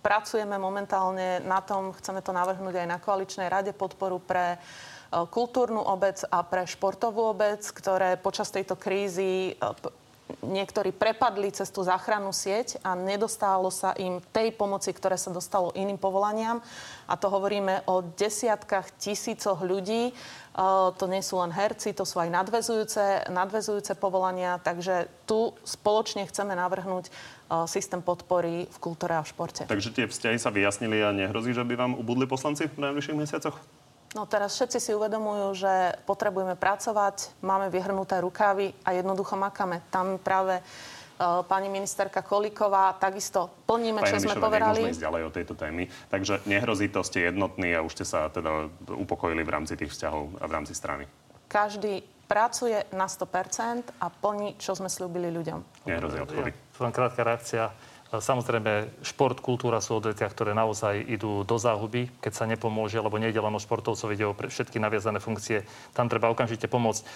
Pracujeme 0.03 0.59
momentálne 0.59 1.39
na 1.47 1.63
tom, 1.63 1.95
chceme 1.95 2.19
to 2.19 2.35
navrhnúť 2.35 2.83
aj 2.83 2.87
na 2.87 2.99
koaličnej 2.99 3.47
rade 3.47 3.71
podporu 3.71 4.19
pre 4.19 4.59
E, 5.11 5.27
kultúrnu 5.27 5.83
obec 5.83 6.23
a 6.31 6.39
pre 6.47 6.63
športovú 6.63 7.35
obec, 7.35 7.67
ktoré 7.67 8.15
počas 8.15 8.47
tejto 8.47 8.79
krízy 8.79 9.51
e, 9.51 9.53
niektorí 10.39 10.95
prepadli 10.95 11.51
cez 11.51 11.67
tú 11.67 11.83
záchrannú 11.83 12.31
sieť 12.31 12.79
a 12.79 12.95
nedostalo 12.95 13.67
sa 13.67 13.91
im 13.99 14.23
tej 14.31 14.55
pomoci, 14.55 14.95
ktoré 14.95 15.19
sa 15.19 15.27
dostalo 15.35 15.75
iným 15.75 15.99
povolaniam. 15.99 16.63
A 17.11 17.19
to 17.19 17.27
hovoríme 17.27 17.83
o 17.91 17.99
desiatkách 18.15 18.95
tisícoch 18.95 19.59
ľudí. 19.59 20.15
To 20.55 21.05
nie 21.07 21.23
sú 21.23 21.39
len 21.39 21.55
herci, 21.55 21.95
to 21.95 22.03
sú 22.03 22.19
aj 22.19 22.27
nadvezujúce, 22.27 23.31
nadvezujúce 23.31 23.95
povolania. 23.95 24.59
Takže 24.59 25.07
tu 25.23 25.55
spoločne 25.63 26.27
chceme 26.27 26.51
navrhnúť 26.59 27.07
systém 27.71 28.03
podpory 28.03 28.67
v 28.67 28.77
kultúre 28.83 29.15
a 29.15 29.23
v 29.23 29.31
športe. 29.31 29.63
Takže 29.67 29.95
tie 29.95 30.05
vzťahy 30.11 30.37
sa 30.39 30.51
vyjasnili 30.51 30.99
a 31.03 31.15
nehrozí, 31.15 31.55
že 31.55 31.63
by 31.63 31.75
vám 31.79 31.93
ubudli 31.95 32.27
poslanci 32.27 32.67
v 32.67 32.83
najbližších 32.83 33.15
mesiacoch? 33.15 33.55
No 34.11 34.27
teraz 34.27 34.59
všetci 34.59 34.79
si 34.83 34.91
uvedomujú, 34.91 35.55
že 35.55 35.95
potrebujeme 36.03 36.59
pracovať, 36.59 37.31
máme 37.39 37.71
vyhrnuté 37.71 38.19
rukávy 38.19 38.75
a 38.83 38.91
jednoducho 38.91 39.39
makáme. 39.39 39.79
Tam 39.87 40.19
práve 40.19 40.59
uh, 40.59 41.00
pani 41.45 41.69
ministerka 41.69 42.25
Kolíková 42.25 42.97
takisto 42.97 43.65
plníme, 43.69 44.01
čo 44.05 44.17
sme 44.17 44.35
povedali. 44.37 44.81
Nemôžeme 44.81 44.95
ísť 44.97 45.05
ďalej 45.05 45.21
o 45.21 45.31
tejto 45.31 45.53
témy. 45.53 45.83
Takže 46.09 46.33
nehrozí 46.49 46.87
to, 46.89 47.05
ste 47.05 47.29
jednotní 47.29 47.77
a 47.77 47.85
už 47.85 48.01
ste 48.01 48.05
sa 48.05 48.29
teda 48.33 48.69
upokojili 48.89 49.45
v 49.45 49.51
rámci 49.53 49.77
tých 49.77 49.93
vzťahov 49.93 50.41
a 50.41 50.45
v 50.49 50.51
rámci 50.51 50.73
strany. 50.73 51.05
Každý 51.45 52.01
pracuje 52.25 52.79
na 52.95 53.11
100% 53.11 53.99
a 53.99 54.07
plní, 54.07 54.55
čo 54.55 54.71
sme 54.71 54.87
slúbili 54.87 55.27
ľuďom. 55.35 55.83
Nehrozí 55.83 56.17
odpory. 56.23 56.55
Ja, 56.55 56.79
len 56.87 56.91
krátka 56.95 57.21
reakcia. 57.27 57.75
Samozrejme, 58.11 59.03
šport, 59.07 59.39
kultúra 59.39 59.79
sú 59.79 59.99
odvetvia, 59.99 60.27
ktoré 60.27 60.51
naozaj 60.51 60.99
idú 61.11 61.47
do 61.47 61.55
záhuby, 61.55 62.11
keď 62.19 62.33
sa 62.35 62.43
nepomôže, 62.43 62.99
lebo 62.99 63.15
nejde 63.15 63.39
len 63.39 63.55
o 63.55 63.59
športovcov, 63.59 64.11
ide 64.11 64.27
o 64.27 64.35
všetky 64.35 64.83
naviazané 64.83 65.23
funkcie. 65.23 65.63
Tam 65.95 66.11
treba 66.11 66.27
okamžite 66.27 66.67
pomôcť 66.67 67.07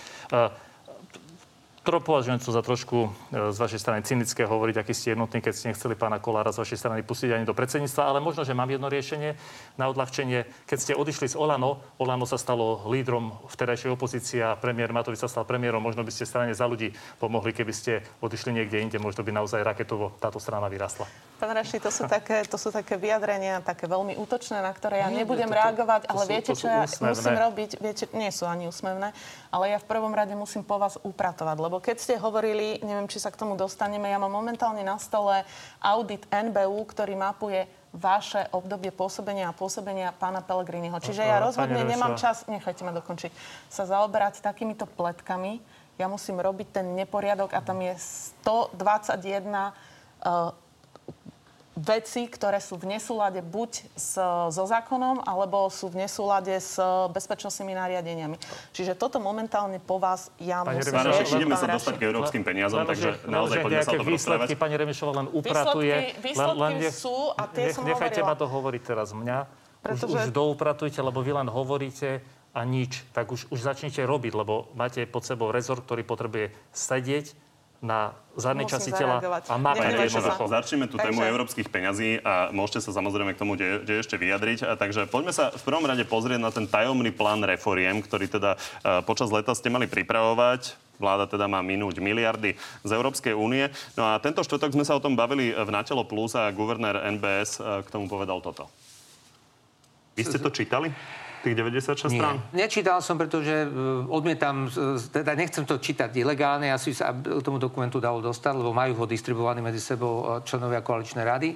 to 1.85 2.01
považujem 2.01 2.41
to 2.41 2.49
za 2.49 2.65
trošku 2.65 3.13
e, 3.29 3.53
z 3.53 3.57
vašej 3.61 3.79
strany 3.79 4.01
cynické 4.01 4.49
hovoriť, 4.49 4.75
aký 4.81 4.93
ste 4.97 5.13
jednotní, 5.13 5.39
keď 5.39 5.53
ste 5.53 5.69
nechceli 5.69 5.93
pána 5.93 6.17
Kolára 6.17 6.49
z 6.49 6.65
vašej 6.65 6.81
strany 6.81 7.05
pustiť 7.05 7.37
ani 7.37 7.45
do 7.45 7.53
predsedníctva, 7.53 8.09
ale 8.09 8.19
možno, 8.19 8.41
že 8.41 8.57
mám 8.57 8.73
jedno 8.73 8.89
riešenie 8.89 9.37
na 9.77 9.85
odľahčenie. 9.93 10.65
Keď 10.65 10.77
ste 10.81 10.97
odišli 10.97 11.29
z 11.29 11.35
Olano, 11.37 11.85
Olano 12.01 12.25
sa 12.25 12.41
stalo 12.41 12.81
lídrom 12.89 13.37
vtedajšej 13.53 13.93
opozície 13.93 14.41
a 14.41 14.57
premiér 14.57 14.89
Matovič 14.89 15.21
sa 15.21 15.29
stal 15.29 15.45
premiérom, 15.45 15.79
možno 15.79 16.01
by 16.01 16.09
ste 16.09 16.25
strane 16.25 16.57
za 16.57 16.65
ľudí 16.65 16.89
pomohli, 17.21 17.53
keby 17.53 17.73
ste 17.73 18.01
odišli 18.19 18.49
niekde 18.57 18.81
inde, 18.81 18.97
možno 18.97 19.21
by 19.21 19.29
naozaj 19.29 19.61
raketovo 19.61 20.17
táto 20.17 20.41
strana 20.41 20.65
vyrastla. 20.65 21.05
Pán 21.35 21.51
Raši, 21.51 21.83
to 21.83 21.91
sú 21.91 22.07
také, 22.07 22.47
to 22.47 22.55
sú 22.55 22.71
také 22.71 22.95
vyjadrenia, 22.95 23.59
také 23.59 23.91
veľmi 23.91 24.15
útočné, 24.15 24.63
na 24.63 24.71
ktoré 24.71 25.03
ja 25.03 25.11
nebudem 25.11 25.51
to, 25.51 25.57
reagovať, 25.59 26.01
ale 26.07 26.23
sú, 26.23 26.31
viete, 26.31 26.51
čo 26.55 26.67
ja 26.71 26.87
úsmevné. 26.87 27.11
musím 27.11 27.35
robiť? 27.35 27.71
Viete, 27.83 28.03
nie 28.15 28.31
sú 28.31 28.47
ani 28.47 28.71
úsmevné, 28.71 29.11
ale 29.51 29.65
ja 29.75 29.77
v 29.83 29.87
prvom 29.87 30.15
rade 30.15 30.31
musím 30.31 30.63
po 30.63 30.79
vás 30.79 30.95
upratovať, 31.03 31.57
lebo 31.59 31.83
keď 31.83 31.97
ste 31.99 32.15
hovorili, 32.15 32.79
neviem, 32.79 33.11
či 33.11 33.19
sa 33.19 33.35
k 33.35 33.39
tomu 33.39 33.59
dostaneme, 33.59 34.07
ja 34.07 34.15
mám 34.15 34.31
momentálne 34.31 34.79
na 34.79 34.95
stole 34.95 35.43
audit 35.83 36.23
NBU, 36.31 36.79
ktorý 36.87 37.19
mapuje 37.19 37.67
vaše 37.95 38.47
obdobie 38.51 38.91
pôsobenia 38.91 39.51
a 39.51 39.55
pôsobenia 39.55 40.11
pána 40.15 40.43
Pelegriniho. 40.43 40.99
Čiže 40.99 41.23
ja 41.23 41.39
rozhodne 41.39 41.83
nemám 41.83 42.19
čas, 42.19 42.43
nechajte 42.47 42.83
ma 42.83 42.91
dokončiť, 42.91 43.31
sa 43.71 43.87
zaoberať 43.87 44.43
takýmito 44.43 44.87
pletkami. 44.87 45.59
Ja 45.95 46.11
musím 46.11 46.43
robiť 46.43 46.75
ten 46.75 46.87
neporiadok 46.95 47.55
a 47.55 47.63
tam 47.63 47.79
je 47.79 47.95
121 48.43 49.47
uh, 49.47 50.51
veci, 51.75 52.31
ktoré 52.31 52.63
sú 52.63 52.79
v 52.79 52.95
nesúlade 52.95 53.43
buď 53.43 53.71
s, 53.99 54.15
so 54.51 54.63
zákonom, 54.63 55.27
alebo 55.27 55.67
sú 55.67 55.91
v 55.91 56.07
nesúlade 56.07 56.55
s 56.55 56.79
bezpečnostnými 57.11 57.75
nariadeniami. 57.75 58.39
Čiže 58.71 58.95
toto 58.95 59.19
momentálne 59.19 59.83
po 59.83 59.99
vás 59.99 60.31
ja 60.39 60.63
pani 60.63 60.79
musím 60.79 61.03
riešiť. 61.03 61.35
Ideme 61.35 61.59
sa 61.59 61.67
dostať 61.67 61.99
k 61.99 62.03
európskym 62.07 62.43
peniazom, 62.47 62.87
takže 62.87 63.27
naozaj 63.27 63.59
poďme 63.59 63.83
sa 63.83 63.91
o 63.91 63.99
tom 63.99 64.07
výsledky, 64.07 64.53
pani 64.55 64.75
Remišová 64.79 65.11
len 65.19 65.27
upratuje. 65.35 65.95
Výsledky, 65.95 66.23
výsledky 66.23 66.59
len, 66.63 66.73
len 66.79 66.91
sú 66.95 67.17
a 67.35 67.43
tie 67.51 67.63
nech, 67.69 67.75
som 67.75 67.83
Nechajte 67.83 68.23
hovorila. 68.23 68.31
ma 68.31 68.41
to 68.41 68.45
hovoriť 68.47 68.81
teraz 68.81 69.09
mňa. 69.11 69.37
Pretože... 69.83 70.17
Už, 70.17 70.21
už 70.25 70.33
doupratujte, 70.33 70.99
lebo 71.03 71.19
vy 71.21 71.31
len 71.35 71.45
hovoríte 71.51 72.23
a 72.55 72.63
nič. 72.63 73.03
Tak 73.11 73.35
už, 73.35 73.51
už 73.51 73.59
začnite 73.59 73.99
robiť, 74.07 74.33
lebo 74.33 74.71
máte 74.79 75.03
pod 75.03 75.27
sebou 75.27 75.51
rezort, 75.51 75.83
ktorý 75.83 76.07
potrebuje 76.07 76.55
sedieť 76.71 77.44
na 77.85 78.17
zadnej 78.35 78.67
časti 78.67 78.91
tela 78.91 79.21
a 79.21 79.55
jednoducho. 80.03 80.49
Začneme 80.49 80.91
tú 80.91 80.99
tému 80.99 81.23
európskych 81.23 81.71
peňazí 81.71 82.19
a 82.19 82.51
môžete 82.51 82.83
sa 82.83 82.91
samozrejme 82.91 83.31
k 83.37 83.39
tomu 83.39 83.55
de, 83.55 83.85
de 83.85 84.03
ešte 84.03 84.19
vyjadriť. 84.19 84.67
A 84.67 84.75
takže 84.75 85.07
poďme 85.07 85.31
sa 85.31 85.53
v 85.53 85.63
prvom 85.63 85.85
rade 85.87 86.03
pozrieť 86.03 86.41
na 86.41 86.51
ten 86.51 86.67
tajomný 86.67 87.15
plán 87.15 87.45
reforiem, 87.45 88.03
ktorý 88.03 88.27
teda 88.27 88.57
uh, 88.59 88.99
počas 89.07 89.31
leta 89.31 89.55
ste 89.55 89.71
mali 89.71 89.87
pripravovať. 89.87 90.75
Vláda 90.95 91.27
teda 91.27 91.51
má 91.51 91.59
minúť 91.59 91.99
miliardy 91.99 92.55
z 92.83 92.91
Európskej 92.91 93.35
únie. 93.35 93.67
No 93.99 94.07
a 94.07 94.19
tento 94.19 94.43
štvrtok 94.43 94.75
sme 94.75 94.87
sa 94.87 94.95
o 94.95 95.03
tom 95.03 95.15
bavili 95.15 95.51
v 95.51 95.69
Natelo 95.71 96.07
Plus 96.07 96.35
a 96.35 96.47
guvernér 96.51 97.03
NBS 97.15 97.59
uh, 97.59 97.83
k 97.83 97.91
tomu 97.91 98.11
povedal 98.11 98.39
toto. 98.43 98.67
Vy 100.15 100.23
ste 100.23 100.39
to 100.39 100.47
čítali? 100.47 100.91
Tých 101.45 101.55
96 101.55 102.09
Nie. 102.09 102.19
strán? 102.19 102.35
Nečítal 102.49 102.99
som, 103.05 103.21
pretože 103.21 103.53
e, 103.53 103.67
odmietam, 104.09 104.65
teda 105.13 105.37
nechcem 105.37 105.61
to 105.63 105.77
čítať 105.77 106.09
ilegálne, 106.17 106.73
asi 106.73 106.97
sa 106.97 107.13
tomu 107.45 107.61
dokumentu 107.61 108.01
dalo 108.01 108.19
dostať, 108.25 108.53
lebo 108.57 108.73
majú 108.73 108.97
ho 108.97 109.05
distribuovaný 109.05 109.61
medzi 109.61 109.77
sebou 109.77 110.41
e, 110.41 110.43
členovia 110.43 110.81
koaličnej 110.81 111.21
rady. 111.21 111.49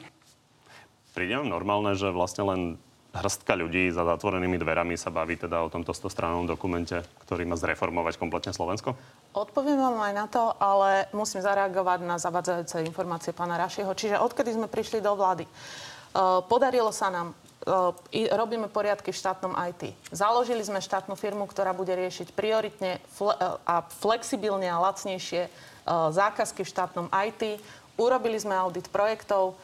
Príde 1.18 1.42
normálne, 1.42 1.98
že 1.98 2.14
vlastne 2.14 2.46
len 2.46 2.62
hrstka 3.10 3.58
ľudí 3.58 3.90
za 3.90 4.06
zatvorenými 4.06 4.62
dverami 4.62 4.94
sa 4.94 5.10
baví 5.10 5.34
teda 5.34 5.66
o 5.66 5.70
tomto 5.74 5.98
100 5.98 6.46
dokumente, 6.46 7.02
ktorý 7.26 7.50
má 7.50 7.58
zreformovať 7.58 8.22
kompletne 8.22 8.54
Slovensko? 8.54 8.94
Odpoviem 9.34 9.82
vám 9.82 9.98
aj 9.98 10.14
na 10.14 10.26
to, 10.30 10.54
ale 10.62 11.10
musím 11.18 11.42
zareagovať 11.42 12.00
na 12.06 12.22
zavadzajúce 12.22 12.86
informácie 12.86 13.34
pána 13.34 13.58
Rašiho. 13.58 13.90
Čiže 13.98 14.22
odkedy 14.22 14.54
sme 14.54 14.70
prišli 14.70 15.02
do 15.02 15.18
vlády, 15.18 15.50
e, 15.50 15.52
podarilo 16.46 16.94
sa 16.94 17.10
nám 17.10 17.34
robíme 18.32 18.72
poriadky 18.72 19.12
v 19.12 19.20
štátnom 19.20 19.52
IT. 19.68 19.92
Založili 20.16 20.64
sme 20.64 20.80
štátnu 20.80 21.16
firmu, 21.20 21.44
ktorá 21.44 21.76
bude 21.76 21.92
riešiť 21.92 22.32
prioritne 22.32 23.04
fle- 23.12 23.36
a 23.68 23.84
flexibilne 24.00 24.66
a 24.72 24.80
lacnejšie 24.80 25.42
e, 25.46 25.50
zákazky 26.12 26.64
v 26.64 26.72
štátnom 26.72 27.08
IT. 27.12 27.60
Urobili 28.00 28.40
sme 28.40 28.56
audit 28.56 28.88
projektov. 28.88 29.54
E, 29.54 29.56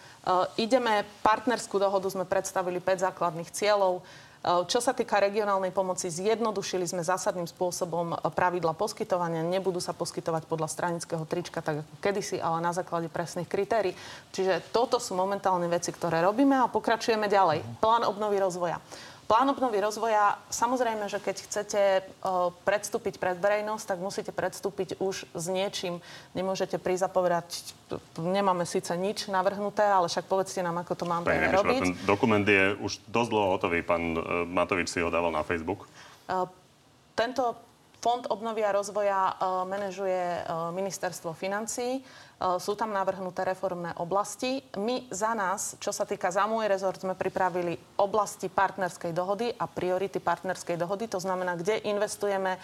ideme, 0.60 1.08
partnerskú 1.24 1.80
dohodu 1.80 2.12
sme 2.12 2.28
predstavili 2.28 2.84
5 2.84 3.08
základných 3.12 3.50
cieľov. 3.56 4.04
Eh, 4.46 4.62
čo 4.70 4.78
sa 4.78 4.93
týka 4.93 5.18
regionálnej 5.18 5.74
pomoci, 5.74 6.06
zjednodušili 6.06 6.86
sme 6.86 7.02
zásadným 7.02 7.50
spôsobom 7.50 8.14
eh, 8.14 8.18
pravidla 8.30 8.78
poskytovania. 8.78 9.41
Nebudú 9.41 9.82
sa 9.82 9.98
poskytovať 9.98 10.46
podľa 10.46 10.70
stranického 10.70 11.26
trička, 11.26 11.66
tak 11.66 11.82
ako 11.82 11.93
kedysi, 11.98 12.38
ale 12.38 12.62
na 12.62 12.70
základe 12.70 13.10
presných 13.10 13.50
kritérií. 13.50 13.98
Čiže 14.38 14.70
toto 14.70 15.02
sú 15.02 15.18
momentálne 15.18 15.66
veci, 15.66 15.89
ktoré 15.89 16.22
robíme 16.22 16.62
a 16.62 16.70
pokračujeme 16.70 17.26
ďalej. 17.26 17.66
Plán 17.82 18.06
obnovy 18.06 18.38
rozvoja. 18.38 18.78
Plán 19.26 19.50
obnovy 19.50 19.82
rozvoja, 19.82 20.38
samozrejme, 20.54 21.10
že 21.10 21.18
keď 21.18 21.36
chcete 21.50 21.82
predstúpiť 22.62 23.18
pred 23.18 23.34
verejnosť, 23.42 23.86
tak 23.90 23.98
musíte 23.98 24.30
predstúpiť 24.30 25.02
už 25.02 25.26
s 25.34 25.46
niečím. 25.50 25.98
Nemôžete 26.38 26.78
prísť 26.78 27.10
a 27.10 27.10
povedať, 27.10 27.74
nemáme 28.22 28.70
síce 28.70 28.94
nič 28.94 29.26
navrhnuté, 29.26 29.82
ale 29.82 30.14
však 30.14 30.30
povedzte 30.30 30.62
nám, 30.62 30.86
ako 30.86 30.94
to 30.94 31.06
máme 31.10 31.26
Pani 31.26 31.50
robiť. 31.50 31.82
Ten 31.82 31.98
dokument 32.06 32.46
je 32.46 32.78
už 32.78 33.02
dosť 33.10 33.30
dlho 33.34 33.48
hotový. 33.58 33.82
Pán 33.82 34.14
uh, 34.14 34.46
Matovič 34.46 34.94
si 34.94 35.02
ho 35.02 35.10
dával 35.10 35.34
na 35.34 35.42
Facebook. 35.42 35.90
Uh, 36.30 36.46
tento 37.18 37.58
Fond 38.06 38.30
obnovy 38.30 38.62
a 38.62 38.70
rozvoja 38.70 39.34
uh, 39.34 39.66
manažuje 39.66 40.45
uh, 40.45 40.70
ministerstvo 40.70 41.34
financí. 41.34 42.06
Uh, 42.38 42.62
sú 42.62 42.78
tam 42.78 42.93
navrhnuté 42.93 43.41
reformné 43.41 43.97
oblasti. 43.97 44.62
My 44.78 45.10
za 45.10 45.34
nás, 45.34 45.74
čo 45.82 45.89
sa 45.89 46.06
týka 46.06 46.30
za 46.30 46.45
môj 46.45 46.70
rezort, 46.70 47.01
sme 47.01 47.18
pripravili 47.18 47.74
oblasti 47.97 48.45
partnerskej 48.45 49.10
dohody 49.10 49.49
a 49.58 49.66
priority 49.66 50.22
partnerskej 50.22 50.78
dohody. 50.78 51.10
To 51.10 51.18
znamená, 51.18 51.58
kde 51.58 51.82
investujeme 51.82 52.62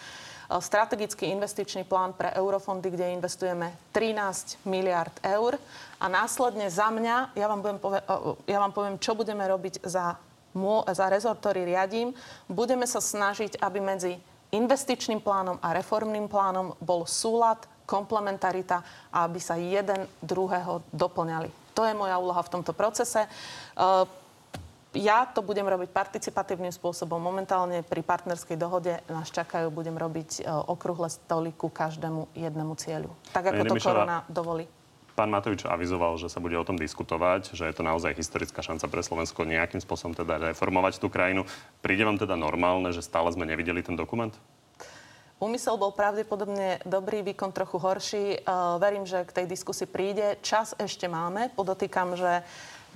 strategický 0.62 1.34
investičný 1.34 1.90
plán 1.90 2.14
pre 2.14 2.30
eurofondy, 2.38 2.94
kde 2.94 3.18
investujeme 3.18 3.74
13 3.98 4.62
miliard 4.70 5.16
eur. 5.26 5.58
A 5.98 6.06
následne 6.06 6.70
za 6.70 6.94
mňa, 6.94 7.34
ja 7.34 7.50
vám, 7.50 7.66
budem 7.66 7.80
pove- 7.82 8.06
ja 8.46 8.62
vám 8.62 8.78
poviem, 8.78 9.02
čo 9.02 9.18
budeme 9.18 9.42
robiť 9.50 9.82
za, 9.90 10.22
za 10.94 11.06
rezort, 11.10 11.42
ktorý 11.42 11.66
riadím. 11.66 12.14
Budeme 12.46 12.86
sa 12.86 13.02
snažiť, 13.02 13.58
aby 13.58 13.82
medzi 13.82 14.22
investičným 14.52 15.24
plánom 15.24 15.58
a 15.64 15.72
reformným 15.72 16.28
plánom 16.28 16.76
bol 16.84 17.08
súlad, 17.08 17.64
komplementarita 17.88 18.84
a 19.12 19.28
aby 19.28 19.40
sa 19.40 19.60
jeden 19.60 20.08
druhého 20.24 20.84
doplňali. 20.96 21.76
To 21.76 21.88
je 21.88 21.96
moja 21.96 22.20
úloha 22.20 22.40
v 22.44 22.52
tomto 22.60 22.72
procese. 22.76 23.28
Uh, 23.76 24.04
ja 24.92 25.24
to 25.24 25.40
budem 25.40 25.64
robiť 25.64 25.96
participatívnym 25.96 26.72
spôsobom. 26.72 27.16
Momentálne 27.16 27.80
pri 27.80 28.04
partnerskej 28.04 28.60
dohode 28.60 28.92
nás 29.08 29.32
čakajú, 29.32 29.72
budem 29.72 29.96
robiť 29.96 30.44
uh, 30.44 30.68
okrúhle 30.68 31.08
stoly 31.08 31.56
ku 31.56 31.72
každému 31.72 32.36
jednému 32.36 32.76
cieľu. 32.76 33.12
Tak 33.32 33.56
ako 33.56 33.64
to 33.72 33.76
korona 33.80 34.28
dovolí. 34.28 34.68
Pán 35.22 35.30
Matovič 35.30 35.70
avizoval, 35.70 36.18
že 36.18 36.34
sa 36.34 36.42
bude 36.42 36.58
o 36.58 36.66
tom 36.66 36.82
diskutovať, 36.82 37.54
že 37.54 37.70
je 37.70 37.78
to 37.78 37.86
naozaj 37.86 38.18
historická 38.18 38.66
šanca 38.66 38.90
pre 38.90 39.06
Slovensko 39.06 39.46
nejakým 39.46 39.78
spôsobom 39.78 40.18
teda 40.18 40.42
reformovať 40.50 40.98
tú 40.98 41.14
krajinu. 41.14 41.46
Príde 41.86 42.10
vám 42.10 42.18
teda 42.18 42.34
normálne, 42.34 42.90
že 42.90 43.06
stále 43.06 43.30
sme 43.30 43.46
nevideli 43.46 43.86
ten 43.86 43.94
dokument? 43.94 44.34
Úmysel 45.38 45.78
bol 45.78 45.94
pravdepodobne 45.94 46.82
dobrý, 46.90 47.22
výkon 47.22 47.54
trochu 47.54 47.78
horší. 47.78 48.42
Uh, 48.42 48.82
verím, 48.82 49.06
že 49.06 49.22
k 49.22 49.46
tej 49.46 49.46
diskusii 49.46 49.86
príde. 49.86 50.42
Čas 50.42 50.74
ešte 50.82 51.06
máme. 51.06 51.54
Podotýkam, 51.54 52.18
že 52.18 52.42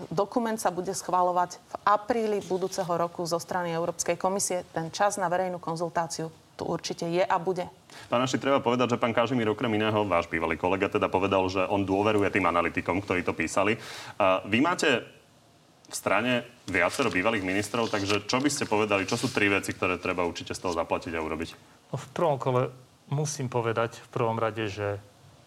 dokument 0.09 0.57
sa 0.57 0.73
bude 0.73 0.97
schváľovať 0.97 1.61
v 1.61 1.73
apríli 1.85 2.41
budúceho 2.41 2.89
roku 2.89 3.21
zo 3.29 3.37
strany 3.37 3.69
Európskej 3.69 4.17
komisie. 4.17 4.65
Ten 4.73 4.89
čas 4.89 5.21
na 5.21 5.29
verejnú 5.29 5.61
konzultáciu 5.61 6.33
tu 6.55 6.63
určite 6.63 7.03
je 7.07 7.19
a 7.19 7.35
bude. 7.35 7.67
Pán 8.07 8.23
Naši, 8.23 8.39
treba 8.39 8.63
povedať, 8.63 8.95
že 8.95 9.01
pán 9.01 9.11
Kažimír 9.11 9.51
okrem 9.51 9.75
iného, 9.75 10.07
váš 10.07 10.31
bývalý 10.31 10.55
kolega, 10.55 10.87
teda 10.87 11.11
povedal, 11.11 11.43
že 11.51 11.67
on 11.67 11.83
dôveruje 11.83 12.31
tým 12.31 12.47
analytikom, 12.47 13.03
ktorí 13.03 13.27
to 13.27 13.35
písali. 13.35 13.75
Vy 14.47 14.59
máte 14.63 15.03
v 15.85 15.95
strane 15.95 16.47
viacero 16.65 17.13
bývalých 17.13 17.45
ministrov, 17.45 17.93
takže 17.93 18.25
čo 18.25 18.41
by 18.41 18.49
ste 18.49 18.65
povedali, 18.65 19.05
čo 19.05 19.19
sú 19.19 19.29
tri 19.29 19.51
veci, 19.51 19.69
ktoré 19.69 20.01
treba 20.01 20.25
určite 20.25 20.57
z 20.57 20.65
toho 20.65 20.73
zaplatiť 20.73 21.13
a 21.13 21.21
urobiť? 21.21 21.49
No, 21.93 22.01
v 22.01 22.07
prvom 22.09 22.37
kole 22.41 22.61
musím 23.13 23.53
povedať 23.53 24.01
v 24.01 24.09
prvom 24.09 24.41
rade, 24.41 24.65
že 24.65 24.97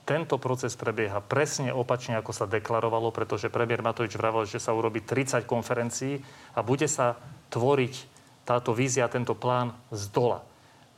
tento 0.07 0.41
proces 0.41 0.73
prebieha 0.73 1.21
presne 1.21 1.69
opačne, 1.69 2.17
ako 2.17 2.33
sa 2.33 2.49
deklarovalo, 2.49 3.13
pretože 3.13 3.53
premiér 3.53 3.85
Matovič 3.85 4.17
vravel, 4.17 4.49
že 4.49 4.57
sa 4.57 4.73
urobí 4.73 5.05
30 5.05 5.45
konferencií 5.45 6.25
a 6.57 6.65
bude 6.65 6.89
sa 6.89 7.19
tvoriť 7.53 8.17
táto 8.49 8.73
vízia, 8.73 9.13
tento 9.13 9.37
plán 9.37 9.77
z 9.93 10.09
dola 10.09 10.48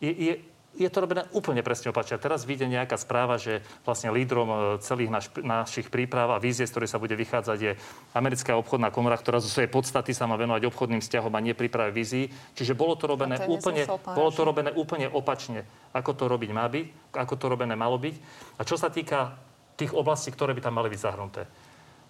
je, 0.01 0.12
je, 0.12 0.32
je 0.80 0.88
to 0.88 1.03
robené 1.03 1.26
úplne 1.34 1.61
presne 1.66 1.90
opačne. 1.90 2.16
Teraz 2.16 2.46
vyjde 2.46 2.70
nejaká 2.70 2.94
správa, 2.94 3.36
že 3.36 3.61
vlastne 3.82 4.14
lídrom 4.14 4.48
e, 4.48 4.57
celých 4.80 5.11
naš, 5.11 5.26
našich 5.42 5.90
príprav 5.90 6.30
a 6.30 6.42
vízie, 6.42 6.64
z 6.64 6.72
ktorej 6.72 6.88
sa 6.88 7.03
bude 7.03 7.12
vychádzať, 7.18 7.59
je 7.59 7.72
americká 8.14 8.55
obchodná 8.55 8.94
komora, 8.94 9.18
ktorá 9.18 9.42
zo 9.42 9.51
svojej 9.51 9.68
podstaty 9.68 10.14
sa 10.14 10.30
má 10.30 10.38
venovať 10.38 10.70
obchodným 10.70 11.03
vzťahom 11.03 11.32
a 11.34 11.44
nie 11.44 11.59
príprave 11.59 11.90
vízií. 11.90 12.30
Čiže 12.55 12.78
bolo 12.78 12.94
to 12.94 13.11
robené, 13.11 13.42
to 13.42 13.51
úplne, 13.51 13.82
bolo 14.14 14.30
to 14.30 14.46
robené 14.46 14.70
úplne 14.70 15.11
opačne, 15.11 15.66
ako 15.90 16.14
to 16.14 16.24
robiť 16.30 16.51
má 16.55 16.70
byť, 16.70 17.12
ako 17.18 17.34
to 17.34 17.46
robené 17.51 17.74
malo 17.74 17.98
byť. 17.98 18.14
A 18.57 18.64
čo 18.64 18.78
sa 18.78 18.88
týka 18.94 19.34
tých 19.74 19.90
oblastí, 19.90 20.30
ktoré 20.30 20.55
by 20.55 20.62
tam 20.64 20.76
mali 20.78 20.92
byť 20.92 21.01
zahrnuté. 21.01 21.51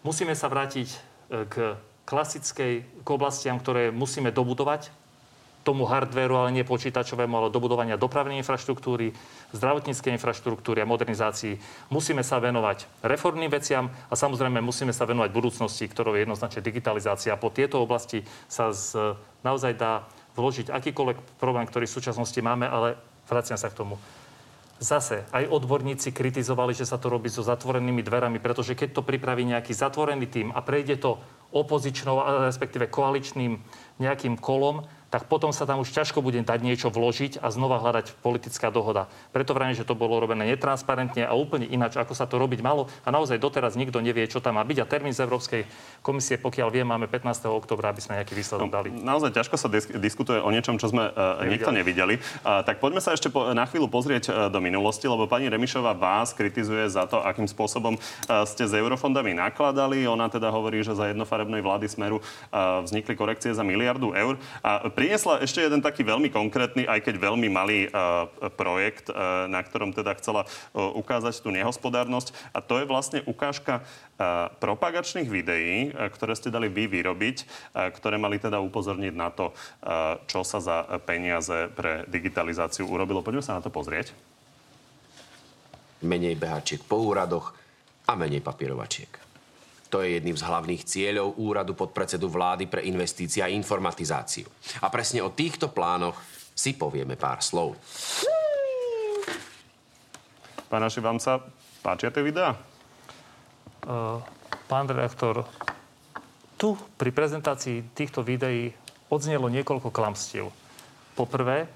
Musíme 0.04 0.36
sa 0.36 0.52
vrátiť 0.52 0.88
e, 0.90 0.98
k 1.48 1.54
klasickej, 2.04 2.72
k 3.02 3.08
oblastiam, 3.08 3.56
ktoré 3.56 3.94
musíme 3.94 4.34
dobudovať, 4.34 4.99
tomu 5.60 5.84
hardvéru, 5.84 6.40
ale 6.40 6.56
nie 6.56 6.64
počítačovému, 6.64 7.36
ale 7.36 7.52
dobudovania 7.52 8.00
dopravnej 8.00 8.40
infraštruktúry, 8.40 9.12
zdravotníckej 9.52 10.16
infraštruktúry 10.16 10.80
a 10.80 10.88
modernizácii. 10.88 11.60
Musíme 11.92 12.24
sa 12.24 12.40
venovať 12.40 12.88
reformným 13.04 13.52
veciam 13.52 13.92
a 14.08 14.14
samozrejme 14.16 14.64
musíme 14.64 14.96
sa 14.96 15.04
venovať 15.04 15.30
budúcnosti, 15.30 15.84
ktorou 15.84 16.16
je 16.16 16.24
jednoznačne 16.24 16.64
digitalizácia. 16.64 17.36
Po 17.36 17.52
tieto 17.52 17.84
oblasti 17.84 18.24
sa 18.48 18.72
z, 18.72 19.16
naozaj 19.44 19.76
dá 19.76 20.08
vložiť 20.38 20.72
akýkoľvek 20.72 21.36
problém, 21.36 21.68
ktorý 21.68 21.84
v 21.84 21.96
súčasnosti 22.00 22.40
máme, 22.40 22.64
ale 22.64 22.96
vraciam 23.28 23.60
sa 23.60 23.68
k 23.68 23.76
tomu. 23.84 24.00
Zase 24.80 25.28
aj 25.36 25.52
odborníci 25.52 26.08
kritizovali, 26.08 26.72
že 26.72 26.88
sa 26.88 26.96
to 26.96 27.12
robí 27.12 27.28
so 27.28 27.44
zatvorenými 27.44 28.00
dverami, 28.00 28.40
pretože 28.40 28.72
keď 28.72 28.96
to 28.96 29.02
pripraví 29.04 29.44
nejaký 29.44 29.76
zatvorený 29.76 30.24
tým 30.24 30.48
a 30.56 30.64
prejde 30.64 30.96
to 30.96 31.20
opozičnou, 31.52 32.48
respektíve 32.48 32.88
koaličným 32.88 33.60
nejakým 34.00 34.40
kolom, 34.40 34.88
tak 35.10 35.26
potom 35.26 35.50
sa 35.50 35.66
tam 35.66 35.82
už 35.82 35.90
ťažko 35.90 36.22
bude 36.22 36.38
dať 36.38 36.60
niečo 36.62 36.88
vložiť 36.88 37.42
a 37.42 37.50
znova 37.50 37.82
hľadať 37.82 38.14
politická 38.22 38.70
dohoda. 38.70 39.10
Preto 39.34 39.52
vrajím, 39.58 39.74
že 39.74 39.84
to 39.84 39.98
bolo 39.98 40.22
robené 40.22 40.46
netransparentne 40.54 41.26
a 41.26 41.34
úplne 41.34 41.66
ináč, 41.66 41.98
ako 41.98 42.14
sa 42.14 42.30
to 42.30 42.38
robiť 42.38 42.62
malo. 42.62 42.86
A 43.02 43.10
naozaj 43.10 43.42
doteraz 43.42 43.74
nikto 43.74 43.98
nevie, 43.98 44.30
čo 44.30 44.38
tam 44.38 44.56
má 44.56 44.62
byť. 44.62 44.78
A 44.78 44.86
termín 44.86 45.10
z 45.10 45.26
Európskej 45.26 45.66
komisie, 46.06 46.38
pokiaľ 46.38 46.68
viem, 46.70 46.86
máme 46.86 47.10
15. 47.10 47.42
oktobra, 47.50 47.90
aby 47.90 47.98
sme 47.98 48.22
nejaký 48.22 48.38
výsledok 48.38 48.70
no, 48.70 48.72
dali. 48.72 48.88
Naozaj 48.94 49.34
ťažko 49.34 49.56
sa 49.58 49.66
disk- 49.66 49.98
diskutuje 49.98 50.38
o 50.38 50.48
niečom, 50.54 50.78
čo 50.78 50.94
sme 50.94 51.10
uh, 51.10 51.42
nikto 51.42 51.74
nevideli. 51.74 52.22
Uh, 52.46 52.62
tak 52.62 52.78
poďme 52.78 53.02
sa 53.02 53.10
ešte 53.10 53.34
po, 53.34 53.50
na 53.50 53.66
chvíľu 53.66 53.90
pozrieť 53.90 54.30
uh, 54.30 54.34
do 54.46 54.62
minulosti, 54.62 55.10
lebo 55.10 55.26
pani 55.26 55.50
Remišová 55.50 55.90
vás 55.98 56.30
kritizuje 56.30 56.86
za 56.86 57.10
to, 57.10 57.18
akým 57.18 57.50
spôsobom 57.50 57.98
uh, 57.98 58.46
ste 58.46 58.62
s 58.62 58.72
eurofondami 58.78 59.34
nakladali. 59.34 60.06
Ona 60.06 60.30
teda 60.30 60.54
hovorí, 60.54 60.86
že 60.86 60.94
za 60.94 61.10
jednofarebnej 61.10 61.66
vlády 61.66 61.90
Smeru 61.90 62.22
uh, 62.22 62.86
vznikli 62.86 63.18
korekcie 63.18 63.50
za 63.50 63.66
miliardu 63.66 64.14
eur. 64.14 64.38
A 64.62 64.86
priniesla 65.00 65.40
ešte 65.40 65.64
jeden 65.64 65.80
taký 65.80 66.04
veľmi 66.04 66.28
konkrétny, 66.28 66.84
aj 66.84 67.00
keď 67.08 67.14
veľmi 67.16 67.48
malý 67.48 67.88
uh, 67.88 68.28
projekt, 68.52 69.08
uh, 69.08 69.48
na 69.48 69.64
ktorom 69.64 69.96
teda 69.96 70.12
chcela 70.20 70.44
uh, 70.44 70.92
ukázať 70.92 71.40
tú 71.40 71.48
nehospodárnosť. 71.48 72.36
A 72.52 72.60
to 72.60 72.76
je 72.76 72.84
vlastne 72.84 73.24
ukážka 73.24 73.80
propagačných 74.60 75.32
videí, 75.32 75.96
ktoré 75.96 76.36
ste 76.36 76.52
dali 76.52 76.68
vy 76.68 76.92
vyrobiť, 76.92 77.48
ktoré 77.96 78.20
mali 78.20 78.36
teda 78.36 78.60
upozorniť 78.60 79.14
na 79.16 79.32
to, 79.32 79.56
čo 80.28 80.44
sa 80.44 80.60
za 80.60 80.84
peniaze 81.08 81.72
pre 81.72 82.04
digitalizáciu 82.04 82.84
urobilo. 82.84 83.24
Poďme 83.24 83.40
sa 83.40 83.56
na 83.56 83.64
to 83.64 83.72
pozrieť. 83.72 84.12
Menej 86.04 86.36
behačiek 86.36 86.84
po 86.84 87.00
úradoch 87.00 87.56
a 88.04 88.12
menej 88.12 88.44
papierovačiek. 88.44 89.29
To 89.90 90.06
je 90.06 90.22
jedným 90.22 90.38
z 90.38 90.46
hlavných 90.46 90.86
cieľov 90.86 91.34
úradu 91.42 91.74
podpredsedu 91.74 92.30
vlády 92.30 92.70
pre 92.70 92.86
investície 92.86 93.42
a 93.42 93.50
informatizáciu. 93.50 94.46
A 94.80 94.86
presne 94.86 95.18
o 95.26 95.34
týchto 95.34 95.74
plánoch 95.74 96.14
si 96.54 96.78
povieme 96.78 97.18
pár 97.18 97.42
slov. 97.42 97.74
Pán 100.70 100.86
vám 100.86 101.18
sa 101.18 101.42
páčia 101.82 102.14
tie 102.14 102.22
videá? 102.22 102.54
Uh, 103.82 104.22
pán 104.70 104.86
redaktor, 104.86 105.42
tu 106.54 106.78
pri 106.94 107.10
prezentácii 107.10 107.90
týchto 107.90 108.22
videí 108.22 108.70
odznelo 109.10 109.50
niekoľko 109.50 109.90
klamstiev. 109.90 110.54
Poprvé, 111.18 111.66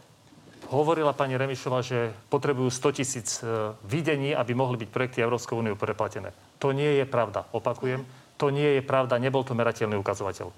hovorila 0.75 1.15
pani 1.15 1.39
Remišová, 1.39 1.81
že 1.81 2.11
potrebujú 2.29 2.69
100 2.69 2.99
tisíc 2.99 3.29
e, 3.41 3.73
videní, 3.87 4.35
aby 4.35 4.53
mohli 4.53 4.83
byť 4.83 4.91
projekty 4.91 5.19
Európskej 5.23 5.55
úniu 5.55 5.79
preplatené. 5.79 6.35
To 6.59 6.75
nie 6.75 6.99
je 6.99 7.07
pravda. 7.07 7.47
Opakujem, 7.55 8.03
to 8.35 8.51
nie 8.51 8.79
je 8.79 8.83
pravda. 8.83 9.23
Nebol 9.23 9.47
to 9.47 9.55
merateľný 9.55 9.95
ukazovateľ. 9.95 10.51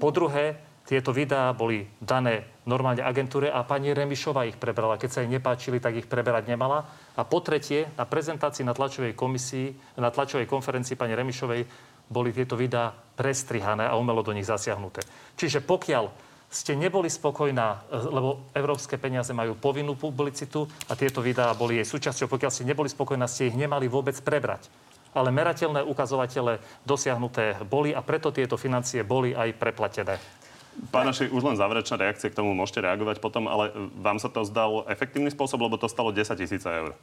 Po 0.00 0.08
druhé, 0.10 0.58
Tieto 0.90 1.14
videá 1.14 1.54
boli 1.54 1.86
dané 2.02 2.50
normálne 2.66 3.06
agentúre 3.06 3.46
a 3.46 3.62
pani 3.62 3.94
Remišová 3.94 4.42
ich 4.50 4.58
prebrala. 4.58 4.98
Keď 4.98 5.10
sa 5.10 5.22
jej 5.22 5.30
nepáčili, 5.30 5.78
tak 5.78 5.94
ich 5.94 6.10
preberať 6.10 6.50
nemala. 6.50 6.82
A 7.14 7.22
po 7.22 7.38
tretie, 7.38 7.86
na 7.94 8.10
prezentácii 8.10 8.66
na 8.66 8.74
tlačovej 8.74 9.14
komisii, 9.14 9.70
na 10.02 10.10
tlačovej 10.10 10.50
konferencii 10.50 10.98
pani 10.98 11.14
Remišovej 11.14 11.62
boli 12.10 12.34
tieto 12.34 12.58
videá 12.58 12.90
prestrihané 12.90 13.86
a 13.86 13.94
umelo 13.94 14.26
do 14.26 14.34
nich 14.34 14.50
zasiahnuté. 14.50 15.06
Čiže 15.38 15.62
pokiaľ 15.62 16.10
ste 16.50 16.74
neboli 16.74 17.06
spokojná, 17.06 17.86
lebo 18.10 18.50
európske 18.52 18.98
peniaze 18.98 19.30
majú 19.30 19.54
povinnú 19.54 19.94
publicitu 19.94 20.66
a 20.90 20.98
tieto 20.98 21.22
videá 21.22 21.54
boli 21.54 21.78
jej 21.78 21.86
súčasťou, 21.86 22.26
pokiaľ 22.26 22.50
ste 22.50 22.66
neboli 22.66 22.90
spokojná, 22.90 23.30
ste 23.30 23.48
ich 23.48 23.56
nemali 23.56 23.86
vôbec 23.86 24.18
prebrať 24.18 24.66
ale 25.10 25.34
merateľné 25.34 25.82
ukazovatele 25.82 26.62
dosiahnuté 26.86 27.58
boli 27.66 27.90
a 27.90 27.98
preto 27.98 28.30
tieto 28.30 28.54
financie 28.54 29.02
boli 29.02 29.34
aj 29.34 29.58
preplatené. 29.58 30.22
Pán 30.94 31.04
Naši, 31.04 31.28
už 31.28 31.42
len 31.44 31.58
záverečná 31.58 31.98
reakcia 31.98 32.30
k 32.30 32.38
tomu 32.38 32.54
môžete 32.54 32.80
reagovať 32.80 33.18
potom, 33.18 33.50
ale 33.50 33.74
vám 34.00 34.22
sa 34.22 34.30
to 34.30 34.46
zdal 34.46 34.86
efektívny 34.86 35.28
spôsob, 35.28 35.60
lebo 35.66 35.76
to 35.76 35.90
stalo 35.90 36.14
10 36.14 36.30
tisíc 36.38 36.62
eur. 36.62 36.94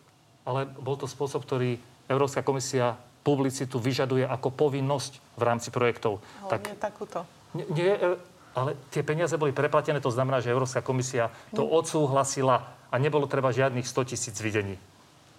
Ale 0.48 0.66
bol 0.80 0.96
to 0.96 1.06
spôsob, 1.06 1.44
ktorý 1.44 1.76
Európska 2.08 2.42
komisia 2.42 2.96
publicitu 3.28 3.78
vyžaduje 3.84 4.24
ako 4.24 4.56
povinnosť 4.56 5.20
v 5.36 5.44
rámci 5.44 5.70
projektov. 5.70 6.24
Ale 6.48 6.52
tak, 6.58 6.80
takúto. 6.80 7.28
Nie, 7.52 7.66
nie, 7.76 7.92
e, 7.92 8.16
ale 8.58 8.74
tie 8.90 9.06
peniaze 9.06 9.38
boli 9.38 9.54
preplatené, 9.54 10.02
to 10.02 10.10
znamená, 10.10 10.42
že 10.42 10.50
Európska 10.50 10.82
komisia 10.82 11.30
to 11.54 11.62
odsúhlasila 11.62 12.90
a 12.90 12.96
nebolo 12.98 13.30
treba 13.30 13.54
žiadnych 13.54 13.86
100 13.86 14.10
tisíc 14.10 14.36
videní. 14.42 14.74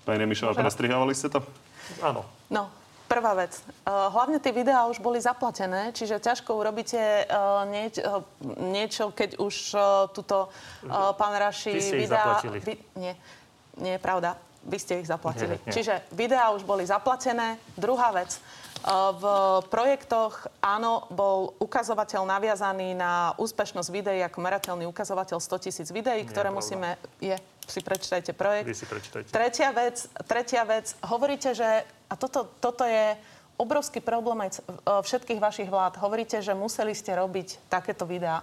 Pani 0.06 0.22
Remišová, 0.22 0.54
prestrihávali 0.54 1.18
ste 1.18 1.26
to? 1.26 1.42
Áno. 1.98 2.22
No, 2.46 2.70
Prvá 3.08 3.32
vec. 3.32 3.56
Uh, 3.88 4.12
hlavne 4.12 4.36
tie 4.36 4.52
videá 4.52 4.84
už 4.84 5.00
boli 5.00 5.16
zaplatené, 5.16 5.96
čiže 5.96 6.20
ťažko 6.20 6.60
urobíte 6.60 7.00
uh, 7.00 7.64
nieč, 7.64 7.96
uh, 8.04 8.20
niečo, 8.60 9.16
keď 9.16 9.40
už 9.40 9.54
tuto 10.12 10.52
pán 11.16 11.32
Raši 11.40 11.72
Vy 11.72 11.80
ste 11.80 11.96
videá... 12.04 12.36
Ich 12.44 12.68
vy, 12.68 12.76
nie, 13.00 13.16
nie 13.80 13.96
je 13.96 14.00
pravda. 14.04 14.36
Vy 14.60 14.76
ste 14.76 15.00
ich 15.00 15.08
zaplatili. 15.08 15.56
Nie, 15.56 15.64
nie. 15.64 15.72
Čiže 15.72 16.04
videá 16.12 16.52
už 16.52 16.68
boli 16.68 16.84
zaplatené. 16.84 17.56
Druhá 17.80 18.12
vec. 18.12 18.36
V 18.86 19.24
projektoch 19.68 20.46
áno, 20.62 21.04
bol 21.10 21.52
ukazovateľ 21.58 22.24
naviazaný 22.24 22.94
na 22.94 23.34
úspešnosť 23.36 23.88
videí 23.90 24.20
ako 24.22 24.38
merateľný 24.38 24.84
ukazovateľ 24.86 25.42
100 25.42 25.64
tisíc 25.64 25.88
videí, 25.90 26.22
ktoré 26.24 26.48
musíme... 26.54 26.94
Je, 27.18 27.34
si 27.68 27.84
prečítajte 27.84 28.32
projekt. 28.32 28.64
Vy 28.64 28.78
si 28.78 28.88
prečítajte. 28.88 29.28
Tretia 29.28 29.70
vec, 29.76 30.08
tretia 30.24 30.64
vec. 30.64 30.96
Hovoríte, 31.04 31.52
že... 31.52 31.84
A 32.08 32.14
toto, 32.16 32.48
toto 32.64 32.88
je 32.88 33.12
obrovský 33.60 34.00
problém 34.00 34.48
aj 34.48 34.64
všetkých 34.86 35.42
vašich 35.42 35.68
vlád. 35.68 36.00
Hovoríte, 36.00 36.40
že 36.40 36.56
museli 36.56 36.96
ste 36.96 37.12
robiť 37.12 37.68
takéto 37.68 38.08
videá. 38.08 38.40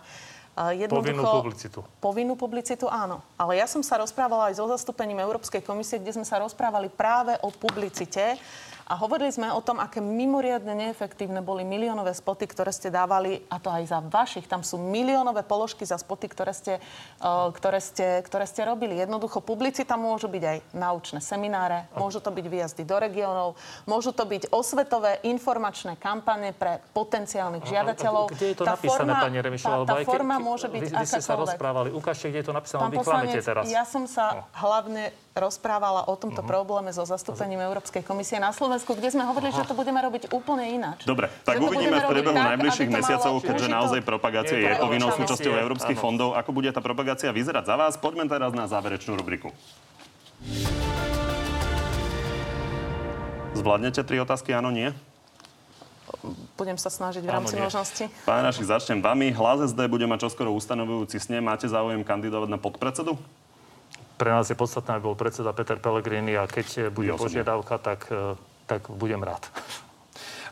Povinnú 0.87 1.23
publicitu. 1.25 1.79
Povinnú 1.99 2.33
publicitu, 2.39 2.85
áno. 2.87 3.19
Ale 3.35 3.59
ja 3.59 3.67
som 3.67 3.83
sa 3.83 3.99
rozprávala 3.99 4.53
aj 4.53 4.61
so 4.61 4.69
zastúpením 4.71 5.19
Európskej 5.19 5.59
komisie, 5.59 5.99
kde 5.99 6.15
sme 6.15 6.23
sa 6.27 6.39
rozprávali 6.39 6.87
práve 6.87 7.35
o 7.43 7.51
publicite 7.51 8.39
a 8.85 8.93
hovorili 9.01 9.33
sme 9.33 9.49
o 9.49 9.61
tom, 9.65 9.81
aké 9.81 9.97
mimoriadne 9.97 10.77
neefektívne 10.77 11.41
boli 11.41 11.65
miliónové 11.65 12.13
spoty, 12.13 12.45
ktoré 12.45 12.69
ste 12.69 12.93
dávali, 12.93 13.41
a 13.49 13.57
to 13.57 13.73
aj 13.73 13.83
za 13.89 13.99
vašich. 14.05 14.45
Tam 14.45 14.61
sú 14.61 14.77
miliónové 14.77 15.41
položky 15.41 15.89
za 15.89 15.97
spoty, 15.97 16.29
ktoré 16.29 16.53
ste, 16.53 16.77
uh, 17.17 17.49
ktoré 17.49 17.81
ste, 17.81 18.21
ktoré 18.21 18.45
ste 18.45 18.61
robili. 18.61 19.01
Jednoducho 19.01 19.41
publicita 19.41 19.97
môžu 19.97 20.29
byť 20.29 20.43
aj 20.45 20.57
naučné 20.77 21.19
semináre, 21.19 21.89
môžu 21.97 22.21
to 22.21 22.29
byť 22.29 22.45
výjazdy 22.45 22.85
do 22.85 22.97
regiónov, 23.01 23.57
môžu 23.89 24.13
to 24.13 24.21
byť 24.21 24.53
osvetové 24.53 25.17
informačné 25.25 25.97
kampane 25.97 26.53
pre 26.53 26.77
potenciálnych 26.93 27.65
žiadateľov. 27.65 28.37
Kde 28.37 28.53
je 28.53 28.57
to 28.61 28.69
tá 28.69 28.77
napísané, 28.77 29.01
forma, 29.01 29.25
pani 29.25 29.37
Remišová? 29.41 29.75
Tá, 29.81 29.97
tá 29.97 30.05
forma 30.05 30.35
môže 30.37 30.69
byť 30.69 30.81
vy, 30.85 30.89
vy 30.93 31.05
ste 31.09 31.21
sa 31.25 31.33
rozprávali. 31.33 31.89
Ukážte, 31.89 32.29
kde 32.29 32.45
je 32.45 32.47
to 32.47 32.53
napísané. 32.53 32.85
Vy 32.93 32.97
klamete 33.01 33.41
teraz. 33.41 33.65
Ja 33.65 33.81
som 33.81 34.05
sa 34.05 34.45
no. 34.45 34.61
hlavne 34.61 35.09
rozprávala 35.35 36.07
o 36.07 36.15
tomto 36.15 36.39
uh-huh. 36.39 36.47
probléme 36.47 36.95
so 36.95 37.03
zastúpením 37.03 37.59
Európskej 37.59 38.07
komisie 38.07 38.39
na 38.39 38.55
Slovensku, 38.55 38.95
kde 38.95 39.11
sme 39.11 39.27
hovorili, 39.27 39.51
uh-huh. 39.51 39.67
že 39.67 39.69
to 39.69 39.75
budeme 39.75 39.99
robiť 39.99 40.31
úplne 40.31 40.63
ináč. 40.63 41.03
Dobre, 41.03 41.27
tak 41.43 41.59
uvidíme 41.59 41.99
v 41.99 42.07
priebehu 42.07 42.39
najbližších 42.39 42.87
mesiacov, 42.87 43.43
keďže 43.43 43.67
naozaj 43.67 43.99
propagácia 44.07 44.55
je, 44.55 44.71
je 44.71 44.79
povinnou 44.79 45.11
súčasťou 45.11 45.59
európskych 45.59 45.99
áno. 45.99 46.03
fondov. 46.07 46.29
Ako 46.39 46.55
bude 46.55 46.71
tá 46.71 46.79
propagácia 46.79 47.35
vyzerať 47.35 47.67
za 47.67 47.75
vás? 47.75 47.99
Poďme 47.99 48.31
teraz 48.31 48.55
na 48.55 48.63
záverečnú 48.71 49.19
rubriku. 49.19 49.51
Zvládnete 53.59 54.07
tri 54.07 54.23
otázky, 54.23 54.55
áno, 54.55 54.71
nie? 54.71 54.95
budem 56.55 56.79
sa 56.79 56.87
snažiť 56.87 57.27
v 57.27 57.29
rámci 57.29 57.59
Áno, 57.59 57.67
možnosti. 57.67 58.07
Pán 58.23 58.45
Našik, 58.47 58.63
začnem 58.63 59.03
vami. 59.03 59.35
Hlas 59.35 59.75
SD 59.75 59.91
bude 59.91 60.07
mať 60.07 60.31
čoskoro 60.31 60.55
ustanovujúci 60.55 61.19
sne. 61.19 61.43
Máte 61.43 61.67
záujem 61.67 62.01
kandidovať 62.07 62.47
na 62.47 62.55
podpredsedu? 62.55 63.19
Pre 64.15 64.31
nás 64.31 64.47
je 64.47 64.57
podstatné, 64.57 64.97
aby 64.97 65.11
bol 65.11 65.19
predseda 65.19 65.51
Peter 65.51 65.79
Pellegrini 65.79 66.39
a 66.39 66.47
keď 66.47 66.89
bude 66.91 67.11
požiadavka, 67.15 67.75
tak, 67.79 68.07
e, 68.11 68.39
tak 68.65 68.87
budem 68.91 69.19
rád. 69.21 69.43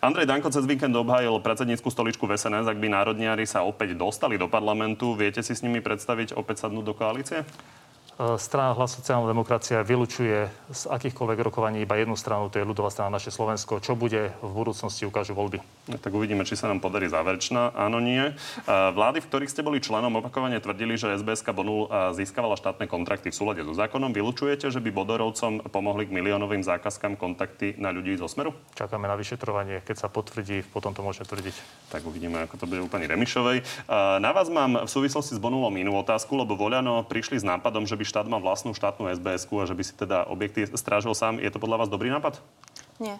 Andrej 0.03 0.27
Danko 0.27 0.51
cez 0.51 0.67
víkend 0.67 0.91
obhájil 0.91 1.39
predsednícku 1.39 1.87
stoličku 1.87 2.27
v 2.27 2.35
SNS. 2.35 2.67
Ak 2.67 2.75
by 2.75 2.91
národniari 2.91 3.47
sa 3.47 3.63
opäť 3.63 3.95
dostali 3.95 4.35
do 4.35 4.51
parlamentu, 4.51 5.15
viete 5.15 5.39
si 5.39 5.55
s 5.55 5.63
nimi 5.63 5.79
predstaviť 5.79 6.35
opäť 6.35 6.67
sadnúť 6.67 6.85
do 6.91 6.91
koalície? 6.91 7.47
E, 8.13 8.37
strana 8.37 8.77
Hlas 8.77 8.93
sociálna 8.93 9.25
demokracia 9.25 9.81
vylučuje 9.81 10.45
z 10.69 10.81
akýchkoľvek 10.85 11.39
rokovaní 11.49 11.81
iba 11.81 11.97
jednu 11.97 12.13
stranu, 12.13 12.45
to 12.45 12.61
je 12.61 12.67
ľudová 12.67 12.93
strana 12.93 13.17
naše 13.17 13.33
Slovensko. 13.33 13.81
Čo 13.81 13.97
bude 13.97 14.37
v 14.37 14.51
budúcnosti, 14.53 15.09
ukážu 15.09 15.33
voľby. 15.33 15.65
No, 15.89 15.97
tak 15.97 16.13
uvidíme, 16.13 16.45
či 16.45 16.53
sa 16.53 16.69
nám 16.69 16.77
podarí 16.77 17.09
záverečná. 17.09 17.73
Áno, 17.73 17.97
nie. 17.97 18.21
E, 18.21 18.33
vlády, 18.69 19.25
v 19.25 19.29
ktorých 19.33 19.49
ste 19.49 19.65
boli 19.65 19.81
členom, 19.81 20.13
opakovane 20.21 20.61
tvrdili, 20.61 20.93
že 20.93 21.17
SBSK 21.17 21.57
Bonul 21.57 21.89
e, 21.89 22.13
získavala 22.13 22.53
štátne 22.53 22.85
kontrakty 22.85 23.33
v 23.33 23.35
súlade 23.35 23.65
so 23.65 23.73
zákonom. 23.73 24.13
Vylučujete, 24.13 24.69
že 24.69 24.77
by 24.77 24.93
Bodorovcom 24.93 25.65
pomohli 25.73 26.05
k 26.05 26.13
miliónovým 26.13 26.61
zákazkám 26.61 27.17
kontakty 27.17 27.73
na 27.81 27.89
ľudí 27.89 28.13
zo 28.21 28.29
Smeru? 28.29 28.53
Čakáme 28.77 29.09
na 29.09 29.17
vyšetrovanie. 29.17 29.81
Keď 29.81 30.05
sa 30.05 30.07
potvrdí, 30.13 30.61
potom 30.69 30.93
to 30.93 31.01
môžeme 31.01 31.25
tvrdiť. 31.25 31.55
Tak 31.89 32.05
uvidíme, 32.05 32.45
ako 32.45 32.61
to 32.61 32.69
bude 32.69 32.85
u 32.85 32.89
pani 32.89 33.09
Remišovej. 33.09 33.89
Na 34.21 34.31
vás 34.33 34.49
mám 34.53 34.85
v 34.85 34.89
súvislosti 34.89 35.33
s 35.33 35.41
Bonulom 35.41 35.73
inú 35.77 35.97
otázku, 35.97 36.37
lebo 36.37 36.53
Voľano 36.53 37.05
prišli 37.05 37.41
s 37.41 37.45
nápadom, 37.45 37.85
že 37.89 37.97
by 37.97 38.02
štát 38.03 38.27
mal 38.29 38.43
vlastnú 38.43 38.71
štátnu 38.75 39.09
sbs 39.15 39.47
a 39.49 39.63
že 39.67 39.75
by 39.75 39.83
si 39.83 39.93
teda 39.95 40.27
objekty 40.27 40.67
strážil 40.75 41.11
sám. 41.17 41.39
Je 41.39 41.49
to 41.51 41.59
podľa 41.59 41.83
vás 41.83 41.89
dobrý 41.89 42.11
nápad? 42.11 42.39
Nie. 42.99 43.17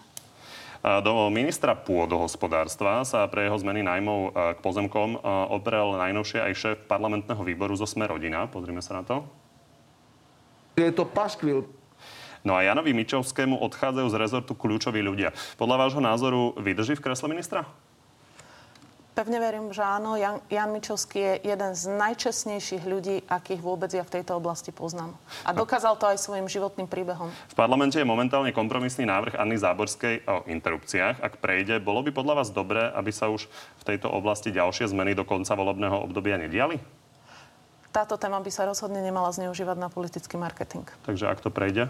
Do 0.84 1.32
ministra 1.32 1.72
pôdohospodárstva 1.72 3.08
sa 3.08 3.24
pre 3.32 3.48
jeho 3.48 3.56
zmeny 3.56 3.80
najmov 3.80 4.36
k 4.54 4.58
pozemkom 4.60 5.16
oprel 5.48 5.96
najnovšie 5.96 6.44
aj 6.44 6.52
šéf 6.52 6.76
parlamentného 6.84 7.40
výboru 7.40 7.72
zo 7.72 7.88
Sme 7.88 8.04
rodina. 8.04 8.44
Pozrime 8.44 8.84
sa 8.84 9.00
na 9.00 9.02
to. 9.08 9.24
Je 10.76 10.92
to 10.92 11.08
paskvil. 11.08 11.64
No 12.44 12.52
a 12.52 12.60
Janovi 12.60 12.92
Mičovskému 12.92 13.56
odchádzajú 13.64 14.08
z 14.12 14.20
rezortu 14.20 14.52
kľúčoví 14.52 15.00
ľudia. 15.00 15.32
Podľa 15.56 15.88
vášho 15.88 16.04
názoru 16.04 16.52
vydrží 16.60 17.00
v 17.00 17.04
kresle 17.08 17.32
ministra? 17.32 17.64
Pevne 19.14 19.38
verím, 19.38 19.70
že 19.70 19.78
áno. 19.78 20.18
Jan, 20.18 20.42
Jan 20.50 20.74
Mičovský 20.74 21.22
je 21.22 21.54
jeden 21.54 21.70
z 21.78 21.86
najčestnejších 21.86 22.82
ľudí, 22.82 23.22
akých 23.30 23.62
vôbec 23.62 23.86
ja 23.94 24.02
v 24.02 24.10
tejto 24.10 24.34
oblasti 24.34 24.74
poznám. 24.74 25.14
A 25.46 25.54
dokázal 25.54 25.94
to 25.94 26.10
aj 26.10 26.18
svojim 26.18 26.50
životným 26.50 26.90
príbehom. 26.90 27.30
V 27.30 27.54
parlamente 27.54 27.94
je 27.94 28.02
momentálne 28.02 28.50
kompromisný 28.50 29.06
návrh 29.06 29.38
Anny 29.38 29.54
Záborskej 29.54 30.26
o 30.26 30.42
interrupciách. 30.50 31.22
Ak 31.22 31.38
prejde, 31.38 31.78
bolo 31.78 32.02
by 32.02 32.10
podľa 32.10 32.42
vás 32.42 32.50
dobré, 32.50 32.90
aby 32.90 33.14
sa 33.14 33.30
už 33.30 33.46
v 33.78 33.82
tejto 33.86 34.10
oblasti 34.10 34.50
ďalšie 34.50 34.90
zmeny 34.90 35.14
do 35.14 35.22
konca 35.22 35.54
volebného 35.54 35.94
obdobia 35.94 36.34
nediali? 36.34 36.82
Táto 37.94 38.18
téma 38.18 38.42
by 38.42 38.50
sa 38.50 38.66
rozhodne 38.66 38.98
nemala 38.98 39.30
zneužívať 39.30 39.78
na 39.78 39.86
politický 39.86 40.34
marketing. 40.34 40.90
Takže 41.06 41.30
ak 41.30 41.38
to 41.38 41.54
prejde? 41.54 41.86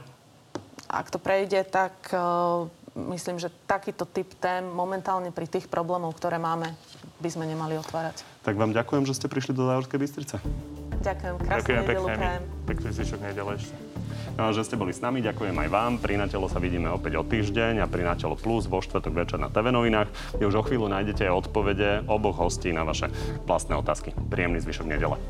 Ak 0.93 1.09
to 1.09 1.17
prejde, 1.17 1.65
tak 1.65 1.97
uh, 2.13 2.69
myslím, 2.95 3.43
že 3.43 3.51
takýto 3.67 4.07
typ 4.07 4.31
tém 4.39 4.65
momentálne 4.65 5.35
pri 5.35 5.51
tých 5.51 5.67
problémov, 5.67 6.15
ktoré 6.15 6.39
máme, 6.39 6.73
by 7.19 7.29
sme 7.29 7.45
nemali 7.45 7.75
otvárať. 7.79 8.23
Tak 8.47 8.55
vám 8.55 8.71
ďakujem, 8.71 9.05
že 9.05 9.19
ste 9.19 9.27
prišli 9.27 9.53
do 9.53 9.67
Záhorskej 9.67 9.99
Bystrice. 9.99 10.37
Ďakujem, 11.05 11.35
krásne 11.37 11.61
Ďakujem 11.61 11.85
pekne. 11.85 12.29
Pekný 12.65 12.89
zvyšok 12.97 13.21
nedele 13.21 13.53
ešte. 13.61 13.75
No, 14.35 14.51
že 14.51 14.67
ste 14.67 14.75
boli 14.75 14.91
s 14.91 14.99
nami, 14.99 15.23
ďakujem 15.23 15.55
aj 15.55 15.69
vám. 15.71 15.93
Pri 16.03 16.19
Natelo 16.19 16.51
sa 16.51 16.59
vidíme 16.59 16.91
opäť 16.91 17.21
o 17.21 17.23
týždeň 17.23 17.85
a 17.85 17.87
pri 17.87 18.03
Natelo 18.03 18.35
Plus 18.35 18.67
vo 18.67 18.83
štvrtok 18.83 19.15
večer 19.15 19.39
na 19.39 19.47
TV 19.47 19.71
novinách, 19.71 20.11
kde 20.35 20.49
už 20.51 20.59
o 20.59 20.67
chvíľu 20.67 20.91
nájdete 20.91 21.29
aj 21.29 21.47
odpovede 21.47 21.91
oboch 22.11 22.43
hostí 22.43 22.75
na 22.75 22.83
vaše 22.83 23.13
vlastné 23.47 23.79
otázky. 23.79 24.11
Príjemný 24.33 24.59
zvyšok 24.59 24.91
nedele. 24.91 25.21